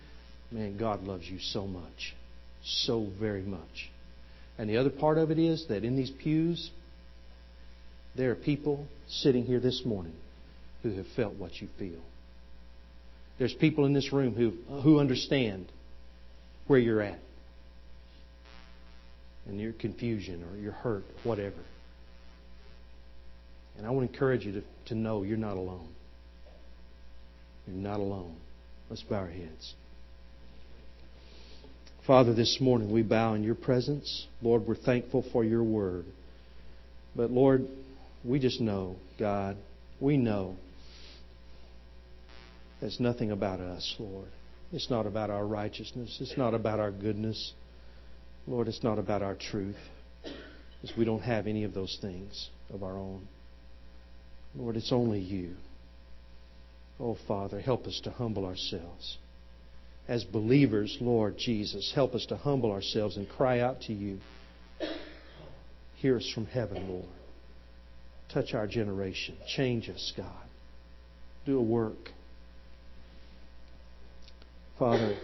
Man, 0.52 0.78
God 0.78 1.04
loves 1.04 1.26
you 1.26 1.40
so 1.40 1.66
much 1.66 2.16
so 2.64 3.08
very 3.20 3.42
much. 3.42 3.90
And 4.58 4.70
the 4.70 4.78
other 4.78 4.90
part 4.90 5.18
of 5.18 5.32
it 5.32 5.40
is 5.40 5.66
that 5.70 5.84
in 5.84 5.96
these 5.96 6.12
pews, 6.12 6.70
there 8.16 8.32
are 8.32 8.36
people 8.36 8.88
sitting 9.08 9.44
here 9.44 9.60
this 9.60 9.84
morning 9.86 10.16
who 10.84 10.92
have 10.94 11.08
felt 11.16 11.36
what 11.36 11.62
you 11.62 11.68
feel. 11.80 12.00
There's 13.40 13.54
people 13.54 13.86
in 13.86 13.94
this 13.94 14.14
room 14.14 14.36
who, 14.36 14.82
who 14.82 15.00
understand 15.00 15.72
where 16.68 16.80
you're 16.80 17.02
at 17.02 17.20
and 19.48 19.60
your 19.60 19.74
confusion 19.74 20.44
or 20.50 20.58
your 20.58 20.72
hurt, 20.72 21.04
whatever. 21.24 21.64
And 23.78 23.86
I 23.86 23.90
want 23.90 24.08
to 24.08 24.14
encourage 24.14 24.46
you 24.46 24.54
to, 24.54 24.64
to 24.88 24.96
know 24.96 25.24
you're 25.24 25.38
not 25.38 25.58
alone. 25.58 25.90
You're 27.68 27.78
not 27.78 28.00
alone. 28.00 28.36
Let's 28.90 29.04
bow 29.04 29.18
our 29.18 29.28
heads. 29.28 29.74
Father, 32.06 32.34
this 32.34 32.58
morning 32.60 32.92
we 32.92 33.04
bow 33.04 33.36
in 33.36 33.44
your 33.44 33.56
presence. 33.56 34.28
Lord, 34.42 34.68
we're 34.68 34.76
thankful 34.76 35.24
for 35.32 35.44
your 35.44 35.64
word. 35.64 36.06
But 37.16 37.32
Lord, 37.32 37.68
we 38.24 38.40
just 38.40 38.60
know, 38.60 38.96
God, 39.20 39.58
we 40.00 40.18
know 40.18 40.56
it's 42.82 43.00
nothing 43.00 43.32
about 43.32 43.60
us, 43.60 43.96
Lord. 44.00 44.28
It's 44.74 44.90
not 44.90 45.06
about 45.06 45.30
our 45.30 45.46
righteousness. 45.46 46.18
It's 46.20 46.38
not 46.38 46.54
about 46.54 46.80
our 46.80 46.92
goodness. 46.92 47.54
Lord, 48.48 48.68
it's 48.68 48.84
not 48.84 49.00
about 49.00 49.22
our 49.22 49.36
truth. 49.36 49.78
Because 50.82 50.98
we 50.98 51.06
don't 51.06 51.22
have 51.22 51.48
any 51.48 51.64
of 51.64 51.74
those 51.74 51.98
things 52.02 52.50
of 52.74 52.84
our 52.84 52.98
own. 52.98 53.28
Lord, 54.56 54.76
it's 54.76 54.92
only 54.92 55.20
you. 55.20 55.56
Oh, 57.00 57.18
Father, 57.28 57.60
help 57.60 57.86
us 57.86 58.00
to 58.04 58.12
humble 58.12 58.46
ourselves 58.46 59.18
as 60.08 60.26
believers, 60.26 60.98
Lord 61.00 61.38
Jesus, 61.38 61.92
help 61.96 62.16
us 62.16 62.26
to 62.28 62.36
humble 62.36 62.72
ourselves 62.72 63.18
and 63.18 63.30
cry 63.30 63.60
out 63.60 63.82
to 63.84 63.94
you. 63.94 64.20
Hear 65.96 66.18
us 66.18 66.30
from 66.34 66.48
heaven, 66.48 66.90
Lord. 66.90 67.06
Touch 68.34 68.54
our 68.54 68.68
generation. 68.68 69.38
Change 69.56 69.90
us, 69.90 70.12
God. 70.18 70.28
Do 71.46 71.58
a 71.58 71.62
work. 71.62 72.12
Father, 74.80 75.16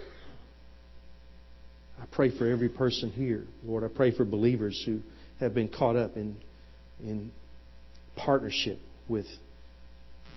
pray 2.11 2.35
for 2.37 2.47
every 2.47 2.69
person 2.69 3.11
here. 3.11 3.43
Lord, 3.63 3.83
I 3.83 3.87
pray 3.87 4.15
for 4.15 4.25
believers 4.25 4.81
who 4.85 5.01
have 5.39 5.53
been 5.53 5.69
caught 5.69 5.95
up 5.95 6.15
in, 6.15 6.37
in 7.01 7.31
partnership 8.15 8.79
with 9.07 9.25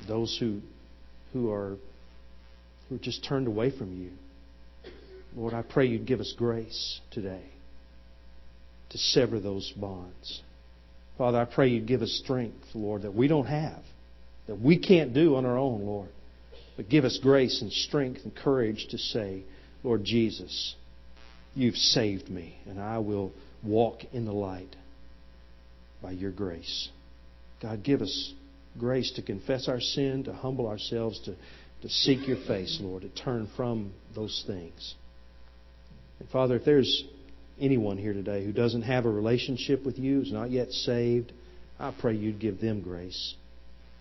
those 0.06 0.36
who, 0.38 0.60
who 1.32 1.50
are 1.50 1.76
who 2.90 2.96
are 2.96 2.98
just 2.98 3.24
turned 3.24 3.46
away 3.46 3.70
from 3.70 3.96
you. 3.96 4.10
Lord, 5.34 5.54
I 5.54 5.62
pray 5.62 5.86
you'd 5.86 6.06
give 6.06 6.20
us 6.20 6.34
grace 6.36 7.00
today 7.12 7.44
to 8.90 8.98
sever 8.98 9.38
those 9.38 9.72
bonds. 9.76 10.42
Father, 11.16 11.38
I 11.38 11.44
pray 11.44 11.68
you'd 11.68 11.86
give 11.86 12.02
us 12.02 12.20
strength, 12.24 12.64
Lord, 12.74 13.02
that 13.02 13.14
we 13.14 13.28
don't 13.28 13.46
have, 13.46 13.82
that 14.48 14.60
we 14.60 14.76
can't 14.76 15.14
do 15.14 15.36
on 15.36 15.46
our 15.46 15.56
own, 15.56 15.86
Lord. 15.86 16.08
But 16.76 16.88
give 16.88 17.04
us 17.04 17.18
grace 17.22 17.62
and 17.62 17.70
strength 17.70 18.22
and 18.24 18.34
courage 18.34 18.88
to 18.90 18.98
say, 18.98 19.44
Lord 19.84 20.02
Jesus, 20.02 20.74
you've 21.54 21.76
saved 21.76 22.28
me, 22.28 22.58
and 22.66 22.80
I 22.80 22.98
will 22.98 23.32
walk 23.62 24.00
in 24.12 24.24
the 24.24 24.32
light 24.32 24.76
by 26.02 26.12
your 26.12 26.30
grace. 26.30 26.88
God, 27.60 27.82
give 27.82 28.00
us 28.00 28.32
grace 28.78 29.12
to 29.16 29.22
confess 29.22 29.68
our 29.68 29.80
sin, 29.80 30.24
to 30.24 30.32
humble 30.32 30.66
ourselves, 30.66 31.20
to, 31.20 31.34
to 31.82 31.88
seek 31.88 32.26
your 32.26 32.38
face, 32.46 32.78
Lord, 32.80 33.02
to 33.02 33.08
turn 33.08 33.48
from 33.56 33.92
those 34.14 34.44
things. 34.46 34.94
And 36.18 36.28
Father, 36.30 36.56
if 36.56 36.64
there's 36.64 37.04
anyone 37.60 37.98
here 37.98 38.14
today 38.14 38.44
who 38.44 38.52
doesn't 38.52 38.82
have 38.82 39.04
a 39.04 39.10
relationship 39.10 39.84
with 39.84 39.98
you, 39.98 40.20
who's 40.20 40.32
not 40.32 40.50
yet 40.50 40.70
saved, 40.70 41.32
I 41.78 41.94
pray 41.98 42.14
you'd 42.14 42.40
give 42.40 42.60
them 42.60 42.80
grace, 42.82 43.34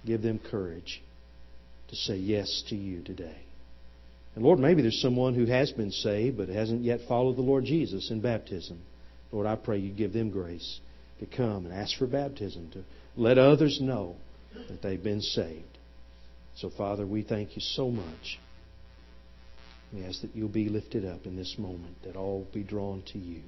give 0.05 0.21
them 0.21 0.39
courage 0.49 1.01
to 1.89 1.95
say 1.95 2.15
yes 2.15 2.63
to 2.69 2.75
you 2.75 3.01
today. 3.01 3.37
And 4.35 4.43
Lord, 4.43 4.59
maybe 4.59 4.81
there's 4.81 5.01
someone 5.01 5.33
who 5.33 5.45
has 5.45 5.71
been 5.71 5.91
saved 5.91 6.37
but 6.37 6.49
hasn't 6.49 6.83
yet 6.83 7.01
followed 7.07 7.35
the 7.35 7.41
Lord 7.41 7.65
Jesus 7.65 8.11
in 8.11 8.21
baptism. 8.21 8.79
Lord, 9.31 9.47
I 9.47 9.55
pray 9.55 9.79
you 9.79 9.91
give 9.91 10.13
them 10.13 10.29
grace 10.29 10.79
to 11.19 11.25
come 11.25 11.65
and 11.65 11.73
ask 11.73 11.97
for 11.97 12.07
baptism, 12.07 12.69
to 12.71 12.83
let 13.15 13.37
others 13.37 13.79
know 13.81 14.15
that 14.67 14.81
they've 14.81 15.03
been 15.03 15.21
saved. 15.21 15.77
So, 16.55 16.69
Father, 16.69 17.05
we 17.05 17.21
thank 17.21 17.55
you 17.55 17.61
so 17.61 17.89
much. 17.89 18.39
We 19.93 20.03
ask 20.05 20.21
that 20.21 20.35
you'll 20.35 20.49
be 20.49 20.69
lifted 20.69 21.05
up 21.05 21.25
in 21.25 21.35
this 21.35 21.55
moment, 21.57 21.95
that 22.03 22.15
all 22.15 22.47
be 22.53 22.63
drawn 22.63 23.03
to 23.13 23.17
you. 23.17 23.41